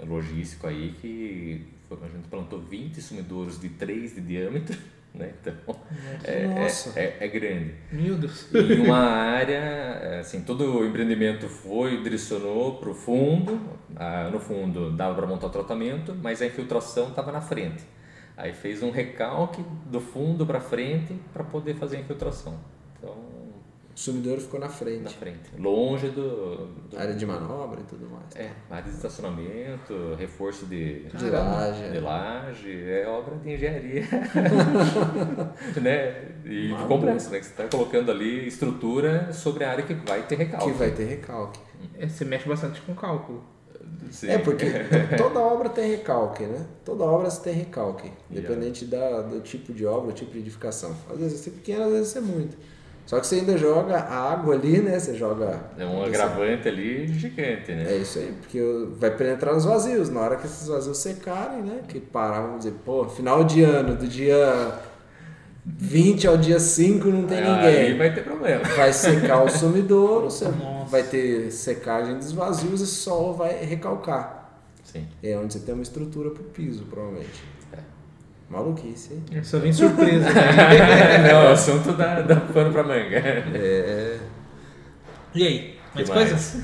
[0.00, 4.76] logístico aí que foi, a gente plantou 20 sumidouros de 3 de diâmetro
[5.14, 5.32] Né?
[5.40, 5.76] Então,
[6.24, 6.98] é, Nossa.
[6.98, 7.72] é, é, é grande.
[7.92, 8.52] Meu Deus.
[8.52, 13.60] Em uma área, assim, todo o empreendimento foi, direcionou para o fundo,
[13.94, 17.84] ah, no fundo dava para montar o tratamento, mas a infiltração estava na frente.
[18.36, 22.58] Aí fez um recalque do fundo para frente para poder fazer a infiltração.
[22.98, 23.16] Então,
[23.94, 25.14] O sumidouro ficou na na frente.
[25.14, 28.34] frente, longe do, do Área de manobra e tudo mais.
[28.34, 31.90] é, área de estacionamento, reforço de, De laje.
[31.90, 34.02] de laje, é obra de engenharia.
[35.80, 36.28] né?
[36.44, 36.88] E Maluco.
[36.88, 37.38] complexo, né?
[37.38, 40.66] Que você está colocando ali estrutura sobre a área que vai ter recalque.
[40.66, 41.60] Que vai ter recalque.
[41.98, 43.42] É, Você mexe bastante com cálculo.
[44.10, 44.28] Sim.
[44.30, 46.64] É, porque to- toda obra tem recalque, né?
[46.84, 50.94] Toda obra tem recalque, independente da, do tipo de obra, do tipo de edificação.
[51.10, 52.56] Às vezes você é pequeno, às vezes é muito.
[53.06, 54.98] Só que você ainda joga a água ali, né?
[54.98, 55.60] Você joga.
[55.78, 57.84] É um agravante ali gigante, né?
[57.92, 58.60] É isso aí, porque
[58.98, 60.08] vai penetrar nos vazios.
[60.08, 61.80] Na hora que esses vazios secarem, né?
[61.86, 64.78] Que parar, vamos dizer, pô, final de ano, do dia
[65.66, 67.98] 20 ao dia 5 não tem Aí ninguém.
[67.98, 68.62] vai ter problema.
[68.76, 70.90] Vai secar o sumidouro, você Nossa.
[70.90, 74.42] vai ter secagem dos vazios e o solo vai recalcar.
[74.82, 75.06] Sim.
[75.22, 77.42] É onde você tem uma estrutura pro piso, provavelmente.
[78.54, 79.42] Maluquice, hein?
[79.42, 80.30] Só vem surpresa.
[80.32, 81.18] né?
[81.32, 83.16] Não, é o assunto da, da pano pra manga.
[83.16, 84.18] É.
[85.34, 85.78] E aí?
[85.94, 86.30] Mais Que mais?
[86.30, 86.62] coisas?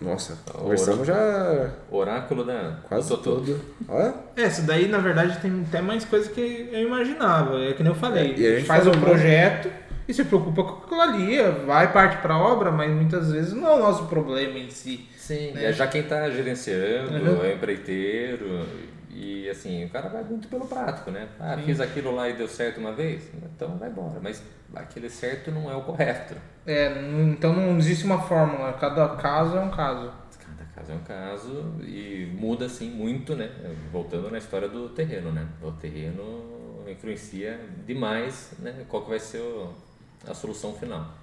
[0.00, 3.36] Nossa, conversamos já Oráculo da quase do Totô.
[3.40, 3.60] tudo.
[3.88, 7.58] Olha, É, isso daí na verdade tem até mais coisa que eu imaginava.
[7.64, 8.32] É que nem eu falei.
[8.34, 9.70] É, e a gente faz falou um projeto
[10.06, 11.38] e se preocupa com aquilo ali.
[11.66, 15.08] Vai parte pra obra, mas muitas vezes não é o nosso problema em si.
[15.16, 15.64] Sim, Né?
[15.64, 17.42] é já quem está gerenciando, Uhum.
[17.44, 18.64] é empreiteiro,
[19.18, 21.28] e assim, o cara vai muito pelo prático, né?
[21.40, 24.20] Ah, fiz aquilo lá e deu certo uma vez, então vai embora.
[24.20, 24.42] Mas
[24.74, 26.34] aquele certo não é o correto.
[26.66, 26.92] É,
[27.32, 28.72] então não existe uma fórmula.
[28.74, 30.12] Cada caso é um caso.
[30.38, 33.50] Cada caso é um caso e muda assim muito, né?
[33.90, 35.46] Voltando na história do terreno, né?
[35.62, 38.84] O terreno influencia demais, né?
[38.88, 39.72] Qual que vai ser o-
[40.28, 41.14] a solução final.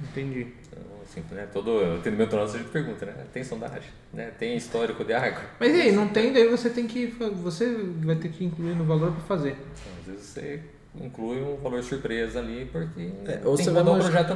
[0.00, 0.54] Entendi.
[0.66, 1.46] Então, assim, né?
[1.52, 3.14] Todo atendimento nosso a gente pergunta, né?
[3.32, 4.30] Tem sondagem, né?
[4.38, 5.42] Tem histórico de água?
[5.58, 7.06] Mas e aí, não tem, daí você tem que.
[7.42, 7.66] Você
[8.04, 9.50] vai ter que incluir no valor pra fazer.
[9.50, 10.60] Então, às vezes você
[11.00, 13.90] inclui um valor surpresa ali porque é, ou, tem você vai na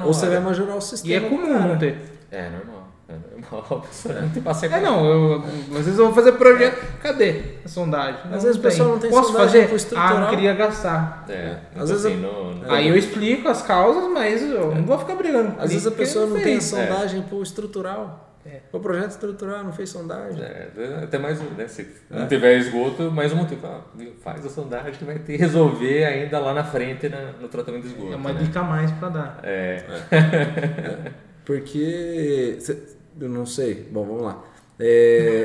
[0.05, 1.15] ou você vai majorar o E sistema.
[1.15, 1.99] é do comum não ter.
[2.31, 2.84] É normal.
[3.07, 3.67] É normal.
[3.83, 4.43] A pessoa não tem.
[4.73, 5.43] É não, eu,
[5.79, 6.83] às vezes eu vou fazer projeto.
[7.03, 8.21] Cadê a sondagem?
[8.33, 9.87] Às vezes o pessoal não tem Posso sondagem fazer?
[9.89, 11.25] pro Ah, não queria gastar.
[11.29, 14.75] É, então, Às vezes assim, eu- no, no- Aí eu explico as causas, mas eu
[14.75, 15.55] não vou ficar brigando.
[15.59, 18.31] Às vezes a pessoa não tem sondagem pro estrutural.
[18.47, 18.61] É.
[18.73, 20.43] O projeto estrutural não fez sondagem.
[20.43, 20.69] É,
[21.03, 21.67] até mais um, né?
[21.67, 23.67] Se não tiver esgoto, mais um motivo.
[23.67, 23.81] Ah,
[24.23, 27.83] faz a sondagem que vai ter que resolver ainda lá na frente na- no tratamento
[27.85, 28.13] de esgoto.
[28.13, 28.41] É uma né?
[28.43, 29.41] dica a mais pra dar.
[29.43, 29.83] É,
[31.45, 32.57] Porque.
[32.61, 33.89] cê- eu não sei.
[33.91, 34.45] Bom, vamos lá.
[34.79, 35.45] É,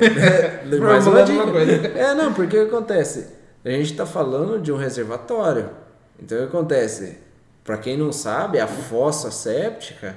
[0.79, 1.51] mais uma dica.
[1.51, 1.71] coisa.
[1.87, 3.27] É, não, porque o que acontece?
[3.63, 5.69] A gente está falando de um reservatório.
[6.21, 7.17] Então o que acontece?
[7.63, 10.15] Para quem não sabe, a fossa séptica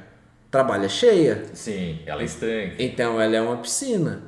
[0.51, 1.45] trabalha cheia.
[1.53, 2.77] sim, ela é estanque.
[2.79, 4.23] Então ela é uma piscina.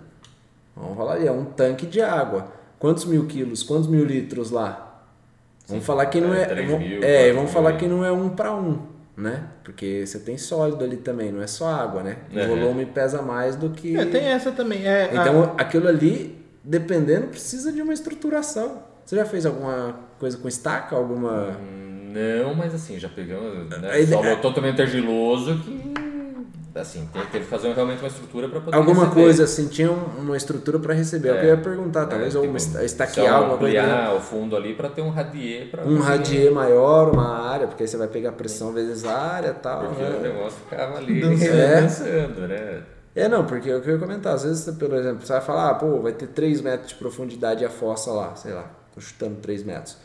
[0.77, 2.53] Vamos falar ali, é um tanque de água.
[2.79, 4.85] Quantos mil quilos, quantos mil litros lá?
[5.67, 6.63] Vamos Sim, falar que não é, é.
[6.63, 8.83] mil, é, vamos mil falar que não é um para um,
[9.17, 9.45] né?
[9.63, 12.17] Porque você tem sólido ali também, não é só água, né?
[12.33, 12.47] O Uhum.
[12.49, 13.97] volume pesa mais do que.
[13.97, 14.87] É, tem essa também.
[14.87, 18.83] É, Então aquilo ali, dependendo, precisa de uma estruturação.
[19.05, 20.97] Você já fez alguma coisa com estaca?
[20.97, 21.57] Alguma.
[21.61, 25.95] Hum, Não, mas assim, já pegamos né, Aí- solo totalmente argiloso que
[26.81, 29.23] assim, tem- teve que fazer realmente uma estrutura para poder Alguma receber.
[29.23, 31.29] coisa assim, tinha um- uma estrutura para receber.
[31.29, 33.81] É o que eu ia perguntar, talvez É, ou tipo, estaquear alguma coisa.
[33.81, 37.83] ampliar o fundo ali para ter um radier para Um radier maior, uma área, porque
[37.85, 39.81] aí você vai pegar pressão vezes área e tal.
[39.87, 40.19] porque o né?
[40.29, 41.51] negócio ficava ali Dançando.
[41.55, 41.81] É.
[41.81, 42.83] dançando, né?
[43.17, 45.43] É, não, porque é o que eu ia comentar, às vezes, por exemplo, você vai
[45.43, 49.01] falar, ah, pô, vai ter 3 metros de profundidade a fossa lá, sei lá, tô
[49.01, 49.97] chutando 3 metros.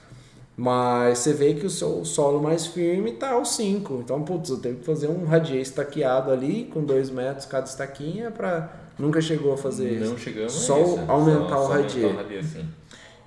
[0.61, 4.01] Mas você vê que o seu solo mais firme tá aos 5.
[4.03, 8.29] Então, putz, eu tenho que fazer um radier estaqueado ali, com 2 metros cada estaquinha,
[8.29, 8.69] pra.
[8.99, 10.17] Nunca chegou a fazer Não isso.
[10.17, 10.99] chegamos Só a isso.
[11.07, 12.03] aumentar Só- o só radier.
[12.07, 12.65] aumentar o radier, sim.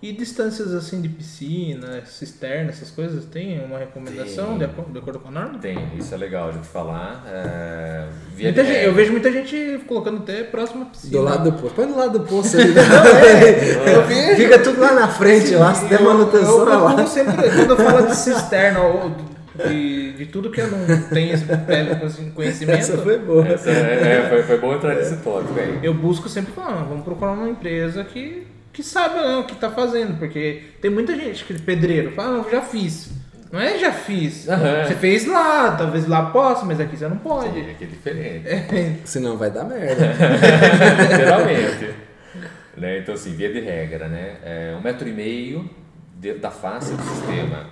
[0.02, 4.58] E distâncias assim de piscina, cisterna, essas coisas, tem uma recomendação Tem.
[4.58, 5.58] de, acordo, de acordo com a norma?
[5.60, 7.24] Tem, isso é legal a gente falar.
[7.28, 11.12] É, via Muita de gente- eu vejo muita gente colocando até próxima à piscina.
[11.12, 11.74] Do lado do poço.
[11.76, 12.72] Põe do lado do poço ali.
[13.94, 14.34] Eu vi.
[14.42, 16.84] Fica tudo lá na frente, lá, se der Eu- manutenção eu, é lá.
[16.86, 19.12] procuro sempre, quando eu falo de cisterna ou
[19.68, 23.46] de, de tudo que eu não tenho esse prévio conhecimento, Essa foi boa.
[23.46, 25.78] Essa, é, é, foi, foi bom entrar nesse tópico aí.
[25.82, 29.52] eu busco sempre falar, "Ah, vamos procurar uma empresa que, que sabe né, o que
[29.52, 33.10] está fazendo, porque tem muita gente que pedreiro fala, não, já fiz.
[33.50, 34.48] Não é já fiz.
[34.48, 34.86] Aham.
[34.86, 37.52] Você fez lá, talvez lá possa, mas aqui você não pode.
[37.52, 38.98] Sim, aqui é diferente.
[39.04, 40.06] Senão vai dar merda.
[41.02, 41.94] Literalmente.
[42.78, 42.98] né?
[42.98, 44.36] Então, assim, via de regra, né?
[44.42, 45.68] É, um metro e meio
[46.40, 47.66] da face do sistema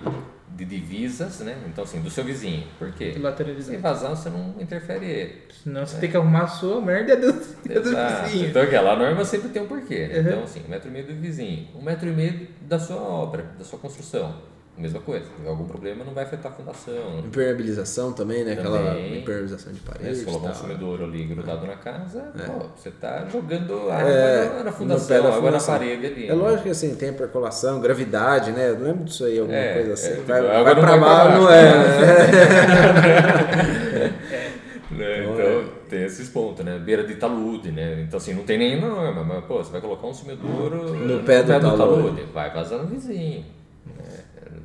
[0.65, 1.57] de divisas, né?
[1.67, 2.63] Então, assim, do seu vizinho.
[2.77, 3.13] Por quê?
[3.13, 3.79] Se Lateralizado.
[3.79, 5.41] vazar, você não interfere ele.
[5.63, 7.29] Senão você tem que arrumar a sua merda é do,
[7.69, 8.23] é do Exato.
[8.23, 8.49] vizinho.
[8.49, 10.07] Então, aquela norma sempre tem um porquê.
[10.07, 10.19] Né?
[10.19, 10.27] Uhum.
[10.27, 13.43] Então, assim, um metro e meio do vizinho, um metro e meio da sua obra,
[13.57, 14.35] da sua construção.
[14.81, 15.25] Mesma coisa.
[15.45, 17.19] Algum problema, não vai afetar a fundação.
[17.19, 18.53] Impermeabilização também, né?
[18.53, 19.19] Aquela Também.
[19.19, 19.85] impermeabilização de Né?
[19.85, 20.61] paredes Se colocar um tal.
[20.61, 25.21] sumidouro ali grudado na casa, pô, você está jogando água É, na- no fundação, pé
[25.21, 25.73] da água fundação.
[25.75, 26.27] na parede ali.
[26.27, 28.69] É lógico que assim, tem percolação, gravidade, né?
[28.69, 30.11] Eu não lembro disso aí, alguma É, coisa assim.
[30.13, 32.91] é, vai a vai não pra vai pra baixo, não baixo, é.
[34.91, 35.23] Né?
[35.23, 36.77] Então, Então, tem esses pontos, né?
[36.77, 38.01] Beira de talude, né?
[38.05, 41.43] Então, assim, não tem nem norma, mas, pô, você vai colocar um sumidouro No pé
[41.43, 41.47] do
[41.77, 42.23] talude.
[42.33, 43.45] vai vazar no vizinho.
[43.85, 44.03] Né?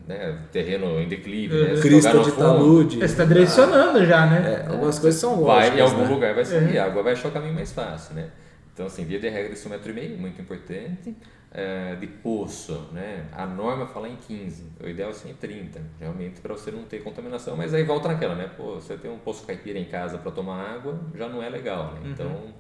[0.07, 0.39] Né?
[0.53, 1.63] Terreno em declive, Uhum.
[1.65, 1.75] né?
[1.75, 2.99] No de talude.
[2.99, 4.65] Você está direcionando já, né?
[4.67, 6.09] É, algumas coisas são Vai, lógicas, em algum né?
[6.15, 6.81] lugar vai sair, Uhum.
[6.83, 8.31] a água vai achar o caminho mais fácil, né?
[8.73, 11.17] Então, assim, via de regra, isso é um metro e meio, muito importante.
[11.59, 13.25] É, de poço, né?
[13.33, 16.83] A norma fala em 15, o ideal é ser em 30, realmente para você não
[16.83, 18.51] ter contaminação, mas aí volta naquela, né?
[18.59, 21.95] Pô, você tem um poço caipira em casa para tomar água, já não é legal,
[21.95, 22.11] né?
[22.13, 22.53] Então,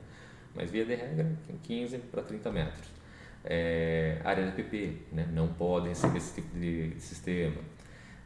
[0.54, 1.26] mas via de regra,
[1.64, 2.88] 15 para 30 metros.
[3.48, 5.26] É, área de PP, né?
[5.32, 7.54] Não podem receber esse tipo de sistema.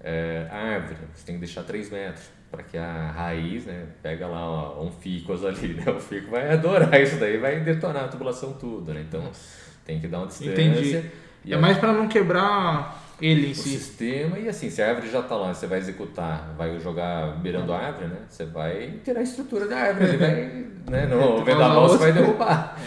[0.02, 4.48] É, árvore, você tem que deixar 3 metros para que a raiz, né, pega lá
[4.50, 5.84] ó, um ficus ali, né?
[5.92, 9.04] O fico vai adorar isso daí, vai detonar a tubulação tudo, né?
[9.06, 9.22] Então
[9.84, 10.50] tem que dar uma distância.
[10.52, 11.10] Entendi.
[11.44, 13.68] E É mais para não quebrar ele em o si.
[13.68, 17.72] sistema e assim, se a árvore já está lá, você vai executar, vai jogar beirando
[17.72, 18.16] a árvore, né?
[18.28, 21.06] Você vai tirar a estrutura da árvore, ele vai, né?
[21.12, 22.78] No vendaval você vai derrubar.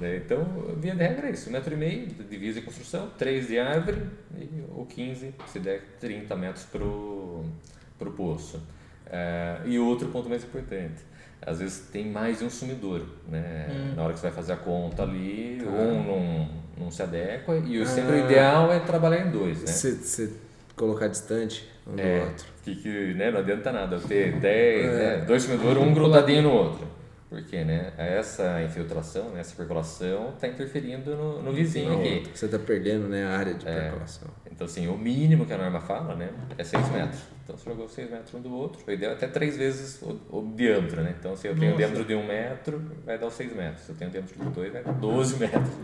[0.00, 0.16] Né?
[0.16, 0.44] Então,
[0.78, 3.58] via de regra é isso, um metro e meio de divisa e construção, 3 de
[3.58, 4.02] árvore
[4.38, 7.44] e o 15, se der 30 metros pro,
[7.98, 8.60] pro poço.
[9.12, 11.02] É, e outro ponto mais importante,
[11.42, 13.66] às vezes tem mais de um sumidouro, né?
[13.96, 16.48] Na hora que você vai fazer a conta ali, um não,
[16.84, 19.66] não se adequa e o sempre o ideal é trabalhar em dois, né?
[19.66, 20.32] Se, se
[20.76, 22.46] colocar distante um do É, outro.
[22.62, 26.86] que, que né, não adianta nada ter 10, né, dois sumidouros, um grudadinho no outro.
[27.30, 32.28] Porque né, essa infiltração, né, essa percolação está interferindo no, no vizinho No aqui.
[32.34, 33.82] Você está perdendo né, a área de É.
[33.82, 34.28] percolação.
[34.50, 36.28] Então, assim, o mínimo que a norma fala né,
[36.58, 37.20] é 6 metros.
[37.44, 40.20] Então, você jogou 6 metros um do outro, o ideal é até 3 vezes o,
[40.28, 41.02] o diâmetro.
[41.02, 41.14] Né?
[41.18, 41.78] Então, se eu tenho Nossa.
[41.78, 43.82] diâmetro de 1 metro, vai dar os 6 metros.
[43.84, 45.74] Se eu tenho um diâmetro de 2, vai dar 12 metros.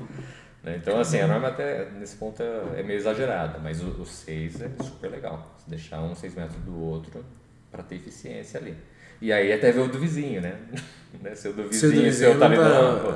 [0.64, 0.76] Né?
[0.82, 4.70] Então, assim, a norma até nesse ponto é é meio exagerada, mas o 6 é
[4.82, 5.54] super legal.
[5.58, 7.24] Se deixar um 6 metros do outro
[7.70, 8.76] para ter eficiência ali.
[9.20, 10.56] E aí até ver o do vizinho, né?
[11.22, 11.34] Né?
[11.34, 13.12] Se o do Se o do vizinho, se eu vizinho tá não tá- pô,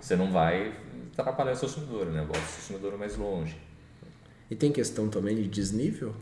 [0.00, 0.72] você não vai
[1.12, 2.22] atrapalhar o seu sumidouro, né?
[2.22, 3.54] Bota o seu sumidouro mais longe.
[4.50, 6.14] E tem questão também de desnível?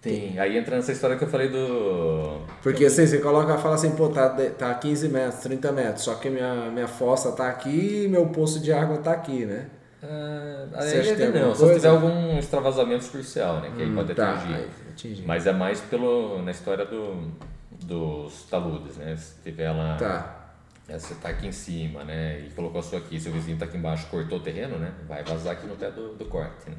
[0.00, 0.38] Tem.
[0.38, 2.40] Aí entra nessa história que eu falei do.
[2.62, 6.30] Porque assim, você coloca, fala assim, pô, tá, tá 15 metros, 30 metros, só que
[6.30, 9.66] minha, minha fossa tá aqui e meu poço de água tá aqui, né?
[10.02, 13.72] Ah, aí acha tem não, só se tiver algum extravasamento superficial, né?
[13.76, 14.54] Que aí pode tá, atingir.
[14.54, 15.22] aí, atingi.
[15.26, 17.32] Mas é mais pelo, na história do,
[17.86, 19.16] dos taludes, né?
[19.16, 19.96] Se tiver lá.
[19.96, 20.54] Tá.
[20.88, 22.40] é, Você tá aqui em cima, né?
[22.40, 24.92] E colocou a sua aqui, seu vizinho tá aqui embaixo, cortou o terreno, né?
[25.06, 26.76] Vai vazar aqui no pé do, do corte, né?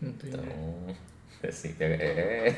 [0.00, 0.36] Entendi.
[0.36, 0.96] Então,
[1.48, 2.54] assim, é,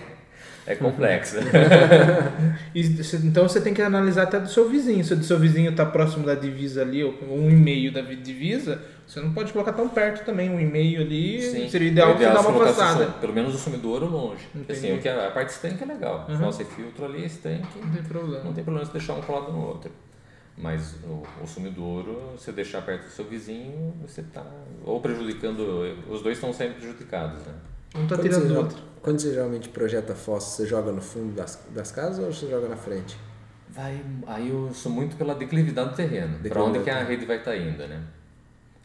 [0.66, 1.36] é, complexo.
[2.74, 5.04] Você- então você tem que analisar até do seu vizinho.
[5.04, 8.02] Se o do seu vizinho está próximo da divisa ali, ou um e meio da
[8.02, 10.48] vi- divisa, você não pode colocar tão perto também.
[10.50, 11.68] Um e meio ali Sim.
[11.68, 14.46] seria ideal, O você dar uma o sum- Pelo menos o sumidouro longe.
[14.68, 16.26] Assim, o que é, a parte estanque é legal.
[16.28, 16.38] Uhum.
[16.38, 18.44] Fossa e filtro ali, estanque, Não tem problema.
[18.44, 19.90] não tem problema se deixar um colado no outro.
[20.56, 24.44] Mas o, o sumidouro, se deixar perto do seu vizinho, você está
[24.84, 27.52] ou prejudicando, os dois estão sempre prejudicados, né?
[27.96, 28.82] Um tá Quando tirando você, do joga- outro.
[29.04, 32.68] Quando você geralmente projeta fossa, você joga no fundo das, das casas ou você joga
[32.70, 33.18] na frente?
[33.68, 37.36] Vai, aí eu sou muito pela declividade do terreno, para onde que a rede vai
[37.36, 38.02] estar indo, né?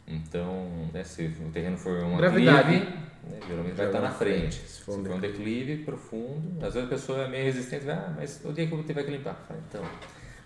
[0.05, 2.69] Então, né, se o terreno for uma Gravidade.
[2.69, 2.85] declive,
[3.29, 4.57] né, geralmente vai estar na na frente.
[4.57, 7.45] frente, Se se for for um um declive profundo, às vezes a pessoa é meio
[7.45, 9.83] resistente, vai, ah, mas o dia que eu tiver que limpar, Fala, então,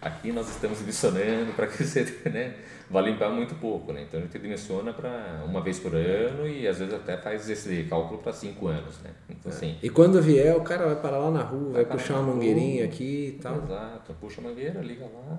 [0.04, 2.56] aqui nós estamos dimensionando para que você né,
[2.90, 4.04] vá limpar muito pouco, né?
[4.08, 7.84] Então a gente dimensiona para uma vez por ano e às vezes até faz esse
[7.86, 9.12] cálculo para cinco anos, né?
[9.30, 12.16] Então assim, E quando vier, o cara vai parar lá na rua, vai, parar puxar
[12.16, 13.64] uma rua, mangueirinha aqui e tal.
[13.64, 15.38] Exato, puxa a mangueira, liga lá,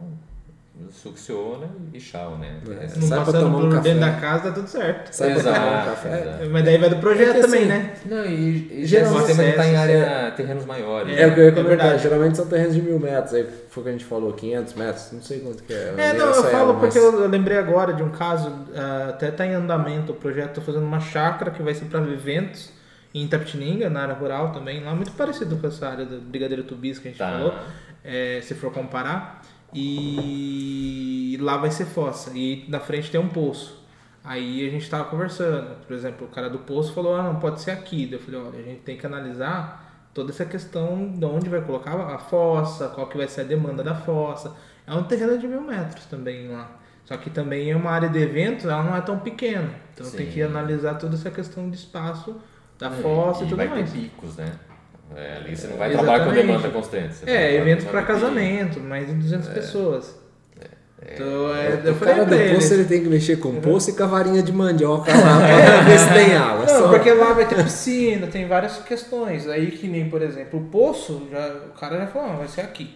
[0.91, 2.57] succiona e tchau, né?
[2.69, 2.73] É.
[2.73, 3.83] É, Não Sai pra passando tomar um por café.
[3.83, 5.13] dentro da casa, tá tudo certo.
[5.13, 6.21] Sai pra tomar um café.
[6.21, 6.51] exato.
[6.51, 7.95] Mas daí vai do projeto É que também, assim, né?
[8.07, 11.17] Não, e, e Geralmente geralmente está em área, terrenos maiores.
[11.17, 12.03] É o que eu ia É comentar, verdade.
[12.03, 15.13] geralmente são terrenos de mil metros, aí foi o que a gente falou, 500 metros,
[15.13, 15.95] não sei quanto que é.
[15.97, 19.31] É, não, eu falo ela, porque mas- eu, lembrei agora de um caso, ah, até
[19.31, 22.71] tá em andamento o projeto, tô fazendo uma chácara que vai ser para eventos
[23.15, 26.99] em Itapetininga, na área rural também, lá muito parecido com essa área do Brigadeiro Tubis
[26.99, 27.31] que a gente Tá.
[27.31, 27.55] falou,
[28.05, 29.41] é, se for comparar.
[29.75, 33.83] E lá vai ser fossa, e na frente tem um poço.
[34.23, 37.61] Aí a gente tava conversando, por exemplo, o cara do poço falou, ah, não pode
[37.61, 38.09] ser aqui.
[38.11, 41.93] Eu falei, olha, a gente tem que analisar toda essa questão de onde vai colocar
[41.95, 44.57] a fossa, qual que vai ser a demanda da fossa.
[44.87, 46.71] É um terreno de mil metros também lá.
[47.05, 49.71] Só que também é uma área de eventos, ela não é tão pequena.
[49.93, 52.35] Então tem que analisar toda essa questão de espaço,
[52.79, 53.93] da É, fossa e, tudo vai mais.
[53.93, 54.53] ter picos, né?
[55.17, 56.17] É, ali você não vai Exatamente.
[56.19, 57.15] trabalhar com demanda constante.
[57.15, 60.25] você É, trabalhar para casamento, mais de 200 pessoas.
[61.07, 63.93] Então, é, O eu falei cara do poço ele tem que mexer com poço e
[63.93, 66.65] com a varinha de mandioca lá pra ver se tem água.
[66.65, 69.47] Não, Só- porque lá vai ter piscina, tem várias questões.
[69.47, 72.63] Aí que nem, por exemplo, o poço, já, o cara já falou, ah, vai ser
[72.63, 72.95] aqui.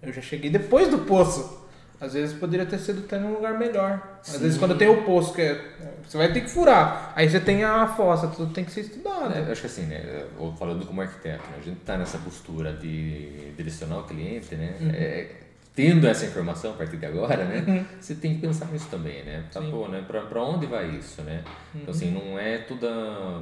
[0.00, 1.60] Eu já cheguei depois do poço.
[2.00, 4.20] Às vezes poderia ter sido até num lugar melhor.
[4.26, 5.60] Às vezes quando tem o poço, que é,
[6.06, 7.12] você vai ter que furar.
[7.14, 9.34] Aí você tem a fossa, tudo tem que ser estudado.
[9.34, 10.24] É, eu acho que assim, né,
[10.58, 14.90] falando como arquiteto, né, a gente está nessa postura de direcionar o cliente, né, Uhum.
[14.94, 15.30] é,
[15.74, 19.44] tendo essa informação a partir de agora, né, você tem que pensar nisso também, né,
[19.52, 21.42] tá, pô, né, para onde vai isso, né,
[21.74, 22.30] então assim, Uhum.
[22.32, 22.88] não é toda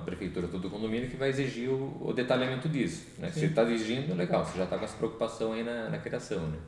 [0.04, 4.44] prefeitura, todo condomínio que vai exigir o, o detalhamento disso, né, se está exigindo, legal,
[4.44, 6.58] você já está com essa preocupação aí na, na criação, né,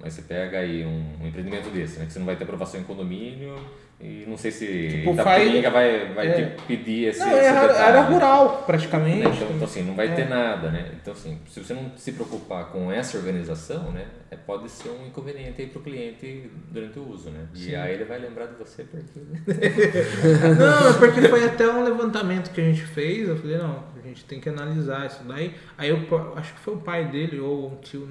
[0.00, 2.80] mas você pega aí um, um empreendimento desse, né, que você não vai ter aprovação
[2.80, 3.54] em condomínio
[4.02, 6.32] e não sei se Tipo, Itapetininga vai, vai é.
[6.32, 8.08] te pedir esse, Não, esse era, detalhe, era né?
[8.08, 9.28] rural, praticamente.
[9.28, 10.14] Então, então, assim, não vai É.
[10.14, 10.92] ter nada, né?
[11.00, 14.06] Então, assim, se você não se preocupar com essa organização, né?
[14.30, 17.46] é- Pode ser um inconveniente aí para o cliente durante o uso, né?
[17.54, 19.20] E aí ele vai lembrar de você porque...
[20.58, 23.28] Não, é porque foi até um levantamento que a gente fez.
[23.28, 25.54] Eu falei, não, a gente tem que analisar isso daí.
[25.76, 25.98] Aí eu
[26.36, 28.08] acho que foi o pai dele ou um tio,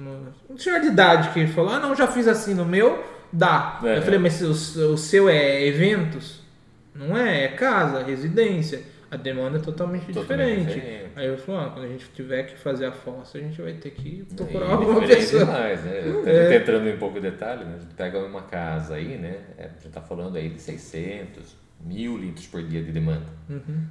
[0.48, 3.02] um senhor de idade que falou: ah, não, já fiz assim no meu,
[3.32, 3.80] dá.
[3.82, 3.98] É.
[3.98, 6.40] Eu falei, mas o, o seu é eventos?
[6.94, 8.82] Não é, é casa, residência.
[9.10, 10.74] A demanda é totalmente, Totalmente diferente.
[10.74, 11.10] diferente.
[11.16, 13.72] Aí eu falei, ah, quando a gente tiver que fazer a fossa, a gente vai
[13.72, 15.44] ter que procurar E alguma pessoa.
[15.44, 16.02] demais, né?
[16.26, 16.48] É.
[16.48, 17.74] Tá Entrando em pouco detalhe, né?
[17.76, 19.38] A gente pega uma casa aí, né?
[19.58, 23.26] É, a gente tá falando aí de 600, mil litros por dia de demanda.
[23.48, 23.82] Uhum.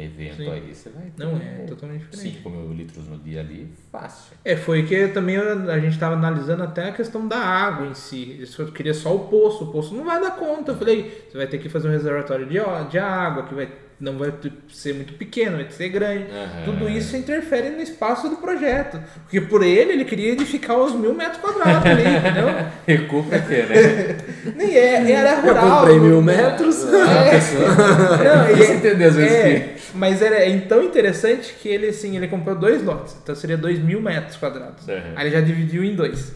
[0.00, 0.50] Evento Sim.
[0.50, 2.36] aí, você vai ter Não, é totalmente diferente.
[2.38, 4.36] 5 mil litros no dia ali, fácil.
[4.44, 8.44] É, foi que também a gente estava analisando até a questão da água em si.
[8.46, 9.64] Só queria só o poço.
[9.64, 10.72] O poço não vai dar conta.
[10.72, 12.58] Eu falei, você vai ter que fazer um reservatório de,
[12.90, 13.68] de água, que vai,
[14.00, 14.32] não vai
[14.72, 16.24] ser muito pequeno, vai ser grande.
[16.30, 16.62] Aham.
[16.64, 19.00] Tudo isso interfere no espaço do projeto.
[19.22, 22.48] Porque por ele, ele queria edificar os mil metros quadrados ali, entendeu?
[22.86, 24.16] Recuo pra quê, né?
[24.56, 25.78] Nem é, era Eu rural.
[25.80, 26.84] comprei mil não- metros.
[26.88, 31.88] Não, Tem ele- que entender às vezes é, mas era é tão interessante que ele
[31.88, 34.86] assim, ele comprou dois lotes, então seria dois mil metros quadrados.
[34.86, 34.94] Uhum.
[35.16, 36.32] Aí ele já dividiu em dois.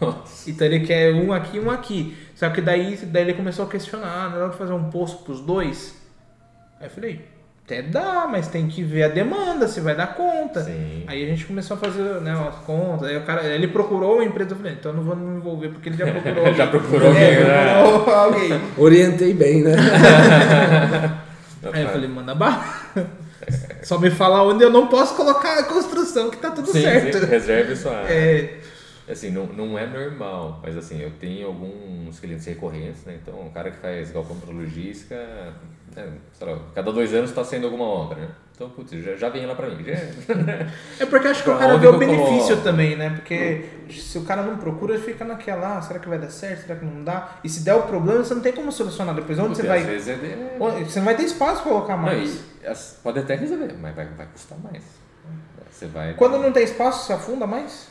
[0.00, 0.48] Nossa.
[0.50, 2.16] Então ele quer um aqui e um aqui.
[2.34, 5.18] Só que daí, daí ele começou a questionar, ah, não dá pra fazer um poço
[5.24, 5.98] pros dois?
[6.80, 7.20] Aí eu falei,
[7.64, 10.64] até dá, mas tem que ver a demanda, se vai dar conta.
[10.64, 11.04] Sim.
[11.06, 13.08] Aí a gente começou a fazer né, as contas.
[13.08, 15.68] Aí o cara, ele procurou uma empresa, eu falei, então eu não vou me envolver
[15.68, 16.38] porque ele já procurou.
[16.46, 16.54] alguém.
[16.54, 17.82] Já procurou alguém, é, né?
[17.82, 18.60] procurou alguém.
[18.76, 19.76] Orientei bem, né?
[21.72, 22.88] Aí eu falei, manda barra.
[23.82, 27.18] Só me fala onde eu não posso colocar a construção, que tá tudo sim, certo.
[27.18, 28.12] sim, reserve sua área.
[28.12, 28.54] É,
[29.10, 33.18] Assim, não, não é normal, mas assim, eu tenho alguns clientes recorrentes, né?
[33.20, 35.16] Então, um cara que faz galpão para logística,
[35.96, 38.28] né, lá, cada dois anos está saindo alguma obra, né?
[38.54, 39.82] Então, putz, já, já vem lá para mim.
[39.82, 39.92] Já,
[41.00, 42.62] é porque acho que o cara vê o benefício coloco?
[42.62, 43.08] também, né?
[43.08, 46.66] Porque se o cara não procura, fica naquela, ah, será que vai dar certo?
[46.66, 47.38] Será que não dá?
[47.42, 49.38] E se der o problema, você não tem como solucionar depois.
[49.38, 49.78] Onde você vai.
[49.78, 50.84] Às vezes é de...
[50.84, 52.44] Você não vai ter espaço pra colocar Não, mais.
[52.66, 54.84] as- pode até resolver, mas vai, vai custar mais.
[55.70, 56.12] Você vai...
[56.12, 57.88] Quando não tem espaço, você afunda mais?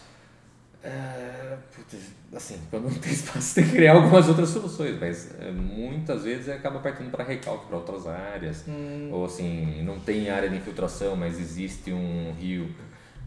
[0.82, 5.52] É, putz, assim, quando não tem espaço, tem que criar algumas outras soluções, mas é,
[5.52, 9.10] muitas vezes acaba partindo para recalque para outras áreas, Hum.
[9.12, 12.74] ou assim, não tem área de infiltração, mas existe um rio,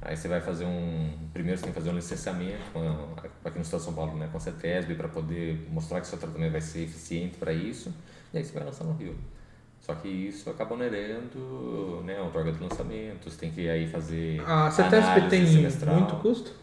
[0.01, 2.79] aí você vai fazer um, primeiro você tem que fazer um licenciamento,
[3.19, 6.07] a- aqui no estado de São Paulo, né, com a CETESB, para poder mostrar que
[6.07, 7.93] seu tratamento vai ser eficiente para isso,
[8.33, 9.15] e aí você vai lançar no rio.
[9.79, 14.71] Só que isso acaba onerando né, a outorga de lançamentos, tem que aí fazer A
[14.71, 15.97] CETESB tem semestral.
[15.97, 16.63] muito custo?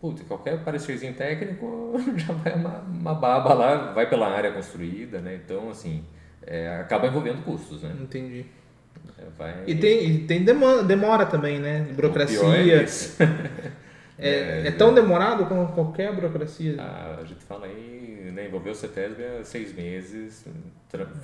[0.00, 5.40] Puta, qualquer parecerzinho técnico já vai uma, uma baba lá, vai pela área construída, né?
[5.44, 6.04] Então, assim,
[6.46, 7.94] é, acaba envolvendo custos, né?
[8.00, 8.46] Entendi.
[9.18, 9.64] É, Vai...
[9.66, 11.80] E tem, e tem demora, demora também, né?
[11.84, 12.82] Pior é Burocracia.
[12.82, 13.16] isso.
[14.22, 16.76] É, é tão demorado como qualquer burocracia.
[16.78, 18.46] Ah, a gente fala aí, né?
[18.46, 20.44] Envolver o CETESB é seis meses,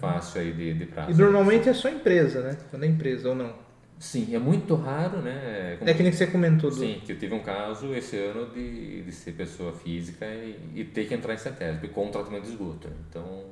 [0.00, 1.10] fácil aí de, de prazo.
[1.10, 2.56] E normalmente é só empresa, né?
[2.70, 3.52] Quando é empresa ou não.
[3.98, 5.76] Sim, é muito raro, né?
[5.78, 6.76] Como- É que nem que você comentou do.
[6.76, 10.84] Sim, que eu tive um caso esse ano de, de ser pessoa física e, e
[10.84, 12.88] ter que entrar em CETESB com tratamento de esgoto.
[12.88, 12.94] né?
[13.08, 13.44] Então,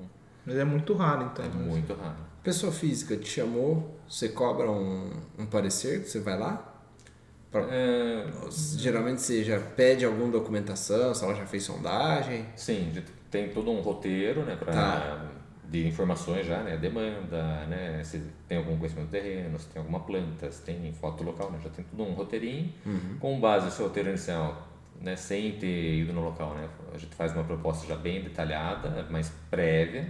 [0.45, 1.45] Mas é muito raro, então.
[1.45, 1.55] é né?
[1.55, 2.17] muito raro.
[2.43, 6.73] Pessoa física te chamou, você cobra um, um parecer, você vai lá?
[7.51, 8.27] Pra- É,
[8.77, 12.45] Geralmente você já pede alguma documentação, se ela já fez sondagem.
[12.55, 12.93] Sim,
[13.31, 15.27] tem todo um roteiro, né, para Tá.
[15.69, 16.77] De informações já, né?
[16.77, 18.01] Demanda, né?
[18.05, 21.59] Se tem algum conhecimento do terreno, se tem alguma planta, se tem foto local, né?
[21.63, 22.73] Já tem tudo um roteirinho.
[22.87, 23.17] Uhum.
[23.19, 24.69] Com base no seu roteiro inicial,
[25.01, 25.17] né?
[25.17, 26.69] Sem ter ido no local, né?
[26.93, 30.07] A gente faz uma proposta já bem detalhada, mais prévia.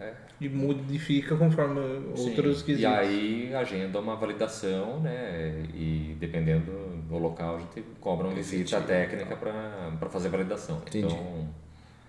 [0.00, 1.80] É, E modifica conforme
[2.14, 2.28] sim.
[2.30, 2.84] outros E quesitos.
[2.92, 5.64] aí agenda uma validação, né?
[5.74, 6.70] E dependendo
[7.08, 10.80] do local, a gente cobra uma visita técnica para fazer a validação.
[10.86, 11.06] Entendi.
[11.06, 11.48] Então?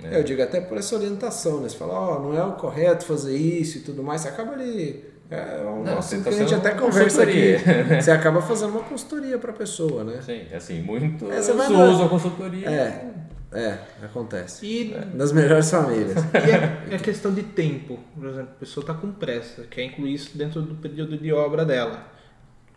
[0.04, 1.70] É, Eu digo até por essa orientação, né?
[1.70, 5.04] Você fala, ó, não é o correto fazer isso e tudo mais, você acaba ali.
[5.32, 7.54] É um Não, tá que a gente sendo até conversa aqui.
[7.54, 8.02] consultoria.
[8.02, 10.20] Você acaba fazendo uma consultoria para a pessoa, né?
[10.24, 12.68] Sim, assim, muito É, você vai uso na- a consultoria.
[12.68, 13.12] É,
[13.52, 14.66] é, acontece.
[14.66, 16.18] E, Nas melhores famílias.
[16.90, 20.36] e a questão de tempo, por exemplo, a pessoa está com pressa, quer incluir isso
[20.36, 22.08] dentro do período de obra dela.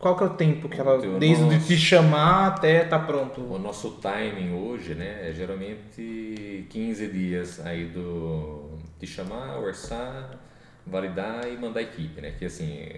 [0.02, 1.58] Qual que é o tempo que ela, Então, desde nossa.
[1.58, 3.40] de te chamar até estar pronto?
[3.40, 10.40] O nosso timing hoje, né, é geralmente 15 dias aí do de chamar, orçar,
[10.84, 12.34] validar e mandar a equipe, né?
[12.36, 12.88] Que assim,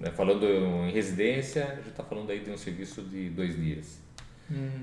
[0.00, 4.00] né, falando em residência, a gente está falando aí de um serviço de dois dias.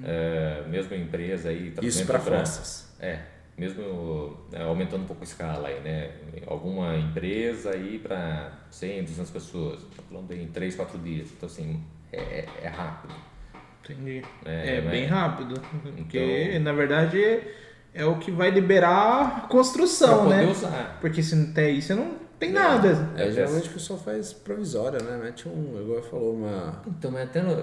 [0.04, 2.94] É, mesmo em empresa aí, Isso para fossas.
[3.00, 3.22] É,
[3.62, 6.10] mesmo é, aumentando um pouco a escala aí, né?
[6.48, 11.30] Alguma empresa aí para 100, 200 pessoas, tá falando em 3, 4 dias.
[11.32, 11.80] Então assim,
[12.12, 13.14] é, é rápido.
[13.84, 14.24] Entendi.
[14.44, 15.62] É, É, bem rápido.
[15.96, 16.18] Porque,
[16.50, 17.22] Então- na verdade,
[17.94, 20.44] é o que vai liberar a construção, né?
[20.46, 20.98] usar.
[21.00, 23.14] Porque se não tem aí, você não tem nada.
[23.16, 25.16] É, É, geralmente o pessoal faz provisória, né?
[25.24, 26.82] Mete um, igual falou, uma.
[26.88, 27.54] Então, mas até no,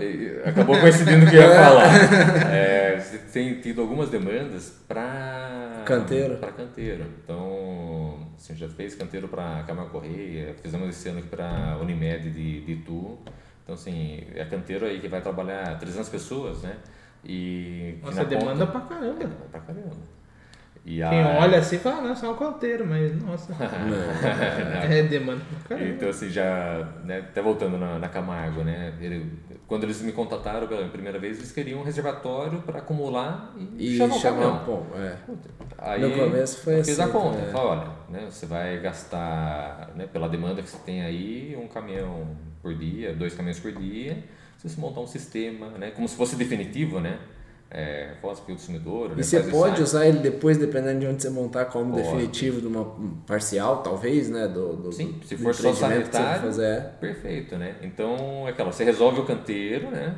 [0.48, 2.52] acabou coincidindo com o que eu ia falar.
[2.54, 6.36] É, você tem tido algumas demandas para Canteiro.
[6.36, 7.04] Para canteiro.
[7.24, 12.60] Então, assim, já fez canteiro para Camargo Correia, fizemos esse ano aqui para Unimed de,
[12.60, 13.18] de Itu.
[13.64, 16.76] Então, assim, é canteiro aí que vai trabalhar 300 pessoas, né?
[17.24, 19.24] E que Nossa, na demanda ponta- pra caramba.
[19.24, 20.17] É pra caramba.
[20.90, 23.52] E Quem a- olha assim fala, não, só um canteiro, mas nossa.
[24.90, 25.90] é demanda pra caramba.
[25.94, 29.30] Então, assim, já, né, até voltando na, na Camargo, né, ele-
[29.66, 33.98] quando eles me contataram pela primeira vez, eles queriam um reservatório para acumular e, E
[33.98, 34.62] chamar o chamar caminhão.
[34.62, 34.86] um pão.
[34.98, 35.16] É.
[35.76, 37.52] Aí, No começo foi eu fiz assim a conta, também.
[37.52, 42.28] falei, olha, né, você vai gastar, né, pela demanda que você tem aí, um caminhão
[42.62, 44.24] por dia, dois caminhões por dia,
[44.56, 47.18] se você montar um sistema, né, como se fosse definitivo, né,
[47.70, 48.14] é,
[48.46, 51.92] consumidor, né, E você faz pode usar ele depois, dependendo de onde você montar, como
[51.92, 52.02] Pode.
[52.02, 52.96] definitivo de uma
[53.26, 54.48] parcial, talvez, né?
[54.48, 56.64] Do, do, Sim, se do for só sanitário, fazer.
[56.64, 56.80] é.
[56.98, 57.76] perfeito, né?
[57.82, 60.16] Então, é aquela, você resolve o canteiro, né?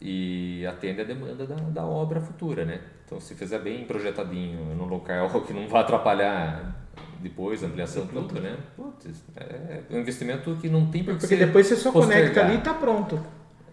[0.00, 2.80] E atende a demanda da, da obra futura, né?
[3.06, 6.76] Então, se fizer bem projetadinho, num local que não vai atrapalhar
[7.20, 8.56] depois a ampliação tudo, né?
[8.76, 12.48] Putz, é um investimento que não tem por que Porque depois você só conecta postergado.
[12.50, 13.20] ali e tá pronto.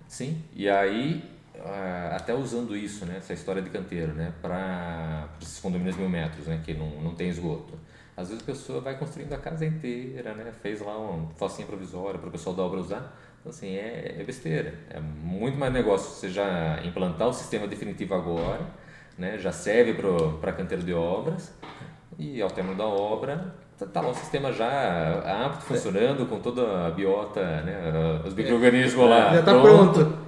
[0.07, 1.23] Sim, e aí,
[2.15, 6.61] até usando isso, né, essa história de canteiro, né, para esses condomínios mil metros, né,
[6.64, 7.73] que não, não tem esgoto.
[8.15, 12.19] Às vezes a pessoa vai construindo a casa inteira, né, fez lá uma focinha provisória
[12.19, 13.15] para o pessoal da obra usar.
[13.39, 14.73] Então, assim, é, é besteira.
[14.89, 18.61] É muito mais negócio você já implantar o sistema definitivo agora,
[19.18, 19.94] né, já serve
[20.41, 21.53] para canteiro de obras,
[22.18, 26.88] e ao término da obra, tá, tá lá o sistema já apto, funcionando, com toda
[26.88, 29.35] a biota, né, os micro-organismos lá.
[29.35, 30.27] Já tá pronto.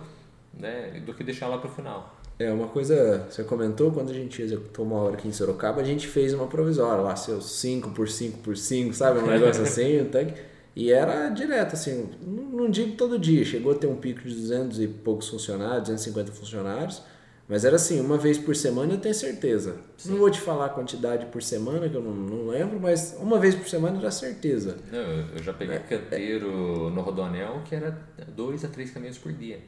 [0.59, 2.19] Né, do que deixar lá para o final.
[2.37, 5.83] É uma coisa, você comentou, quando a gente executou uma obra aqui em Sorocaba, a
[5.83, 9.19] gente fez uma provisória lá, seus 5 por 5 por 5, sabe?
[9.19, 10.33] Um negócio assim, um tanque.
[10.73, 14.79] E era direto, assim, não digo todo dia, chegou a ter um pico de 200
[14.79, 17.01] e poucos funcionários, 250 funcionários,
[17.45, 19.75] mas era assim, uma vez por semana eu tenho certeza.
[20.05, 23.37] Não vou te falar a quantidade por semana, que eu não, não lembro, mas uma
[23.37, 24.77] vez por semana era certeza.
[24.89, 27.99] Não, eu já peguei canteiro no Rodoanel que era
[28.33, 29.59] dois a três caminhões por dia.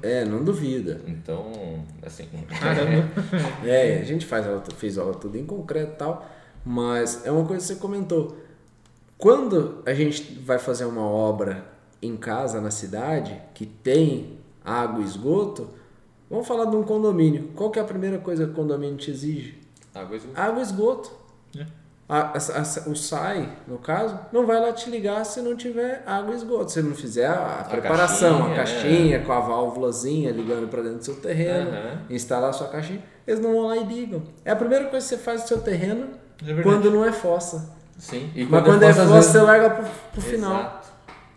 [0.00, 1.00] É, não duvida.
[1.06, 2.28] Então, assim,
[2.60, 3.08] Caramba.
[3.66, 6.30] É, a gente faz ela, fez ela tudo em concreto e tal,
[6.64, 8.36] mas é uma coisa que você comentou.
[9.18, 11.66] Quando a gente vai fazer uma obra
[12.00, 15.70] em casa, na cidade, que tem água e esgoto,
[16.28, 17.50] vamos falar de um condomínio.
[17.54, 19.60] Qual que é a primeira coisa que o condomínio te exige?
[19.94, 20.40] água e esgoto.
[20.40, 21.12] Água e esgoto.
[21.58, 21.66] É.
[22.08, 26.02] A- a- a- o SAI, no caso, não vai lá te ligar se não tiver
[26.04, 26.70] água e esgoto.
[26.70, 31.04] Se não fizer a, preparação, a caixinha, caixinha com a válvulazinha ligando para dentro do
[31.04, 31.98] seu terreno, Aham.
[32.10, 34.22] instalar a sua caixinha, eles não vão lá e ligam.
[34.44, 36.08] É a primeira coisa que você faz no seu terreno
[36.46, 37.70] É quando não é fossa.
[37.96, 38.30] Sim.
[38.34, 40.81] E Mas quando é às fossa, vezes- você larga pro, pro final.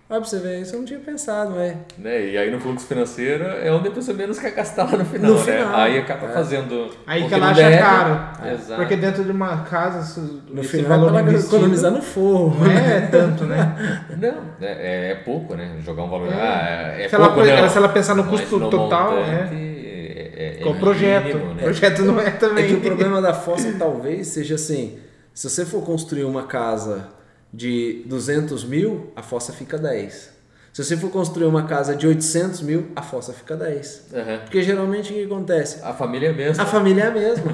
[0.07, 1.77] Olha pra você ver, isso eu não tinha pensado, é.
[1.97, 2.27] Né?
[2.29, 5.31] E aí no fluxo financeiro é onde a pessoa menos quer gastar lá no final,
[5.31, 5.43] No né?
[5.43, 6.31] final, Aí acaba é.
[6.31, 6.91] fazendo.
[7.07, 7.77] Aí o que ela não acha deve.
[7.81, 8.49] caro.
[8.53, 8.81] Exato.
[8.81, 12.63] Porque dentro de uma casa, se- No esse final valor ela investido economizar no forro.
[12.63, 14.05] não é tanto, né?
[14.15, 15.77] Não, é, é pouco, né?
[15.83, 16.29] Jogar um valor.
[16.31, 17.67] Ah, é Se ela pouco, pe- não.
[17.69, 21.25] se ela pensar no Mas custo no total, montante, é, é, é Com o projeto.
[21.25, 21.63] mínimo, O né?
[21.63, 22.65] projeto não é também.
[22.65, 24.99] É que o problema da fossa talvez seja assim,
[25.33, 27.07] se você for construir uma casa
[27.55, 30.33] de 200 mil, a fossa fica 10.
[30.73, 34.07] Se você for construir uma casa de 800 mil, a fossa fica 10.
[34.13, 34.39] Aham.
[34.43, 35.81] Porque geralmente o que acontece?
[35.83, 36.63] A família é a mesma.
[36.63, 37.51] A família é a mesma.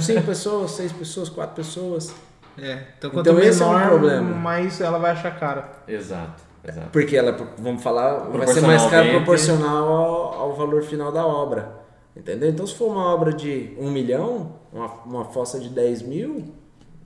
[0.00, 2.12] Cinco pessoas, seis pessoas, quatro pessoas.
[2.58, 4.30] É, então quanto Então esse é um menor, problema.
[4.34, 5.64] mais ela vai achar caro.
[5.86, 6.88] Exato, exato.
[6.90, 9.24] Porque ela, vamos falar, vai ser mais caro Proporcionalmente.
[9.24, 11.76] proporcional ao, ao valor final da obra.
[12.16, 12.48] Entendeu?
[12.50, 16.44] Então, se for uma obra de um milhão, uma, uma fossa de 10 mil,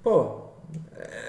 [0.03, 0.48] pô.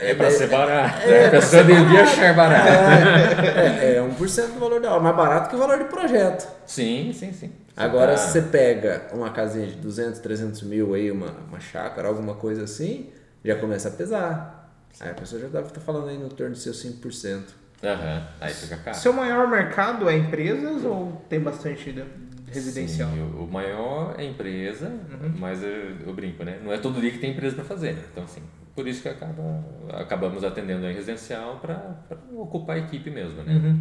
[0.01, 1.01] É pra ser barato.
[1.07, 2.67] é, a pessoa devia achar barato.
[2.69, 6.47] É, é 1% do valor da obra, mais barato que o valor de projeto.
[6.65, 7.51] Sim, sim, sim.
[7.75, 12.07] Agora, tá- se você pega uma casinha de 200, 300 mil aí, uma, uma chácara,
[12.07, 13.09] alguma coisa assim,
[13.43, 14.73] já começa a pesar.
[14.99, 17.43] Aí a pessoa já deve estar falando aí no torno de seus 5%.
[17.83, 18.97] Aham, aí fica caro.
[18.97, 22.03] Seu maior mercado é empresas ou tem bastante de-
[22.51, 23.09] residencial?
[23.11, 25.33] Sim, o, o maior é empresa, Uhum.
[25.37, 26.59] mas eu, eu brinco, né?
[26.63, 28.01] Não é todo dia que tem empresa para fazer, né?
[28.11, 28.41] Então, assim,
[28.79, 29.61] por isso que acaba,
[29.91, 31.97] acabamos atendendo a residencial para
[32.33, 33.51] ocupar a equipe mesmo, né?
[33.53, 33.77] Uhum.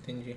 [0.00, 0.36] Entendi.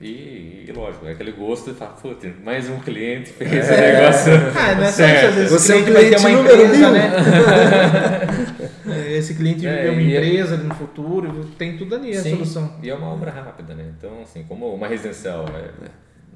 [0.00, 4.32] E, e, lógico, é aquele gosto de falar, putz, mais um cliente fez o negócio.
[4.56, 5.26] Ah, não é certo.
[5.30, 6.92] às vezes Você o é um cliente vai ter uma empresa, mil.
[6.92, 7.10] né?
[8.86, 12.22] É, Esse cliente É, vê uma é- empresa ali no futuro, tem tudo ali a
[12.22, 12.76] Sim, solução.
[12.84, 13.92] E é uma obra rápida, né?
[13.98, 15.70] Então, assim, como uma residencial é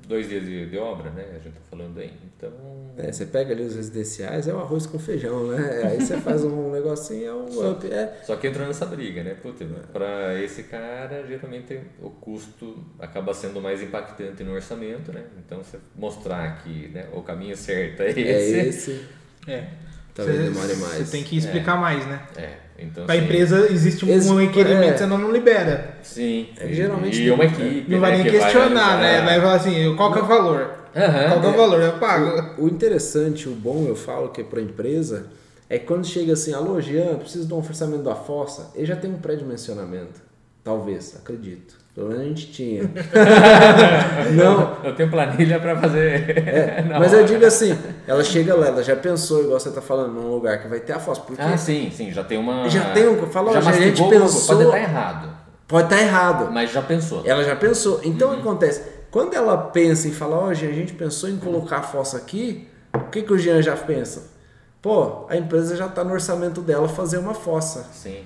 [0.09, 1.25] dois dias de, de obra, né?
[1.31, 2.13] A gente tá falando aí.
[2.37, 2.51] Então,
[2.97, 5.83] É, você pega ali os residenciais, é o arroz com feijão, né?
[5.85, 7.87] Aí você faz um negocinho, é um up.
[7.93, 9.35] É, Só que entrou nessa briga, né?
[9.35, 9.61] Putz,
[9.93, 15.25] para esse cara, geralmente o custo acaba sendo mais impactante no orçamento, né?
[15.45, 18.21] Então, você mostrar que né, o caminho certo é esse.
[18.25, 19.05] é esse.
[19.47, 19.69] É.
[20.15, 21.07] Talvez Você- demore mais.
[21.07, 22.27] Você tem que explicar mais, né?
[22.37, 24.99] É, então, Pra assim, empresa existe um, um requerimento, é.
[24.99, 25.97] senão não libera.
[26.03, 26.49] Sim.
[26.59, 27.85] É geralmente E tem- uma equipe.
[27.93, 29.19] Não vai né, nem que vai questionar, né?
[29.19, 29.25] analisar.
[29.27, 30.75] Vai falar assim, qual que é o valor?
[30.97, 31.29] Aham.
[31.29, 31.81] Qual que é o valor?
[31.83, 32.63] Eu pago.
[32.63, 35.27] O interessante, o bom, eu falo que é para empresa,
[35.69, 38.97] é que quando chega assim, alô, Jean, preciso de um orçamento da fossa, ele já
[38.97, 40.21] tem um pré-dimensionamento.
[40.65, 41.77] Talvez, acredito.
[41.94, 42.82] Pelo menos a gente tinha.
[44.35, 46.39] Não, Eu tenho planilha para fazer.
[46.48, 50.12] é, mas eu digo assim, ela chega lá, ela já pensou, igual você tá falando,
[50.12, 51.20] num lugar que vai ter a fossa.
[51.20, 52.69] Porque Ah, sim, sim, já tem uma.
[52.69, 55.28] Já tem um- fala, já ó, a gente pensou- Pode estar errado,
[55.66, 56.52] pode estar errado.
[56.52, 57.23] mas já pensou.
[57.24, 58.01] Ela já pensou.
[58.05, 58.35] Então Uhum.
[58.35, 58.82] o que acontece?
[59.10, 62.69] Quando ela pensa e fala, ó, Jean, a gente pensou em colocar a fossa aqui,
[62.94, 64.36] o que, que o Jean já pensa?
[64.81, 67.86] Pô, a empresa já está no orçamento dela fazer uma fossa.
[67.93, 68.19] Sim.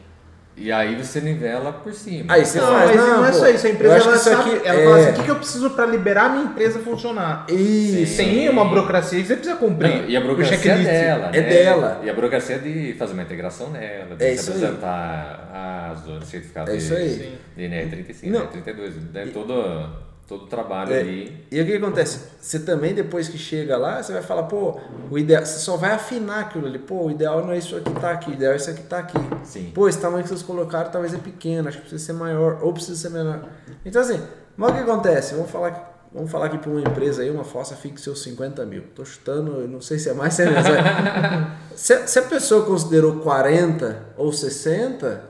[0.54, 2.32] E aí você nivela por cima.
[2.34, 3.66] Aí você Não, faz, mas não, não é pô, só isso.
[3.66, 5.36] A empresa ela, que isso sabe, aqui ela é- fala assim, o que, que eu
[5.36, 7.46] preciso para liberar a minha empresa funcionar?
[7.48, 8.16] Isso.
[8.18, 9.88] Tem uma burocracia que você precisa cumprir.
[10.02, 11.48] Não, e a burocracia é dela, É né?
[11.48, 12.00] dela.
[12.04, 14.56] E a burocracia é de fazer uma integração nela, de É se isso aí.
[14.58, 17.38] apresentar as o certificado É de, isso aí.
[17.56, 18.40] De NR35, Não.
[18.46, 19.28] NR32, né?
[19.32, 19.86] todo,
[20.28, 21.46] todo o trabalho É, ali.
[21.50, 22.20] E o que acontece?
[22.40, 24.78] Você também, depois que chega lá, você vai falar, pô,
[25.10, 26.78] o ideal, você só vai afinar aquilo ali.
[26.78, 28.98] Pô, o ideal não é isso aqui tá aqui, o ideal é isso aqui tá
[28.98, 29.18] aqui.
[29.44, 29.70] Sim.
[29.74, 32.72] Pô, esse tamanho que vocês colocaram talvez é pequeno, acho que precisa ser maior, ou
[32.72, 33.44] precisa ser menor.
[33.84, 34.20] Então assim,
[34.56, 35.34] mas o que acontece?
[35.34, 38.64] Vamos falar, que- vamos falar aqui para uma empresa aí, uma fossa fique seus 50
[38.64, 38.84] mil.
[38.94, 40.66] Tô chutando, eu não sei se é mais, se é menos.
[41.76, 45.24] se, se a pessoa considerou 40 ou 60,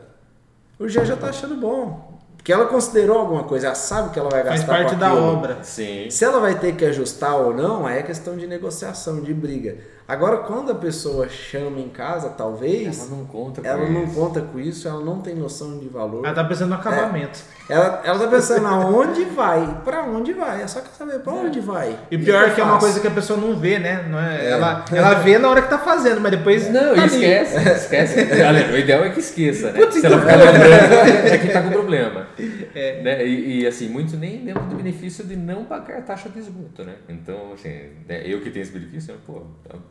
[0.79, 2.12] o Jean já tá achando bom.
[2.43, 5.15] Porque ela considerou alguma coisa, ela sabe que ela vai Faz gastar parte com da
[5.15, 5.59] obra.
[5.63, 6.11] Sim.
[6.11, 9.77] Se ela vai ter que ajustar ou não, aí é questão de negociação, de briga.
[10.07, 14.15] Agora, quando a pessoa chama em casa, talvez, Ela não conta com ela não isso.
[14.15, 16.25] conta com isso, ela não tem noção de valor.
[16.25, 17.41] Ela tá pensando no acabamento.
[17.69, 20.63] Ela, ela tá pensando aonde vai, pra onde vai.
[20.63, 21.97] É só quer saber pra onde vai.
[22.11, 24.05] E pior o é que é uma coisa que a pessoa não vê, né?
[24.11, 26.69] Não é, Ela, ela vê na hora que tá fazendo, mas depois.
[26.71, 27.07] Não, tá ali.
[27.07, 28.21] esquece, esquece.
[28.43, 29.81] Olha, o ideal é que esqueça, né?
[29.81, 30.93] Putz, Se ela então- ficar lembrando,
[31.33, 32.27] é que tá com problema.
[32.75, 33.03] É.
[33.03, 33.27] Né?
[33.27, 36.95] E, e, assim, muitos nem lembram do benefício de não pagar taxa de esgoto, né?
[37.09, 37.69] Então, assim,
[38.09, 39.43] né, eu que tenho esse benefício, pô,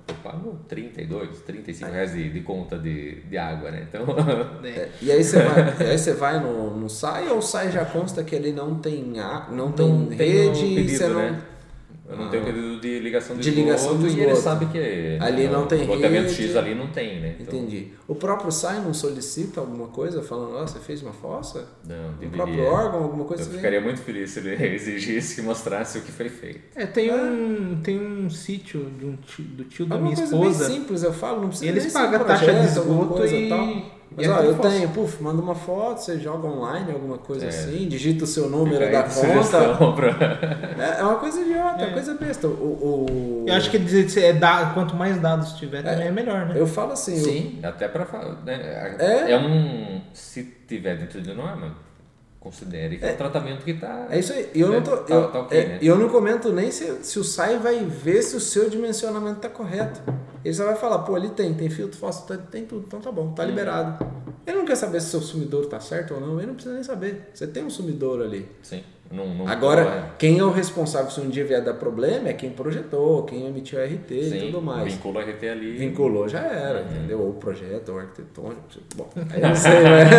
[0.07, 3.87] eu pago 32, 35 reais de, de conta de, de água, né?
[3.87, 4.05] Então,
[4.63, 7.71] É, e aí você vai, e aí você vai no, no SAI ou o SAI
[7.71, 11.07] já consta que ele não tem, a, não tem não tem rede e pedido, você
[11.07, 11.19] não.
[11.19, 11.41] né?
[12.11, 14.41] Eu não tenho pedido de ligação de, De ligação esgoto de e ele esgoto.
[14.43, 16.33] sabe que Ali não tem o rede.
[16.33, 17.35] X ali não tem, né?
[17.39, 17.87] Então, Entendi.
[18.07, 18.51] O próprio
[18.83, 21.67] não solicita alguma coisa falando, ó, você fez uma fossa?
[21.87, 23.55] Não, O próprio órgão, alguma coisa Eu assim?
[23.57, 26.59] ficaria muito feliz se ele exigisse que mostrasse o que foi feito.
[26.75, 30.35] É, tem um, tem um sítio de um tio- do tio da Alguma minha coisa
[30.35, 30.67] esposa.
[30.69, 33.49] bem simples, eu falo, não precisa E eles pagam a taxa de esgoto coisa e-
[33.49, 34.00] tal.
[34.15, 37.49] Mas ó, é eu tenho, puf, manda uma foto, você joga online, alguma coisa É.
[37.49, 39.93] assim, digita o seu número da conta.
[39.95, 40.09] pra...
[40.85, 41.85] É, é uma coisa idiota, é É.
[41.87, 42.47] uma coisa besta.
[42.47, 46.11] O, o- Eu acho que dizer que é da- quanto mais dados tiver, também é
[46.11, 46.55] melhor, né?
[46.57, 48.35] Eu falo assim, eu- Sim, até pra falar.
[48.45, 48.95] Né?
[48.99, 49.31] É?
[49.31, 50.01] É um.
[50.13, 51.73] Se tiver dentro de norma,
[52.41, 54.07] considere que é, o tratamento que está.
[54.09, 54.49] É isso aí.
[54.53, 54.75] E eu Né?
[54.77, 54.97] não tô.
[54.97, 55.79] Tá- eu, tá ok, é, né?
[55.81, 59.47] eu não comento nem se, se o SAI vai ver se o seu dimensionamento tá
[59.47, 60.01] correto.
[60.43, 63.11] Ele só vai falar, pô, ali tem, tem filtro, fósforo, tem, tem tudo, então tá
[63.11, 64.03] bom, tá liberado.
[64.45, 66.83] Ele não quer saber se seu sumidor está certo ou não, ele não precisa nem
[66.83, 67.29] saber.
[67.31, 68.49] Você tem um sumidor ali.
[68.63, 68.83] Sim.
[69.11, 70.03] Não, não Agora, é.
[70.17, 73.79] quem é o responsável se um dia vier dar problema é quem projetou, quem emitiu
[73.79, 74.93] o RT Sim, e tudo mais.
[74.93, 75.71] Vincula o RT ali.
[75.77, 76.85] Vinculou, já era, Uhum.
[76.87, 77.19] entendeu?
[77.19, 78.61] Ou o projeto, ou o arquitetônico.
[78.95, 80.09] Bom, aí eu não sei, né?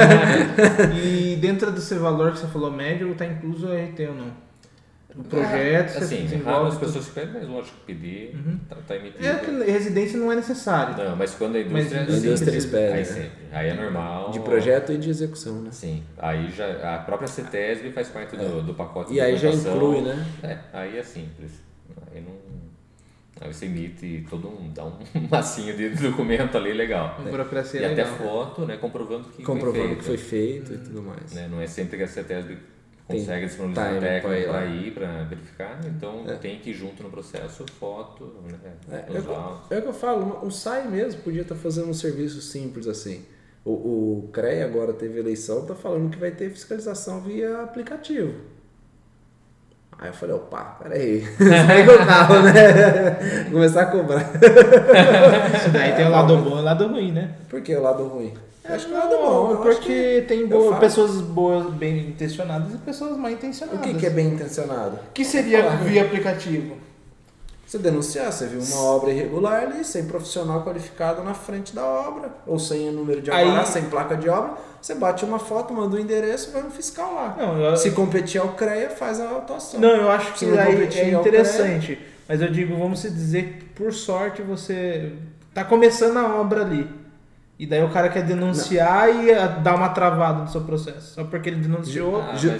[1.05, 4.52] E dentro desse valor que você falou médio, tá incluso o RT ou não?
[5.15, 6.61] O projeto, você Assim, desenvolve...
[6.61, 8.35] raras pessoas que pedem, mas lógico que pedir,
[8.69, 9.27] tá, tá emitido.
[9.27, 10.97] É que residência não é necessário.
[11.05, 12.03] Não, mas quando a Mas indústria...
[12.03, 12.69] indústria sim, eles precisa.
[12.77, 13.05] pedem, Aí né?
[13.05, 13.31] sempre.
[13.53, 14.31] Aí é normal.
[14.31, 15.71] De projeto e de execução, né?
[15.71, 16.03] Sim.
[16.17, 16.95] Aí já...
[16.95, 20.27] A própria CETESB faz parte do, do pacote E aí já inclui, né?
[20.43, 21.53] É, aí é simples.
[22.11, 22.33] Aí não...
[23.41, 24.71] Aí você emite todo um...
[24.73, 24.93] Dá um
[25.31, 27.17] massinho de documento ali legal.
[27.19, 28.17] A burocracia E é até legal.
[28.19, 28.77] foto, né?
[28.79, 29.99] Comprovando que Comprovando foi feito.
[29.99, 31.33] que foi feito e tudo mais.
[31.33, 31.49] né?
[31.51, 32.57] Não é sempre que a CETESB
[33.07, 37.65] consegue disponibilizar time técnico para ir, para verificar, então tem que ir junto no processo
[37.79, 38.59] foto, né?
[38.91, 39.23] É, é, o
[39.69, 42.87] que é o que eu falo, o SAI mesmo podia estar fazendo um serviço simples
[42.87, 43.25] assim.
[43.65, 48.35] O, o CREA agora teve eleição, tá falando que vai ter fiscalização via aplicativo.
[49.99, 53.45] Aí eu falei, opa, peraí, pega o carro, né?
[53.53, 54.33] Começar a cobrar.
[55.55, 57.37] Isso daí tem o lado bom e o lado ruim, né?
[57.49, 58.35] Por que o lado ruim?
[58.65, 62.79] Eu acho que o lado Não, bom, porque tem boa- pessoas boas, bem intencionadas e
[62.79, 63.81] pessoas mal intencionadas.
[63.81, 64.99] O que, que é bem intencionado?
[65.13, 66.77] que seria via aplicativo?
[67.67, 72.31] Você denunciar, você viu uma obra irregular ali, sem profissional qualificado na frente da obra,
[72.47, 75.73] ou sem o número de Aí- alvará, sem placa de obra, você bate uma foto,
[75.73, 77.35] manda o endereço e vai no fiscal lá.
[77.39, 79.81] Não, eu, Se competir ao CREA, faz a autuação.
[79.81, 81.99] não, eu acho que Se não aí competir é interessante.
[82.29, 85.13] Mas eu digo, vamos se dizer que por sorte você
[85.55, 86.89] tá começando a obra ali.
[87.59, 91.15] E daí o cara quer denunciar e ah, dar uma travada no seu processo.
[91.15, 92.21] Só porque ele denunciou.
[92.21, 92.51] Ah, Ju-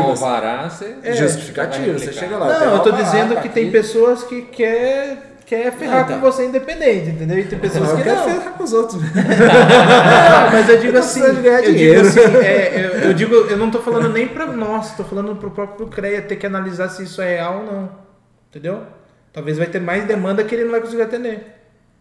[0.00, 2.46] alvará, você É, justificativa, você chega lá.
[2.60, 3.54] Não, eu tô alvará, dizendo tá que aqui.
[3.60, 6.14] tem pessoas que quer, quer ferrar Não, tá.
[6.14, 7.38] com você independente, entendeu?
[7.40, 8.24] E tem pessoas eu que quero não.
[8.24, 9.02] ferrar com os outros.
[9.02, 12.06] Não, mas eu digo Eu assim, eu digo dinheiro.
[12.06, 15.50] assim, é, eu, eu digo, eu não tô falando nem pra nós, tô falando pro
[15.50, 17.90] próprio CREA ter que analisar se isso é real ou não.
[18.50, 18.82] Entendeu?
[19.32, 21.57] Talvez vai ter mais demanda que ele não vai conseguir atender.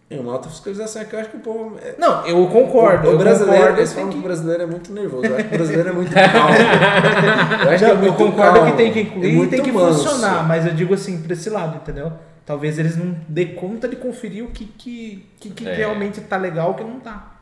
[0.10, 1.78] É uma autofiscalização é que eu acho que o povo.
[1.84, 3.10] é- Não, eu concordo.
[3.10, 5.26] o eu brasileiro, concordo, eles tem falam que que- o brasileiro é muito nervoso.
[5.26, 6.56] Eu acho que o brasileiro é muito calmo.
[7.66, 8.72] Eu acho que é eu muito concordo calmo.
[8.72, 10.04] que tem que É incluir e muito tem que manso.
[10.08, 12.14] funcionar, mas eu digo assim, pra esse lado, entendeu?
[12.46, 15.74] Talvez eles não dê conta de conferir o que, que, que, que É.
[15.74, 17.37] realmente tá legal e o que não tá.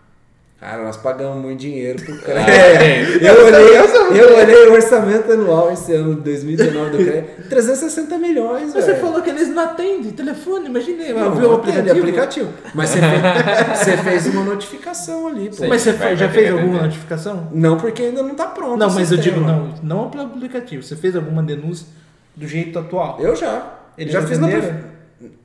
[0.59, 2.39] Cara, nós pagamos muito dinheiro pro CREA.
[2.47, 3.01] é.
[3.21, 3.77] Eu olhei,
[4.21, 7.23] eu olhei o orçamento anual esse ano de 2019 do CREA.
[7.49, 8.99] 360 milhões, Você velho.
[9.01, 11.13] falou que eles não atendem telefone, imaginei.
[11.13, 11.99] Não, o não atende, aplicativo?
[11.99, 12.49] aplicativo.
[12.73, 15.65] Mas você fez, você fez uma notificação ali, pô.
[15.67, 16.83] Mas você Vai- já vai fez alguma atender.
[16.85, 17.47] notificação?
[17.51, 18.77] Não, porque ainda não tá pronto.
[18.77, 20.81] Não, o mas eu digo, não, não pelo aplicativo.
[20.81, 21.85] Você fez alguma denúncia
[22.35, 23.17] do jeito atual?
[23.19, 23.73] Eu já.
[23.97, 24.73] Eles já fiz na atenderam?
[24.73, 24.95] prefe-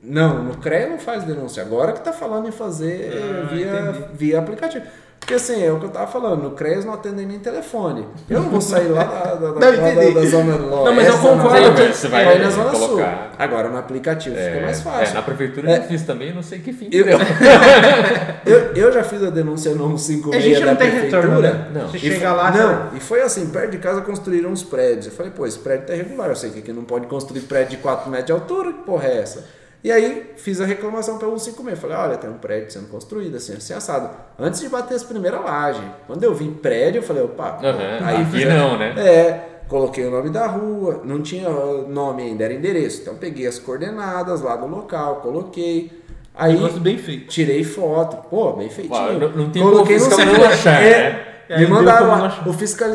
[0.03, 1.61] Não, no CREA não faz denúncia.
[1.63, 4.05] Agora que tá falando em fazer Ah, via, entendi.
[4.13, 4.83] via aplicativo.
[5.21, 8.05] Porque assim, é o que eu tava falando, no CREA eles não atendem nem telefone.
[8.29, 10.69] Eu não vou sair lá da, da, da, Não, da- zona leste.
[10.85, 13.35] Não, mas eu concordo você vai vai na zona colocar- sul.
[13.39, 15.13] Agora no aplicativo fica É, mais é, fácil.
[15.15, 15.77] na prefeitura É.
[15.77, 17.05] eu fiz também, não sei que fim Eu-.
[18.45, 21.21] Eu, eu já fiz a denúncia no A 156 gente da não tem prefeitura.
[21.21, 21.67] retorno, né?
[21.73, 21.87] Não.
[21.87, 22.51] Você E chega lá...
[22.51, 25.05] Não, e foi assim, perto de casa construíram uns prédios.
[25.05, 26.29] Eu falei, pô, esse prédio tá irregular.
[26.29, 29.07] Eu sei que aqui não pode construir prédio de 4 metros de altura, que porra
[29.07, 29.60] é essa?
[29.83, 31.79] E aí fiz a reclamação pelo 156.
[31.79, 34.09] Falei, olha, tem um prédio sendo construído, assim, assim, assado.
[34.37, 35.81] Antes de bater as primeiras lajes.
[36.05, 38.93] Quando eu vi prédio, eu falei, opa, Aham, aí aqui fiz- não, né?
[38.97, 43.01] É, coloquei o nome da rua, não tinha uh, nome ainda, era endereço.
[43.01, 45.99] Então peguei as coordenadas lá do local, coloquei.
[46.35, 47.27] Aí bem feito.
[47.27, 48.93] tirei foto, pô, bem feitinho.
[48.95, 50.09] Uau, não- não tem Coloquei no
[50.39, 51.25] não achar, É, né?
[51.57, 52.43] Me mandaram lá.
[52.45, 52.87] O fiscal,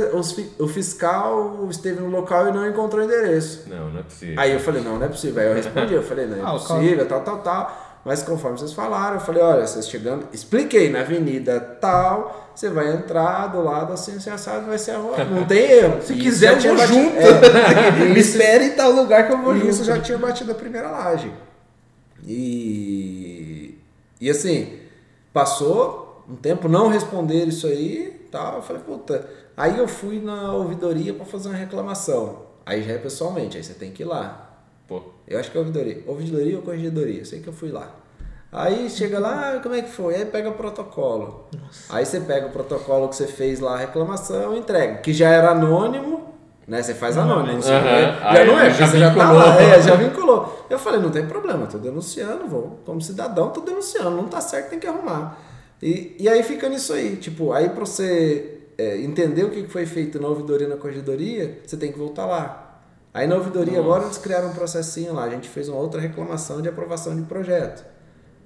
[0.58, 3.64] o fiscal esteve no local e não encontrou o endereço.
[3.68, 4.34] Não, não é possível.
[4.38, 5.42] Aí eu falei, não, não é possível.
[5.42, 7.82] Aí eu respondi, eu falei, não é Ah, possível, tal, tal, tal.
[8.04, 12.92] Mas conforme vocês falaram, eu falei, olha, vocês chegando, expliquei, na avenida tal, você vai
[12.92, 15.24] entrar do lado assim, assim, assado, vai ser a rua.
[15.24, 16.00] Não tem erro.
[16.06, 17.16] Se quiser, eu vou batido- junto.
[17.18, 19.70] É, Me espere em tal lugar que eu vou e junto.
[19.70, 21.32] isso já tinha batido a primeira laje.
[22.24, 23.76] E,
[24.20, 24.78] e assim,
[25.32, 28.56] passou um tempo, não responderam isso aí, tal.
[28.56, 29.28] Eu falei, puta.
[29.56, 32.42] Aí eu fui na ouvidoria para fazer uma reclamação.
[32.64, 34.50] Aí já é pessoalmente, aí você tem que ir lá.
[34.88, 36.02] Pô, Eu acho que é ouvidoria.
[36.06, 37.20] Ouvidoria ou corregedoria?
[37.20, 37.90] Eu sei que eu fui lá.
[38.52, 40.14] Aí chega lá, ah, como é que foi?
[40.14, 41.46] Aí pega o protocolo.
[41.90, 44.98] Aí você pega o protocolo que você fez lá, a reclamação, entrega.
[44.98, 46.32] Que já era anônimo,
[46.66, 46.80] né?
[46.82, 47.60] Você faz anônimo.
[47.60, 47.82] você Aham.
[47.82, 48.00] vê.
[48.20, 49.46] Já Aí não é, já você já tá vinculou.
[49.46, 49.60] lá.
[49.62, 50.66] É, já vinculou.
[50.70, 52.78] Eu falei, não tem problema, tô denunciando, vou.
[52.86, 54.10] Como cidadão, tô denunciando.
[54.10, 55.36] Não tá certo, tem que arrumar.
[55.82, 57.16] E, e aí fica nisso aí.
[57.16, 61.60] Tipo, aí pra você é, entender o que foi feito na ouvidoria e na corregedoria,
[61.64, 62.80] você tem que voltar lá.
[63.12, 63.84] Aí na ouvidoria Nossa.
[63.84, 67.22] agora eles criaram um processinho lá, a gente fez uma outra reclamação de aprovação de
[67.22, 67.84] projeto.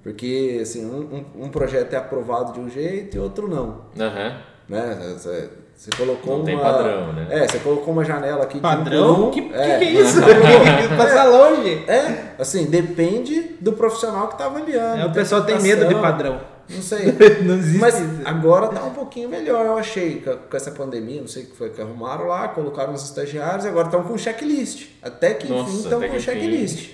[0.01, 3.81] Porque assim, um, um, um projeto é aprovado de um jeito e outro não.
[3.99, 4.37] Aham.
[4.69, 5.15] Né?
[5.17, 6.63] Você, você colocou Não tem uma.
[6.63, 7.27] padrão, né?
[7.29, 9.31] É, você colocou uma janela aqui de um Padrão?
[9.31, 9.79] Que, que, é.
[9.79, 10.21] que é isso?
[10.97, 11.83] Passa longe.
[11.87, 15.01] É, assim, depende do profissional que tá avaliando.
[15.01, 16.39] É, o pessoal tem medo de padrão.
[16.73, 17.11] Não sei.
[17.43, 18.21] Não existe Mas isso.
[18.25, 21.69] agora tá um pouquinho melhor, eu achei, com essa pandemia, não sei o que foi
[21.69, 24.89] que arrumaram lá, colocaram os estagiários e agora estão com checklist.
[25.01, 26.91] Até que enfim estão com checklist.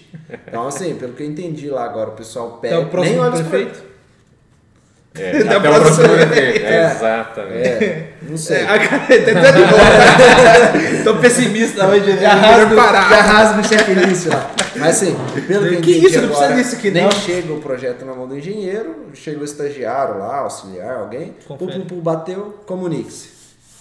[0.48, 2.78] Então, assim, pelo que eu entendi lá agora, o pessoal pega.
[2.78, 3.97] Até o próximo nem olha os prefeito.
[5.20, 6.26] É, Da até o próxima próximo vez.
[6.30, 6.66] prefeito.
[6.66, 6.92] É.
[6.92, 7.68] Exatamente.
[7.68, 8.58] É, não sei.
[8.58, 9.52] É, a cara tá
[10.98, 11.04] de.
[11.04, 12.18] Tô pessimista hoje.
[12.20, 12.36] Já
[12.76, 13.10] parar.
[13.10, 14.52] já o checklist lá.
[14.76, 15.18] Mas assim,
[15.48, 17.12] pelo que eu Que isso, não precisa agora, disso aqui, nem não.
[17.12, 21.82] chega o projeto na mão do engenheiro, chega o estagiário lá, auxiliar, alguém, pum, pum,
[21.82, 23.30] pum, bateu, comunique-se.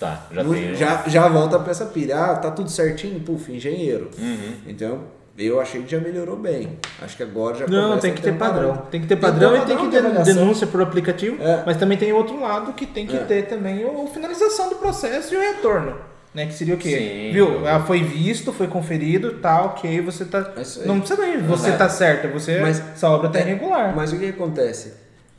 [0.01, 0.75] Tá, já Não- tem.
[0.75, 2.17] já, já volta pra essa pilha.
[2.19, 3.19] Ah, tá tudo certinho?
[3.21, 4.11] Puf, engenheiro.
[4.19, 4.53] Uhum.
[4.67, 5.01] Então,
[5.39, 6.79] eu achei que já melhorou bem.
[7.03, 8.77] Acho que agora já Não, tem a que ter ter um padrão.
[8.91, 11.43] Tem que ter Tem padrão ter e tem padrão que ter denúncia por aplicativo.
[11.43, 11.63] É.
[11.67, 13.21] Mas também tem outro lado que tem que É.
[13.21, 15.97] ter também o finalização do processo e o retorno.
[16.35, 16.91] Né, que seria o quê?
[16.99, 17.49] Sim, Viu?
[17.63, 20.53] eu- Ah, foi visto, foi conferido, tá ok, você tá.
[20.55, 20.87] É.
[20.87, 21.77] Não precisa nem você É.
[21.77, 22.61] tá certo, você.
[22.61, 23.97] Mas- essa obra tá É, irregular.
[23.97, 24.93] Mas o que acontece?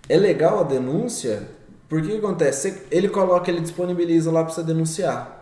[0.10, 1.44] É legal a denúncia,
[1.88, 2.82] porque o que acontece?
[2.90, 5.37] Ele coloca, ele disponibiliza lá pra você denunciar.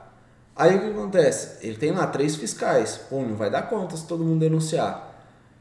[0.56, 1.65] Aí o que acontece?
[1.68, 2.99] Ele tem lá três fiscais.
[3.10, 5.14] Pô, não vai dar conta se todo mundo denunciar.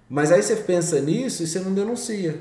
[0.09, 2.39] Mas aí você pensa nisso e você não denuncia.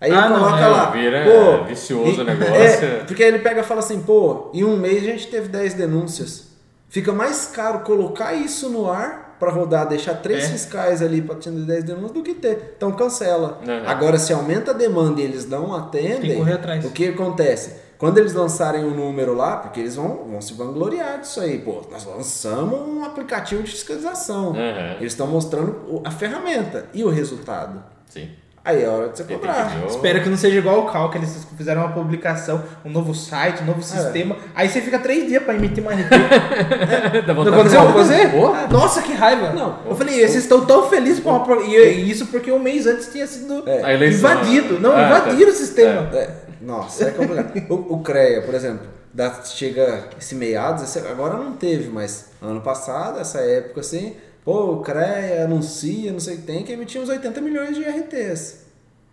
[0.00, 0.90] Aí Ah, ele não, coloca é, lá.
[0.90, 2.52] vira pô, vicioso e- o negócio.
[2.54, 5.48] É, porque aí ele pega e fala assim, pô, em um mês a gente teve
[5.48, 6.48] 10 denúncias.
[6.88, 10.48] Fica mais caro colocar isso no ar pra rodar, deixar três É.
[10.48, 12.74] fiscais ali pra atender 10 denúncias do que ter.
[12.76, 13.60] Então cancela.
[13.66, 13.88] Uhum.
[13.88, 16.84] Agora, se aumenta a demanda e eles não Tem atendem, que correr atrás.
[16.84, 17.76] o que acontece?
[18.02, 21.82] Quando eles lançarem um número lá, porque eles vão, vão se vangloriar disso aí, pô,
[21.88, 24.48] nós lançamos um aplicativo de fiscalização.
[24.48, 24.96] Uhum.
[24.98, 27.80] Eles estão mostrando a ferramenta e o resultado.
[28.10, 28.28] Sim.
[28.64, 29.72] Aí é hora de você cobrar.
[29.84, 33.14] o- Espero que não seja igual o Cal, que eles fizeram uma publicação, um novo
[33.14, 33.82] site, um novo É.
[33.82, 34.36] sistema.
[34.52, 36.10] Aí você fica três dias pra emitir uma RT.
[37.26, 38.24] Dá Não aconteceu com você?
[38.70, 39.50] Nossa, que raiva.
[39.52, 39.78] Não.
[39.86, 41.64] Eu falei, vocês estão tão felizes com a pro...
[41.64, 44.08] E e isso porque um mês antes tinha sido É.
[44.08, 44.80] Invadido.
[44.80, 45.56] Não, Ah, invadiram tá.
[45.56, 46.08] o sistema.
[46.12, 46.30] É,
[46.62, 47.70] nossa, é complicado.
[47.72, 52.60] o, o CREA, por exemplo, dá- chega esse meados, esse- agora não teve, mas ano
[52.60, 57.00] passado, essa época assim, pô, o CREA anuncia, não sei o que tem, que emitia
[57.00, 58.62] uns 80 milhões de RTs.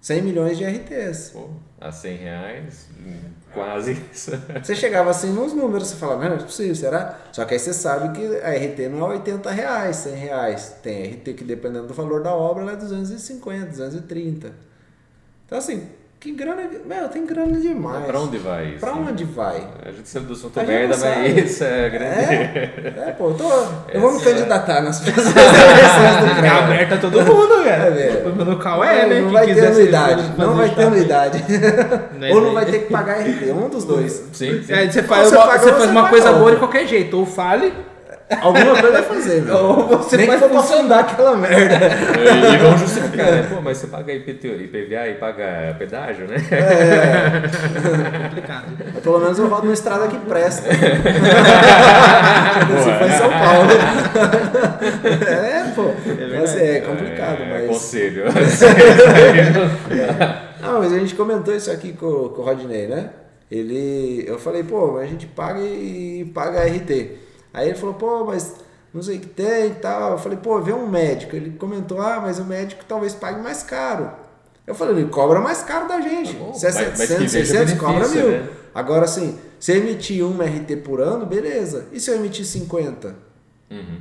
[0.02, 1.32] 100 milhões de RTs.
[1.34, 1.50] Pô,
[1.82, 2.86] a 100 reais,
[3.54, 4.32] quase isso.
[4.64, 7.20] Você chegava assim nos números, você falava, não, não é possível, será?
[7.34, 10.76] Só que aí você sabe que a RT não é 80 reais, 100 reais.
[10.82, 14.54] Tem RT que dependendo do valor da obra, ela é 250, 230.
[15.46, 15.88] Então assim,
[16.20, 18.06] que grana, meu, tem grana demais.
[18.06, 18.80] Pra onde vai isso?
[18.80, 19.66] Pra onde vai?
[19.86, 22.34] A gente sabe do assunto gente merda, mas isso é grande.
[22.34, 23.50] É, é pô, eu, tô,
[23.94, 26.58] eu vou me Essa- candidatar nas próximas eleições do Tá CREA.
[26.58, 27.92] aberto a todo mundo, É, cara.
[27.92, 28.36] velho.
[28.36, 29.22] No Cal é, né?
[29.22, 31.44] Não Quem vai ter anuidade, não vai ter anuidade.
[32.34, 34.12] Ou não vai ter que pagar RT, um dos dois.
[34.34, 34.74] Sim, sim.
[34.74, 37.18] É, você faz Você uma, pagou, você faz uma paga coisa boa de qualquer jeito.
[37.18, 37.74] Ou fale,
[38.42, 39.56] Alguma coisa vai fazer, meu.
[39.56, 41.80] ou você Nem faz fundar aquela merda.
[42.20, 43.48] E, e vão justificar, né?
[43.50, 46.36] Pô, mas você paga IPTU, IPVA e paga pedágio, né?
[48.24, 48.66] complicado.
[48.94, 50.72] Mas Pelo menos eu rodo uma estrada que presta.
[50.72, 50.80] Se
[52.66, 52.98] Boa.
[52.98, 53.72] for em São Paulo.
[55.28, 55.92] é, pô.
[56.40, 57.68] Mas é, é complicado, É, mas.
[57.68, 58.26] Conselho.
[60.62, 63.10] Não, mas a gente comentou isso aqui com, com o Rodney, né?
[63.50, 64.24] Ele.
[64.28, 67.29] Eu falei, pô, mas a gente paga e paga RT.
[67.54, 68.56] Aí ele falou, pô, mas
[68.94, 70.12] não sei o que tem e tal.
[70.14, 71.36] Eu falei, pô, vê um médico.
[71.36, 74.12] Ele comentou, ah, mas o médico talvez pague mais caro.
[74.68, 76.34] Eu falei, ele cobra mais caro da gente.
[76.34, 78.30] Tá bom, Se é mas- mas 700, que veja 600, cobra mil.
[78.32, 78.50] né?
[78.76, 81.88] Agora, assim, se eu emitir uma RT por ano, beleza.
[81.92, 83.16] E se eu emitir 50?
[83.72, 84.00] Uhum.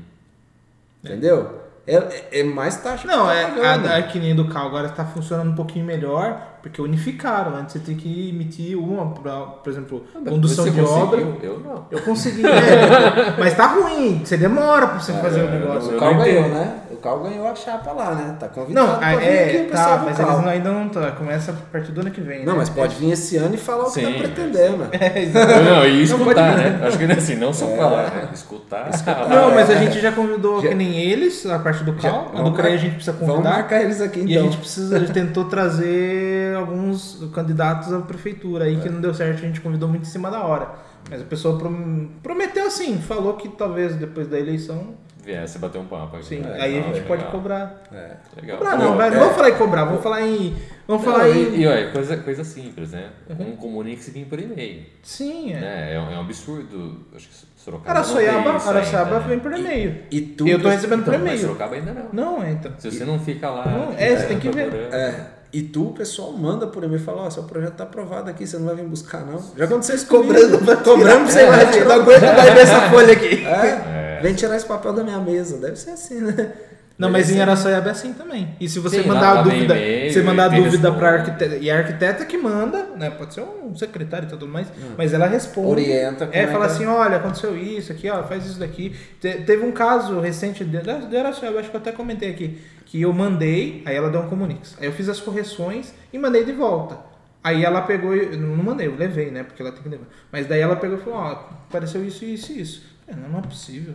[1.02, 1.62] Entendeu?
[1.86, 3.86] É, é mais taxa Não, que é, tá pagando.
[3.88, 7.54] a, a que nem do Cal agora está funcionando um pouquinho melhor, porque unificaram.
[7.56, 11.20] Antes você tem que emitir uma, pra, por exemplo, condução Você de obra.
[11.42, 11.84] Eu não.
[11.90, 12.50] Eu consegui, né?
[13.38, 15.96] mas tá ruim, você demora pra você fazer o negócio.
[15.96, 16.74] O Cal não ganhou, né?
[16.90, 18.36] O Cal ganhou a chapa lá, né?
[18.40, 20.28] Tá convidado Não, pra vir é, aqui o pessoal tá, mas Cal.
[20.30, 21.10] eles não- ainda não tá.
[21.12, 22.44] Começa a partir do ano que vem.
[22.44, 22.58] Não, né?
[22.58, 24.88] mas pode vir esse ano e falar o que tá pretendendo.
[24.98, 25.52] É, exato.
[25.62, 26.80] Não, e Não, escutar, né?
[26.86, 27.76] Acho que assim, não só É.
[27.76, 28.28] falar, né?
[28.34, 28.90] Escutar.
[29.28, 29.78] Não, mas a É.
[29.78, 32.20] gente já convidou Já- que nem eles, a parte do Já- Cal.
[32.32, 33.50] A do vamos CREA a gente precisa Vamos convidar.
[33.54, 34.40] marcar eles aqui E então.
[34.40, 38.80] a gente precisa, a gente tentou trazer alguns candidatos à prefeitura aí É.
[38.80, 40.70] que não deu certo, a gente convidou muito em cima da hora.
[41.10, 44.94] Mas a pessoa prom- prometeu assim, falou que talvez depois da eleição,
[45.24, 46.24] Viesse bater um papo aqui.
[46.24, 47.30] sim, É, aí a gente é pode legal.
[47.32, 47.82] cobrar.
[47.92, 48.12] É.
[48.40, 48.56] Legal.
[48.58, 49.10] Cobrar Pô, não, vai, é.
[49.10, 50.56] não vamos falar em cobrar, vamos falar em.
[50.86, 51.60] Vamos Não, falar e, em.
[51.60, 53.10] e olha, coisa, coisa simples, né?
[53.28, 53.50] Uhum.
[53.52, 54.84] Um comunique-se vem por e-mail.
[55.02, 55.60] Sim, é.
[55.60, 55.94] Né?
[55.94, 57.04] É, um, é um absurdo.
[57.14, 57.90] Acho que Sorocaba.
[57.90, 59.96] Araçoiaba, Araçoiaba ainda, vem por e-mail.
[60.10, 60.48] E tu.
[60.48, 61.40] Eu tô recebendo por Então, mas e-mail.
[61.40, 62.08] Sorocaba ainda não.
[62.10, 62.72] Não, é então.
[62.78, 63.66] Se você não fica lá.
[63.66, 64.72] Não, é, você tem que ver.
[64.90, 65.26] É.
[65.52, 68.46] E tu, o pessoal manda por e-mail e fala, ó, seu projeto tá aprovado aqui,
[68.46, 69.42] você não vai vir buscar, não.
[69.56, 73.12] Já aconteceu isso cobrando, cobrando pra você É, vai não aguento mais ver essa folha
[73.14, 73.44] aqui.
[73.46, 75.56] É, vem tirar esse papel da minha mesa.
[75.58, 76.52] Deve ser assim, né?
[76.98, 78.56] Não, mas em Araçoiaba é assim também.
[78.60, 81.10] E se você Sim, mandar lá- a lá vem dúvida, e-mail, você mandar dúvida para
[81.12, 83.08] arquiteta, e a arquiteta que manda, né?
[83.08, 84.66] Pode ser um secretário e tudo mais,
[84.96, 85.68] mas ela responde.
[85.68, 88.96] Orienta É, é fala que- assim, olha, aconteceu isso aqui, ó, faz isso daqui.
[89.20, 92.58] Te- teve um caso recente de, de de Araçoiaba, acho que eu até comentei aqui,
[92.90, 94.74] que eu mandei, aí ela deu um comunix.
[94.80, 96.98] Aí eu fiz as correções e mandei de volta.
[97.44, 99.42] Aí ela pegou, e- não mandei, eu levei, né?
[99.42, 100.06] Porque ela tem que levar.
[100.32, 101.30] Mas daí ela pegou e falou, ó,
[101.68, 102.82] apareceu isso, isso e isso.
[103.06, 103.94] Eu falei, não, não é possível.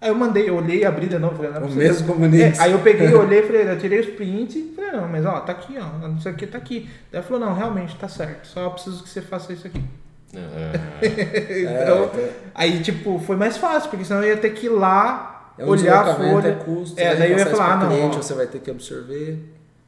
[0.00, 2.62] Aí eu mandei, eu olhei, abri de novo, falei, não é O mesmo comunista.
[2.62, 5.52] É, aí eu peguei, olhei, falei, eu tirei os prints, falei, não, mas ó, tá
[5.52, 6.88] aqui, ó, isso aqui tá aqui.
[7.12, 9.82] Daí ela falou, não, realmente, tá certo, só preciso que você faça isso aqui.
[10.32, 14.70] É, então, então- aí, tipo, foi mais fácil, porque senão eu ia ter que ir
[14.70, 16.48] lá, É um olhar a deslocamento, folha.
[16.48, 17.00] é custo.
[17.00, 17.16] É, né?
[17.16, 18.22] daí eu ia falar, ah, não, cliente, ó.
[18.22, 19.38] você vai ter que absorver.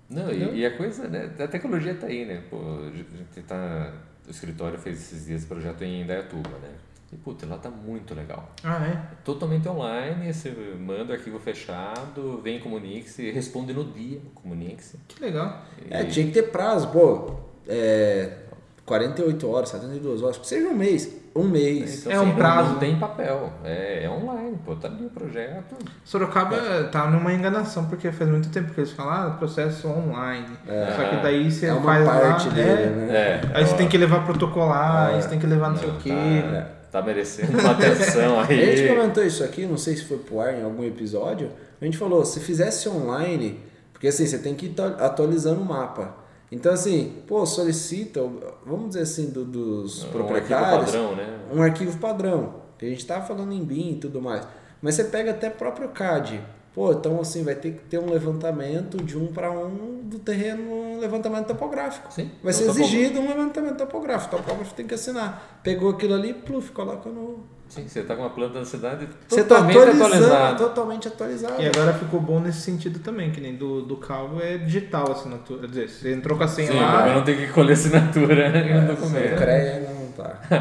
[0.09, 1.31] Não, e, e a coisa, né?
[1.39, 2.43] A tecnologia tá aí, né?
[2.51, 3.93] Pô, a gente tá.
[4.27, 6.69] O escritório fez esses dias projeto em Indaiatuba, né?
[7.13, 8.51] E puta, lá tá muito legal.
[8.63, 9.23] Ah, é?
[9.23, 14.97] Totalmente online, você manda o arquivo fechado, vem Comunix e responde no dia o Comunix.
[15.09, 15.63] Que legal.
[15.91, 17.37] É, tinha que ter prazo, pô.
[17.69, 18.42] É,
[18.85, 21.09] 48 horas, 72 horas, seja um mês.
[21.35, 22.07] Um mês.
[22.07, 22.73] É um prazo.
[22.73, 25.77] Não tem papel, é, é online, pô, tá ali o projeto.
[26.05, 26.57] Sorocaba
[26.91, 30.47] tá numa enganação, porque faz muito tempo que eles falam, ah, processo online.
[30.97, 33.15] Só que daí você é uma faz parte lá, dele, é, né?
[33.15, 33.41] É.
[33.55, 36.13] Aí você tem que levar protocolar, aí você tem que levar não sei o quê.
[36.91, 38.89] Tá, tá merecendo uma atenção A gente aí.
[38.89, 41.51] comentou isso aqui, não sei se foi pro ar em algum episódio.
[41.81, 43.59] A gente falou, se fizesse online,
[43.93, 46.21] porque assim, você tem que ir atu- atualizando o mapa.
[46.53, 48.21] Então, assim, pô, solicita,
[48.67, 51.39] vamos dizer assim, do- dos Um arquivo proprietários, padrão, né?
[51.53, 52.55] um arquivo padrão.
[52.79, 54.47] Que a gente tava falando em BIM e tudo mais.
[54.83, 56.41] Mas você pega até próprio CAD.
[56.75, 60.63] Pô, então assim, vai ter que ter um levantamento de um para um do terreno,
[60.71, 62.13] um levantamento topográfico.
[62.13, 62.31] Sim.
[62.43, 64.35] Vai ser Então, topo- exigido um levantamento topográfico.
[64.35, 65.61] O topógrafo tem que assinar.
[65.63, 67.45] Pegou aquilo ali, pluf, coloca no.
[67.75, 70.57] Sim, você tá com uma planta da cidade Você tá totalmente atualizando, atualizada.
[70.59, 71.63] totalmente atualizado.
[71.63, 75.13] E agora ficou bom nesse sentido também, que nem do, do calvo é digital a
[75.13, 75.61] assinatura.
[75.63, 77.09] Quer dizer, você entrou com a senha Sim, lá.
[77.09, 79.37] eu não tenho que colher assinatura no O documento.
[79.37, 80.39] CREA não tá.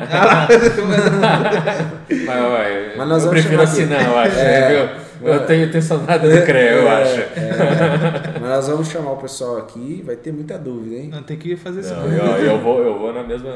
[2.10, 4.40] Mas, ué, Mas nós eu vamos prefiro assinar, eu acho.
[4.40, 4.70] É.
[4.70, 5.02] viu?
[5.34, 7.20] Eu tenho, tenho saudade do CREA, eu É, acho.
[7.22, 8.40] é.
[8.40, 11.10] Mas nós vamos chamar o pessoal aqui, vai ter muita dúvida, hein?
[11.12, 11.94] Não, tem que fazer isso.
[11.94, 13.52] Não, eu, eu vou, eu vou na mesma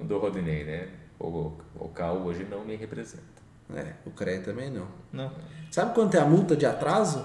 [0.00, 0.84] do Rodinei, né?
[1.22, 3.22] O, o Cal hoje não me representa.
[3.74, 4.86] É, o CREA também não.
[5.12, 5.30] Não.
[5.70, 7.24] Sabe quanto é a multa de atraso?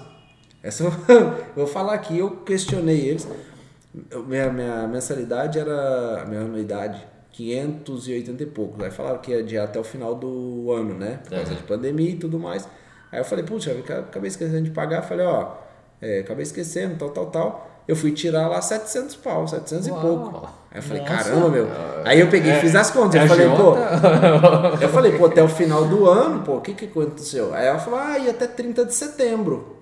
[0.62, 3.28] Essa eu eu vou falar aqui, eu questionei eles.
[4.26, 6.24] Minha, minha mensalidade era.
[6.26, 8.82] Minha anuidade, 580 e pouco.
[8.82, 11.20] Aí falaram que ia adiar até o final do ano, né?
[11.24, 12.68] Por causa de pandemia e tudo mais.
[13.10, 15.02] Aí eu falei, puxa, eu acabei esquecendo de pagar.
[15.02, 15.56] Falei, ó,
[16.00, 17.67] é, acabei esquecendo, tal, tal, tal.
[17.88, 20.00] Eu fui tirar lá 700 pau, 700 e Uau.
[20.00, 20.48] pouco.
[20.70, 21.14] Aí eu falei, Nossa.
[21.14, 21.68] caramba, meu.
[22.04, 23.18] Aí eu peguei e fiz as contas.
[23.18, 23.74] É Eu falei, pô,
[24.84, 27.54] eu falei, pô, até o final do ano, pô, o que que aconteceu?
[27.54, 29.78] Aí ela falou, ah, ia até 30 de setembro.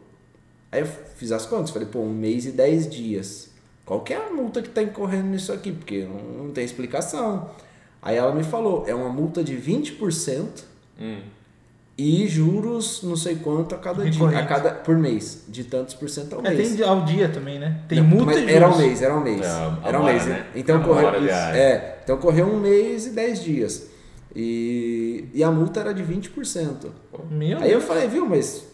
[0.71, 3.51] Aí eu fiz as contas, falei, pô, um mês e 10 dias.
[3.85, 5.73] Qual que é a multa que tá incorrendo nisso aqui?
[5.73, 7.51] Porque não, não tem explicação.
[8.01, 10.47] Aí ela me falou, é uma multa de 20%
[10.99, 11.21] Hum.
[11.99, 14.43] E juros não sei quanto a cada dia, Recorrente.
[14.43, 16.75] a cada, por mês, de tantos por cento ao É, mês.
[16.77, 17.81] tem ao dia também, né?
[17.89, 18.53] Tem Não, multa mas juros.
[18.55, 19.41] Era um mês, era um mês.
[19.47, 20.27] É, era um hora, mês.
[20.27, 20.47] né?
[20.55, 23.89] Então correu, é, então correu um mês e 10 dias.
[24.35, 26.89] E, e a multa era de 20%.
[27.31, 27.85] Meu Aí eu Deus.
[27.85, 28.65] falei, viu, mas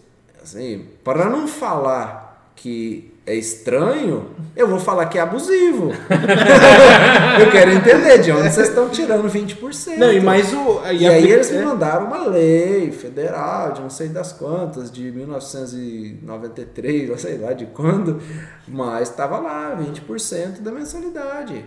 [0.43, 5.91] assim, para não falar que é estranho, eu vou falar que é abusivo.
[7.41, 9.97] eu quero entender de onde vocês estão tirando 20%.
[9.97, 10.81] Não, e mais o.
[10.87, 11.65] E aí aplica- eles me é.
[11.65, 17.67] mandaram uma lei federal de não sei das quantas, de 1993, ou sei lá de
[17.67, 18.21] quando,
[18.67, 21.65] mas estava lá, 20% da mensalidade.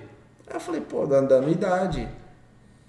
[0.48, 2.08] Aí eu falei, pô, da, da anuidade.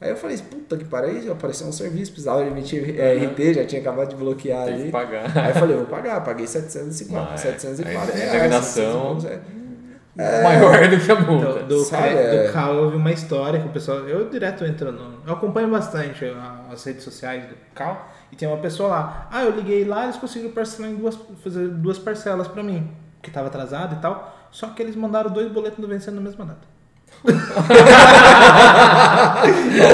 [0.01, 3.81] Aí eu falei, puta que pariu, apareceu um serviço, precisava emitir é, RT, já tinha
[3.81, 4.91] acabado de bloquear Tem que ali.
[4.93, 5.39] pagar.
[5.39, 8.35] Aí eu falei, eu vou pagar, paguei 704, Mas, 704 aí, reais.
[8.35, 10.43] indenização- 700 poucos, é.
[10.43, 11.53] Maior do que a multa.
[11.63, 13.99] Do, do, Sabe, é- do Cal, eu vi uma história que o pessoal.
[14.09, 15.21] Eu direto entro no.
[15.27, 16.25] Eu acompanho bastante
[16.73, 19.29] as redes sociais do Cal e tem uma pessoa lá.
[19.31, 22.91] Ah, eu liguei lá, eles conseguiram parcelar em duas, fazer duas parcelas pra mim,
[23.23, 24.35] que tava atrasado e tal.
[24.51, 26.67] Só que eles mandaram dois boletos vencendo na mesma data.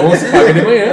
[0.04, 0.84] Um você paga de manhã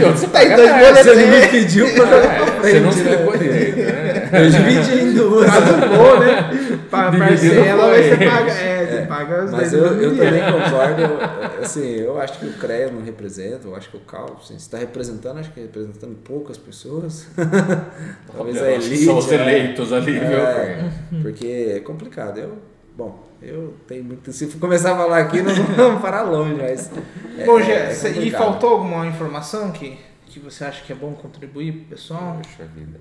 [0.00, 1.02] e outro você paga à tarde.
[1.02, 3.38] Você me pediu pra jogar É, pra Você não frente, né?
[3.38, 4.30] direito, né?
[4.32, 5.50] Eu dividi em duas.
[5.50, 6.78] Pagou, né?
[6.90, 8.52] Pa- Dividido Parcela, você paga.
[8.52, 11.02] É, você paga os Mas eu, eu também concordo.
[11.02, 14.54] eu- assim, eu acho que o CREA não representa, eu acho que o CAL, assim,
[14.58, 17.26] se está representando, acho que representando poucas pessoas.
[18.34, 19.04] Talvez a acho que elite.
[19.04, 19.34] São os é.
[19.34, 20.38] eleitos ali, viu?
[20.38, 20.84] É,
[21.22, 22.38] porque é complicado.
[22.38, 22.52] Eu,
[22.96, 24.32] Bom, eu tenho muito.
[24.32, 26.90] Se começar a falar aqui, nós vamos parar longe, mas.
[27.38, 30.96] é- Bom, é- Gê, é e faltou alguma informação que, que você acha que é
[30.96, 32.38] bom contribuir pro pessoal?
[32.42, 32.98] Poxa vida.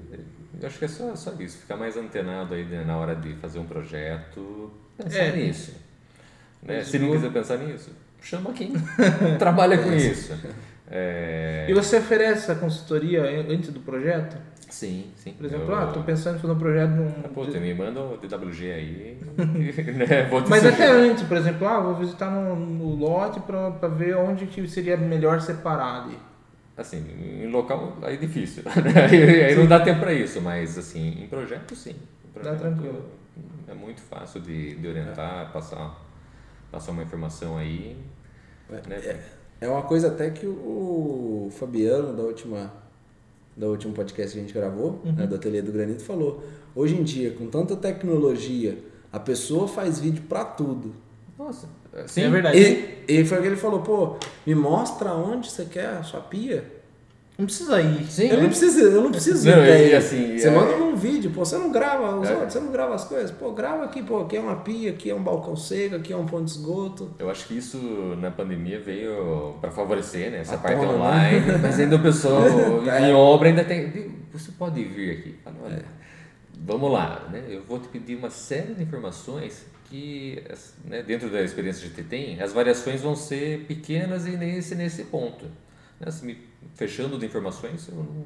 [0.62, 3.34] Eu acho que é só, só isso, ficar mais antenado aí né, na hora de
[3.36, 5.32] fazer um projeto, pensar É.
[5.36, 5.72] nisso.
[6.62, 6.78] Né?
[6.78, 7.90] Mas Se não quiser pensar nisso,
[8.22, 8.74] chama quem
[9.40, 10.34] trabalha com isso.
[10.90, 14.36] É, E você oferece a consultoria antes do projeto?
[14.72, 15.34] Sim, sim.
[15.34, 17.08] Por exemplo, Eu- ah, tô pensando em fazer um projeto de um.
[17.26, 19.18] Ah, Pô, tu me manda o DWG aí.
[19.38, 20.30] né?
[20.48, 24.48] Mas até antes, por exemplo, ah, vou visitar no, no lote pra, pra ver onde
[24.48, 26.18] que seria melhor separar ali.
[26.78, 27.06] Assim,
[27.44, 28.64] em local aí é difícil.
[28.82, 29.06] né?
[29.12, 31.92] aí aí não dá tempo para isso, mas assim, em projeto sim.
[31.92, 33.06] Em Dá projeto, tranquilo.
[33.68, 36.00] É muito fácil de, de orientar, passar,
[36.72, 37.98] passar uma informação aí.
[38.88, 39.20] Né?
[39.60, 42.72] É uma coisa até que o Fabiano, da última,
[43.56, 45.12] da último podcast que a gente gravou, Uhum.
[45.14, 46.44] né, do Ateliê do Granito, falou:
[46.76, 48.78] hoje em dia, com tanta tecnologia,
[49.12, 50.94] a pessoa faz vídeo pra tudo.
[51.38, 51.68] Nossa,
[52.08, 52.22] sim.
[52.22, 52.58] É verdade.
[53.08, 54.16] E, e foi o que ele falou: pô,
[54.46, 56.81] me mostra onde você quer a sua pia.
[57.42, 58.06] Não precisa ir.
[58.06, 60.96] Sim, Eu não preciso, eu não preciso Não, ir e assim, Você é- manda num
[60.96, 62.34] vídeo, pô, você não grava os É.
[62.34, 63.32] outros, você não grava as coisas.
[63.32, 66.16] Pô, grava aqui, pô, aqui é uma pia, aqui é um balcão seco, aqui é
[66.18, 67.16] um ponto de esgoto.
[67.18, 67.78] Eu acho que isso
[68.22, 70.98] na pandemia veio para favorecer né, essa A parte tona, né?
[71.00, 72.44] online, mas ainda o pessoal
[72.88, 73.10] É.
[73.10, 74.12] em obra ainda tem.
[74.32, 75.36] Você pode vir aqui.
[75.44, 75.86] Fala, olha,
[76.64, 77.44] Vamos lá, né?
[77.50, 80.44] Eu vou te pedir uma série de informações que,
[80.86, 85.06] né, dentro da experiência que você tem, as variações vão ser pequenas e nesse nesse
[85.06, 85.46] ponto.
[86.00, 86.06] Né?
[86.06, 88.26] Assim, me fechando de informações, eu não-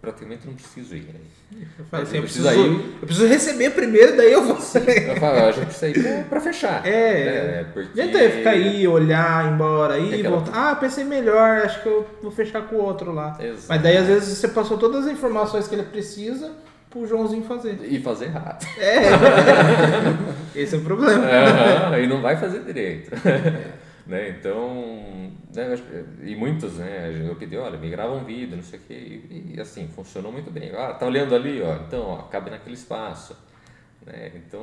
[0.00, 1.02] praticamente não preciso ir.
[1.02, 1.14] Né?
[1.52, 4.56] Eu assim, Eu preciso preciso, aí- eu preciso receber primeiro, daí eu vou.
[4.56, 6.86] Eu falo, "Ah, a gente precisa ir para fechar.
[6.86, 7.66] É, né?
[7.72, 8.00] Porque...
[8.00, 10.70] Adianta eu ficar aí, olhar, ir embora, aí Tem aquela- voltar.
[10.70, 13.36] Ah, pensei melhor, acho que eu vou fechar com o outro lá.
[13.40, 13.66] Exato.
[13.68, 16.52] Mas daí às vezes você passou todas as informações que ele precisa
[16.90, 17.78] pro Joãozinho fazer.
[17.82, 18.64] E fazer errado.
[18.78, 19.00] É.
[20.54, 21.24] Esse é o problema.
[21.24, 23.10] Aham, e não vai fazer direito.
[24.06, 24.28] Né?
[24.38, 25.78] Então, né,
[26.22, 29.54] e muitos, né, eu pedi, olha, me grava um vídeo, não sei o quê, e,
[29.56, 30.70] e, assim, funcionou muito bem.
[30.74, 33.36] Ah, tá olhando ali, ó, então, ó, cabe naquele espaço.
[34.06, 34.30] Né?
[34.36, 34.62] Então,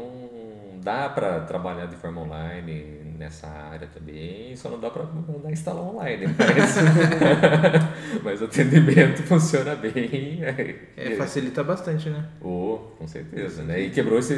[0.81, 5.83] dá para trabalhar de forma online nessa área também, só não dá para mandar instalar
[5.83, 6.75] online, mas,
[8.23, 10.39] mas o atendimento funciona bem.
[10.95, 12.25] É, facilita bastante, né?
[12.41, 13.81] Oh, com certeza, né?
[13.81, 14.33] E quebrou esse,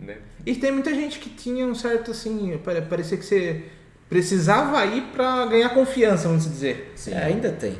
[0.00, 3.64] né, E tem muita gente que tinha um certo assim, pare- parecia que você
[4.10, 6.92] precisava ir pra ganhar confiança, vamos dizer.
[6.96, 7.14] Sim.
[7.14, 7.78] É, ainda tem.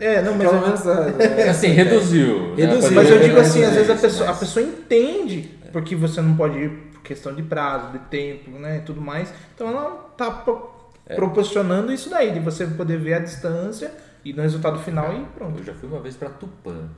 [0.00, 0.86] É, não, mas, Pelo menos,
[1.20, 2.54] é, Assim, reduziu.
[2.56, 2.64] né?
[2.64, 2.92] Reduziu.
[2.92, 6.20] mas eu digo É, assim, é, às vezes a pessoa, a pessoa entende porque você
[6.20, 9.32] não pode ir por questão de prazo, de tempo, né, e tudo mais.
[9.54, 10.70] Então ela tá pro-
[11.14, 13.92] proporcionando isso daí, de você poder ver a distância
[14.24, 15.58] e no resultado final e pronto.
[15.58, 16.88] Eu já fui uma vez para Tupã,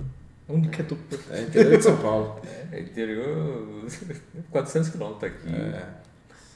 [0.48, 0.96] Onde que é tu?
[1.30, 2.40] é interior de São Paulo.
[2.72, 3.84] é interior,
[4.50, 6.03] 400 quilômetros aqui, É.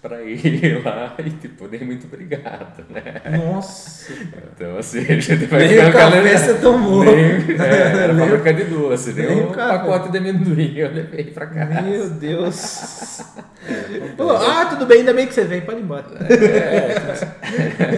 [0.00, 3.02] para ir lá e tipo, nem muito obrigado, né?
[3.36, 4.12] Nossa.
[4.54, 7.04] Então assim, a gente vai Nem ficar o café calendo- você tomou.
[7.04, 7.24] Nem, é,
[8.04, 9.78] era Nem o- fábrica de doce, nem, nem um café.
[9.78, 11.82] pacote de amendoim eu levei para casa.
[11.82, 13.20] Meu Deus.
[14.16, 16.04] Pô, ah, tudo bem, ainda bem que você vem, pode ir embora.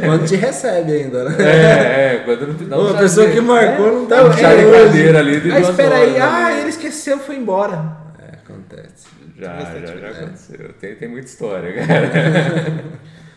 [0.04, 1.36] Quando te recebe ainda, né?
[1.38, 4.24] É, é, quando não te dá um Ô, a pessoa que marcou não É, tá
[4.24, 6.20] um chá de é, cadeira ali de Ah, espera horas, aí.
[6.20, 6.60] Ah, né?
[6.60, 7.96] ele esqueceu, foi embora.
[8.18, 9.06] É, acontece.
[9.40, 10.72] Já, já, já aconteceu.
[10.74, 12.10] Tem, tem muita história, cara.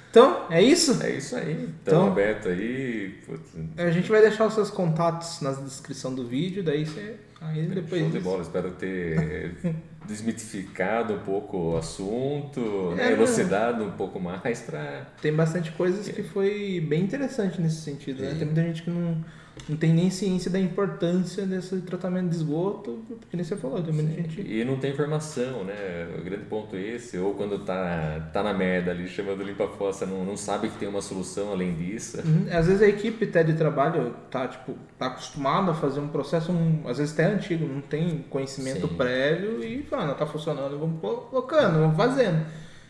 [0.09, 1.01] Então, é isso?
[1.01, 1.53] É isso aí.
[1.53, 1.67] Então-
[2.03, 3.19] Então, aberto aí.
[3.25, 7.15] Putz, A gente vai deixar os seus contatos na descrição do vídeo, daí você.
[7.41, 8.01] Aí depois.
[8.01, 8.41] show de bola.
[8.43, 9.55] Espero ter
[10.05, 15.07] desmitificado um pouco o assunto, É, né, elucidado um pouco mais para.
[15.21, 18.35] Tem bastante coisas que foi bem interessante nesse sentido, né?
[18.38, 19.23] Tem muita gente que não,
[19.69, 23.94] não tem nem ciência da importância desse tratamento de esgoto, porque nem você falou, tem
[23.94, 24.41] muita gente.
[24.41, 26.07] E não tem informação, né?
[26.19, 27.18] O grande ponto é esse.
[27.18, 31.02] Ou quando tá, tá na merda ali, chamando limpa-fossa, não, não sabe que tem uma
[31.02, 32.18] solução além disso.
[32.26, 32.45] Uhum.
[32.52, 36.52] Às vezes a equipe até de trabalho tá, tipo, tá acostumada a fazer um processo,
[36.52, 38.95] um- às vezes até antigo, não tem conhecimento Sim.
[38.95, 42.45] prévio e fala, não tá funcionando, vamos colocando, vamos fazendo.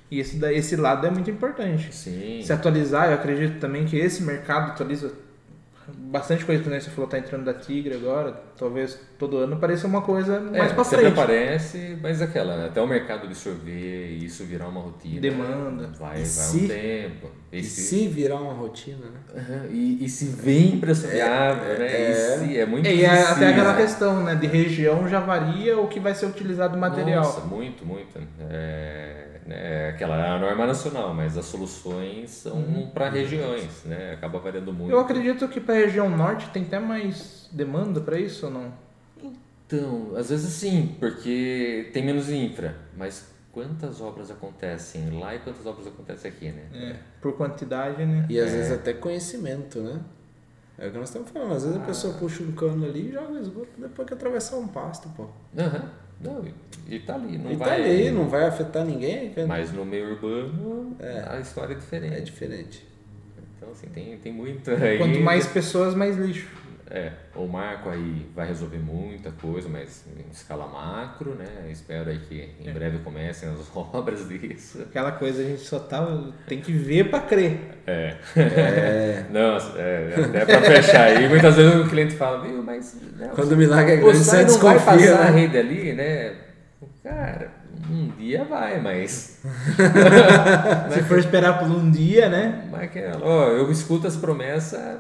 [0.10, 1.94] E esse, esse lado é muito importante.
[1.94, 2.42] Sim.
[2.44, 5.12] Se atualizar, eu acredito também que esse mercado atualiza
[5.98, 9.86] bastante coisa, que nem você falou, tá entrando da Tigre agora, talvez todo ano pareça
[9.88, 11.08] uma coisa mais É, pra frente.
[11.20, 12.66] aparece, mas aquela, né?
[12.68, 15.20] até o mercado absorver e isso virar uma rotina.
[15.22, 15.90] Demanda.
[16.00, 17.32] Vai, E vai se- um tempo.
[17.52, 19.68] E Esse- se virar uma rotina, né?
[19.72, 21.88] E, e se vem impressão viável, né?
[21.88, 22.12] é.
[22.12, 24.34] E se é muito E é até aquela questão, né?
[24.36, 27.24] De região já varia o que vai ser utilizado o material.
[27.24, 28.18] Nossa, muito, muito.
[28.50, 34.14] É, né, aquela a norma nacional, mas as soluções são para regiões, né?
[34.14, 34.92] Acaba variando muito.
[34.92, 38.74] Eu acredito que para a região norte tem até mais demanda para isso ou não?
[39.66, 45.66] Então, às vezes sim, porque tem menos infra, mas quantas obras acontecem lá e quantas
[45.66, 46.64] obras acontecem aqui, né?
[46.74, 48.26] É, por quantidade, né?
[48.30, 50.00] E às vezes até conhecimento, né?
[50.78, 51.54] É o que nós estamos falando.
[51.54, 54.58] Às vezes a pessoa puxa um cano ali e joga o esgoto depois que atravessar
[54.58, 55.28] um pasto, pô.
[55.58, 55.90] Aham.
[56.24, 56.44] Não,
[56.88, 57.70] e, tá ali, não e vai.
[57.70, 59.34] tá ali, não vai afetar ninguém.
[59.48, 60.96] Mas no meio urbano
[61.28, 62.16] a história é diferente.
[62.16, 62.88] É diferente.
[63.58, 64.98] Então, assim, tem, tem muito aí.
[64.98, 66.48] Quanto mais pessoas, mais lixo.
[66.96, 71.48] É, o Marco aí vai resolver muita coisa, mas em escala macro, né?
[71.72, 74.84] Espero aí que em breve comecem as obras disso.
[74.84, 76.08] Aquela coisa a gente só tá.
[76.46, 77.60] Tem que ver pra crer.
[77.88, 78.16] É.
[78.38, 79.26] É.
[79.34, 82.96] Não, é, até pra fechar aí, muitas vezes o cliente fala, viu, mas.
[83.18, 85.42] Né, Quando o milagre é grande, você não vai passar a né?
[85.42, 86.36] rede ali, né?
[87.04, 87.52] Cara,
[87.92, 89.40] um dia vai, mas.
[90.94, 92.68] Se for esperar por um dia, né?
[92.72, 94.98] Mas que, ó, eu escuto as promessas há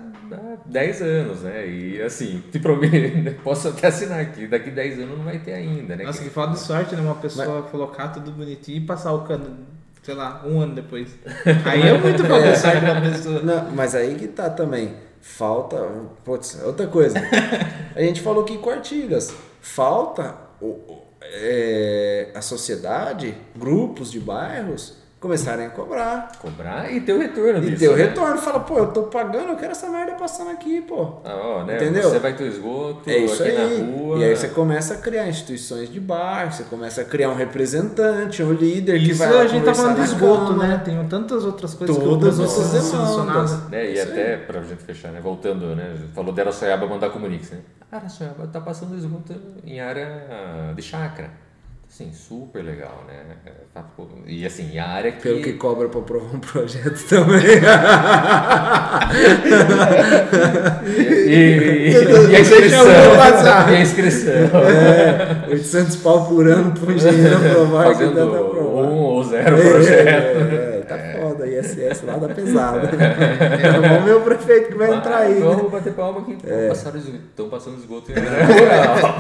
[0.65, 1.68] 10 anos, né?
[1.68, 5.95] E assim, te prometo, posso até assinar aqui, daqui 10 anos não vai ter ainda,
[5.95, 6.03] né?
[6.03, 7.01] Nossa, que falta de sorte, né?
[7.01, 9.57] Uma pessoa colocar tudo bonitinho e passar o cano,
[10.01, 11.10] sei lá, um ano depois.
[11.65, 13.41] Aí é muito falta de sorte da pessoa.
[13.41, 14.93] Não, mas aí que tá também.
[15.22, 15.77] Falta.
[16.26, 17.15] Putz, outra coisa.
[17.95, 19.34] A gente falou que com Artigas.
[19.61, 26.34] Falta o- é, a sociedade, grupos de bairros, começarem a cobrar.
[26.38, 27.80] Cobrar e ter o retorno E disso.
[27.80, 28.04] ter o né?
[28.04, 28.38] retorno.
[28.38, 31.14] Fala, pô, eu tô pagando, eu quero essa merda passando aqui, pô.
[31.24, 31.78] Ah, ó, né?
[31.78, 32.04] Entendeu?
[32.10, 33.82] Você vai ter o esgoto É isso aqui aí.
[33.82, 34.18] na rua.
[34.20, 38.44] E aí você começa a criar instituições de bairro, você começa a criar um representante,
[38.44, 40.68] um líder que Isso vai lá a gente tá falando de esgoto, Câmara.
[40.68, 40.82] né?
[40.84, 42.84] Tem tantas outras coisas Todas que demandas.
[42.84, 43.70] solucionadas.
[43.70, 43.86] Né?
[43.91, 45.22] E Isso até, pra gente fechar, né?
[45.22, 45.95] Voltando, né?
[46.14, 47.60] Falou de Araçoiaba mandar comuniques, né?
[47.90, 49.34] Araçoiaba tá passando esgoto
[49.66, 51.30] em área de chácara.
[51.94, 53.14] Assim, super legal, né?
[53.45, 55.22] É, tá, pô, E assim, a área que...
[55.22, 57.40] Pelo que cobra pra aprovar um projeto também.
[61.28, 62.88] E, e, e, a inscrição.
[62.88, 64.34] E a inscrição.
[64.34, 68.86] É, 800 pau por ano pro engenheiro aprovar Fazendo aprovar.
[68.86, 70.07] um ou zero projeto.
[70.07, 70.73] É, é, tá
[71.44, 72.90] foda, ISS lá da pesada.
[73.82, 75.36] Vamos ver o prefeito que vai entrar aí.
[75.36, 75.40] né?
[75.41, 78.15] Vamos bater palma que estão passando esgoto em.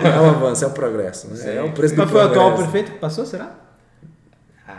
[0.03, 1.27] É um avanço, é um progresso.
[1.27, 1.55] Né?
[1.57, 3.51] É o preço do Mas foi o atual prefeito que passou, será?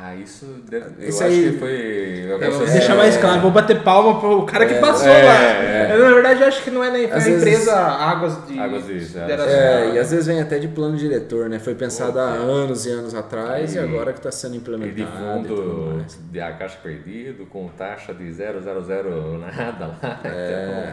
[0.06, 2.26] Ah, isso deve, eu Isso acho aí- que foi.
[2.28, 5.42] Eu vou deixar mais claro, vou bater palma pro cara que passou é, lá.
[5.42, 5.96] é.
[5.96, 8.58] Eu, na verdade, eu acho que não é nem a vezes- empresa Águas de.
[8.58, 9.32] Águas de- de é.
[9.32, 11.58] É, e às vezes vem até de plano diretor, né?
[11.58, 15.44] Foi pensado há anos e anos atrás e, E- agora que está sendo de implementado.
[15.44, 18.52] e tudo fundo de a caixa perdido, com taxa de 000
[19.40, 20.20] nada lá.
[20.22, 20.92] É,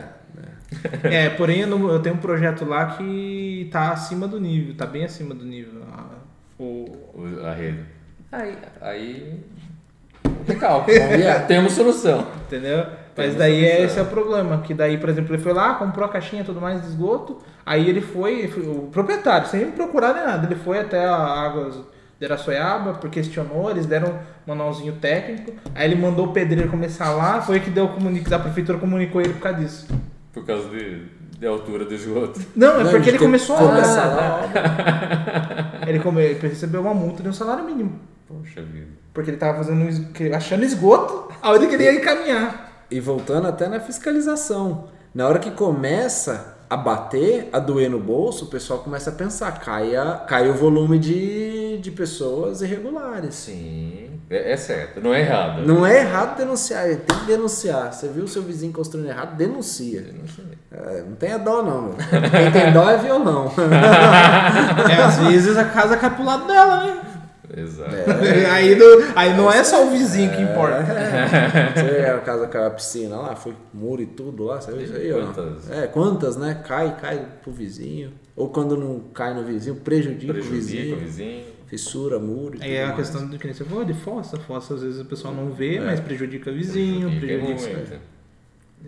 [1.03, 4.85] É, porém eu, não- eu tenho um projeto lá que tá acima do nível, tá
[4.85, 5.81] bem acima do nível.
[5.91, 6.05] Ah,
[6.55, 7.79] Então, o- a rede.
[8.32, 8.58] Aí.
[8.82, 9.40] aí
[10.48, 10.91] recalque.
[10.98, 12.28] Vamos Temos solução.
[12.48, 12.86] entendeu?
[13.16, 13.86] Mas Temos daí é, solução.
[13.86, 16.45] esse é o problema, que daí, por exemplo, ele foi lá, comprou a caixinha e
[16.45, 20.80] tudo mais de esgoto, aí ele foi, o proprietário, sem procurar nem nada, ele foi
[20.80, 21.78] até a Águas
[22.18, 24.18] de Araçoiaba, porque questionou, eles deram um
[24.48, 28.40] manualzinho técnico, aí ele mandou o pedreiro começar lá, foi que deu o comunicado, a
[28.40, 29.88] prefeitura comunicou ele por causa disso.
[30.32, 31.03] Por causa de,
[31.38, 32.40] de altura do esgoto.
[32.56, 33.84] Não, é Não, porque ele começou a obra.
[35.86, 37.99] ele, come, ele recebeu uma multa de um salário mínimo.
[38.40, 38.88] Poxa vida.
[39.14, 42.86] Porque ele tava fazendo que- achando esgoto aonde ele queria encaminhar.
[42.90, 44.86] E voltando até na fiscalização.
[45.14, 49.60] Na hora que começa a bater, a doer no bolso, o pessoal começa a pensar,
[49.60, 53.36] cai, a- cai o volume de, de pessoas irregulares.
[53.36, 55.66] Sim, é, é certo, não é errado.
[55.68, 57.91] Não é errado denunciar, tem que denunciar.
[57.91, 60.02] Você viu o seu vizinho construindo errado, denuncia.
[60.34, 60.45] Sei.
[60.72, 61.94] É, não tenha dó não, meu.
[62.32, 63.52] Quem tem dó é violão.
[64.90, 67.02] É, às vezes a casa cai pro lado dela, né?
[67.56, 67.91] Exato.
[68.53, 70.84] Aí, não, aí não é só o vizinho que importa.
[71.76, 74.84] Você viu a casa caiu a piscina lá, foi muro e tudo lá, você viu
[74.84, 75.11] isso aí?
[75.11, 75.26] ó?
[75.26, 75.72] Quantas?
[75.72, 76.61] É, quantas, né?
[76.65, 78.14] Cai, cai pro vizinho.
[78.36, 80.95] Ou quando não cai no vizinho, prejudica, Prejudica o vizinho.
[80.95, 81.44] o vizinho.
[81.68, 83.07] Fissura, muro e Aí é tudo a mais.
[83.10, 84.38] questão do que nem você falou, de fossa.
[84.40, 87.99] Fossa às vezes o pessoal não vê, mas prejudica o vizinho, prejudica prejudica.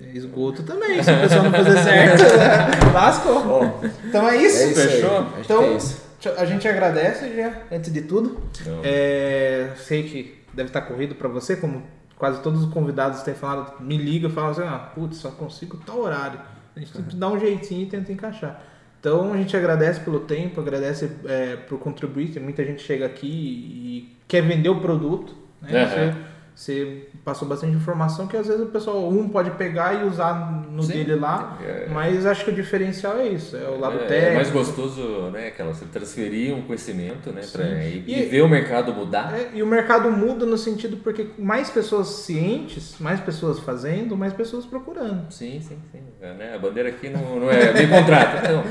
[0.01, 2.23] É, Esgoto também, se o pessoal não fazer certo,
[2.93, 3.79] lascou.
[4.07, 4.57] Então é isso.
[4.63, 5.17] É isso aí, Fechou?
[5.19, 6.01] Acho Então, é isso.
[6.29, 8.41] A gente agradece já, antes de tudo.
[8.83, 11.83] É, sei que deve estar corrido para você, como
[12.17, 15.77] quase todos os convidados têm falado, me liga e falam assim, ah, putz, só consigo
[15.85, 16.39] tal horário.
[16.75, 18.61] A gente tem que dar um jeitinho e tenta encaixar.
[18.99, 22.39] Então a gente agradece pelo tempo, agradece é, por contribuir.
[22.39, 25.35] Muita gente chega aqui e quer vender o produto.
[25.61, 25.83] Né?
[25.83, 25.89] Aham.
[25.89, 26.15] Você,
[26.55, 30.83] você passou bastante informação que às vezes o pessoal um pode pegar e usar no
[30.83, 30.93] Sim.
[30.93, 31.87] dele lá, É.
[31.91, 34.31] mas acho que o diferencial é isso, é o lado é, técnico.
[34.31, 35.01] é mais gostoso,
[35.31, 39.33] né, aquela, você transferir um conhecimento, né, pra, e, E- e ver o mercado mudar.
[39.33, 44.33] É, e o mercado muda no sentido porque mais pessoas cientes, mais pessoas fazendo, mais
[44.33, 45.31] pessoas procurando.
[45.31, 46.01] Sim, sim, sim.
[46.21, 46.55] É, né?
[46.55, 48.43] A bandeira aqui não, não é bem contrato.
[48.43, 48.63] Então,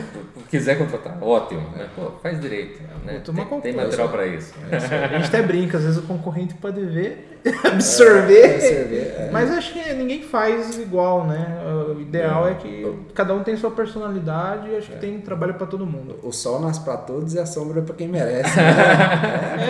[0.48, 1.60] quiser contratar, ótimo.
[1.76, 1.88] Né?
[1.94, 2.80] Pô, faz direito.
[3.04, 3.20] Né?
[3.24, 4.54] Tem, tem material para isso.
[4.70, 7.31] A gente até brinca, às vezes o concorrente pode ver,
[7.64, 8.55] absorver.
[8.55, 9.28] absorver, é.
[9.32, 11.59] Mas acho que ninguém faz igual, né?
[11.94, 15.66] O ideal é, que cada um tem sua personalidade e acho que tem trabalho pra
[15.66, 16.19] todo mundo.
[16.23, 18.56] O sol nasce pra todos e a sombra é pra quem merece.
[18.56, 18.73] né?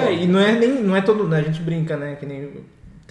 [0.09, 1.39] É, e não é nem não é todo, né?
[1.39, 2.16] A gente brinca, né?
[2.16, 2.51] Que nem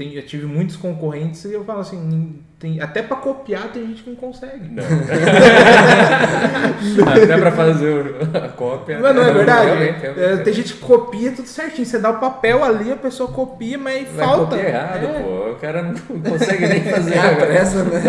[0.02, 4.02] tem, eu tive muitos concorrentes e eu falo assim, tem, até pra copiar tem gente
[4.04, 4.68] que não consegue.
[4.70, 4.84] Não.
[7.14, 9.00] Até para fazer a cópia.
[9.00, 9.66] Não, não é verdade?
[9.68, 11.86] Realmente, É, tem gente que copia tudo certinho.
[11.86, 14.56] Você dá o papel ali, a pessoa copia, mas Vai falta.
[14.58, 15.20] copiar errado, É.
[15.22, 15.52] pô.
[15.52, 17.16] O cara não consegue nem fazer.
[17.16, 18.02] É a pressa, né?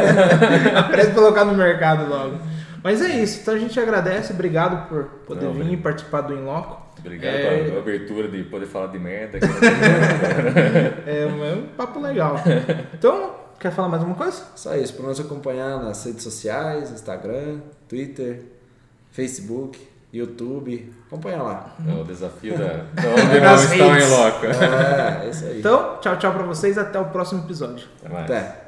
[0.77, 2.39] Apressa pra colocar no mercado logo.
[2.83, 6.35] Mas é isso, então a gente agradece, obrigado por poder Não, vir e participar do
[6.35, 6.82] Inloco.
[7.05, 7.65] Obrigado É.
[7.65, 9.39] pela abertura de poder falar de merda.
[11.07, 12.37] É um, é um papo legal.
[12.95, 14.43] Então, quer falar mais alguma coisa?
[14.55, 17.59] Só isso, para nos acompanhar nas redes sociais, Instagram,
[17.89, 18.43] Twitter,
[19.11, 19.79] Facebook,
[20.13, 20.93] YouTube.
[21.07, 21.75] Acompanha lá.
[21.89, 24.47] É o desafio da, não estão em loco.
[24.47, 25.59] É, é isso aí.
[25.59, 27.87] Então, tchau, tchau pra vocês, até o próximo episódio.
[28.05, 28.25] Até mais.
[28.25, 28.62] Até.